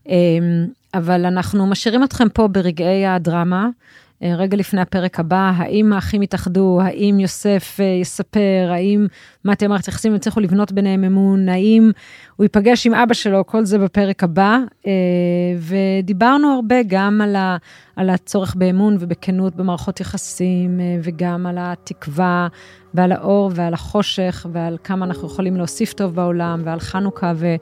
um, 0.05 0.09
אבל 0.93 1.25
אנחנו 1.25 1.67
משאירים 1.67 2.03
אתכם 2.03 2.29
פה 2.29 2.47
ברגעי 2.47 3.05
הדרמה. 3.05 3.69
אה, 4.23 4.35
רגע 4.35 4.57
לפני 4.57 4.81
הפרק 4.81 5.19
הבא, 5.19 5.51
האם 5.55 5.93
האחים 5.93 6.21
יתאחדו, 6.21 6.79
האם 6.81 7.19
יוסף 7.19 7.77
אה, 7.79 7.85
יספר, 7.85 8.69
האם 8.71 9.07
מתי 9.45 9.65
אמרת 9.65 9.87
יחסים 9.87 10.15
יצליחו 10.15 10.39
לבנות 10.39 10.71
ביניהם 10.71 11.03
אמון, 11.03 11.49
האם 11.49 11.91
הוא 12.35 12.45
ייפגש 12.45 12.87
עם 12.87 12.93
אבא 12.93 13.13
שלו, 13.13 13.45
כל 13.45 13.65
זה 13.65 13.77
בפרק 13.79 14.23
הבא. 14.23 14.57
אה, 14.87 14.91
ודיברנו 15.59 16.47
הרבה 16.47 16.75
גם 16.87 17.21
על, 17.21 17.35
ה, 17.35 17.57
על 17.95 18.09
הצורך 18.09 18.55
באמון 18.55 18.97
ובכנות 18.99 19.55
במערכות 19.55 19.99
יחסים, 19.99 20.79
וגם 21.03 21.45
על 21.45 21.55
התקווה 21.59 22.47
ועל 22.93 23.11
האור 23.11 23.51
ועל 23.53 23.73
החושך 23.73 24.45
ועל 24.51 24.77
כמה 24.83 25.05
אנחנו 25.05 25.27
יכולים 25.27 25.57
להוסיף 25.57 25.93
טוב 25.93 26.15
בעולם 26.15 26.61
ועל 26.65 26.79
חנוכה. 26.79 27.33
ו... 27.35 27.55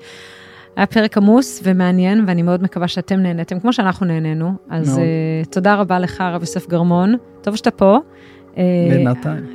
היה 0.77 0.85
פרק 0.85 1.17
עמוס 1.17 1.61
ומעניין, 1.63 2.23
ואני 2.27 2.41
מאוד 2.41 2.63
מקווה 2.63 2.87
שאתם 2.87 3.19
נהניתם, 3.19 3.59
כמו 3.59 3.73
שאנחנו 3.73 4.05
נהנינו. 4.05 4.51
אז 4.69 4.97
uh, 4.97 5.49
תודה 5.49 5.75
רבה 5.75 5.99
לך, 5.99 6.21
הרב 6.21 6.41
יוסף 6.41 6.69
גרמון. 6.69 7.15
טוב 7.41 7.55
שאתה 7.55 7.71
פה. 7.71 7.97
בינתיים. 8.89 9.45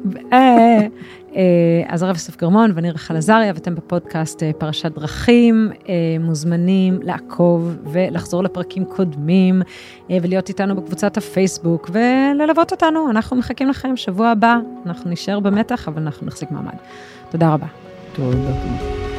אז 1.89 2.03
הרב 2.03 2.15
יוסף 2.15 2.37
גרמון 2.37 2.73
ואני 2.75 2.91
רחל 2.91 3.17
עזריה, 3.17 3.53
ואתם 3.55 3.75
בפודקאסט 3.75 4.43
פרשת 4.59 4.95
דרכים, 4.95 5.71
מוזמנים 6.21 6.99
לעקוב 7.03 7.77
ולחזור 7.93 8.45
לפרקים 8.45 8.85
קודמים, 8.85 9.63
ולהיות 10.11 10.49
איתנו 10.49 10.77
בקבוצת 10.77 11.17
הפייסבוק, 11.17 11.91
וללוות 11.93 12.73
אותנו, 12.73 13.11
אנחנו 13.11 13.37
מחכים 13.37 13.69
לכם 13.69 13.97
שבוע 13.97 14.29
הבא, 14.29 14.57
אנחנו 14.87 15.11
נשאר 15.11 15.41
במתח, 15.41 15.89
אבל 15.89 16.03
אנחנו 16.03 16.27
נחזיק 16.27 16.51
מעמד. 16.51 16.77
תודה 17.31 17.53
רבה. 17.53 17.67
תודה. 18.13 19.12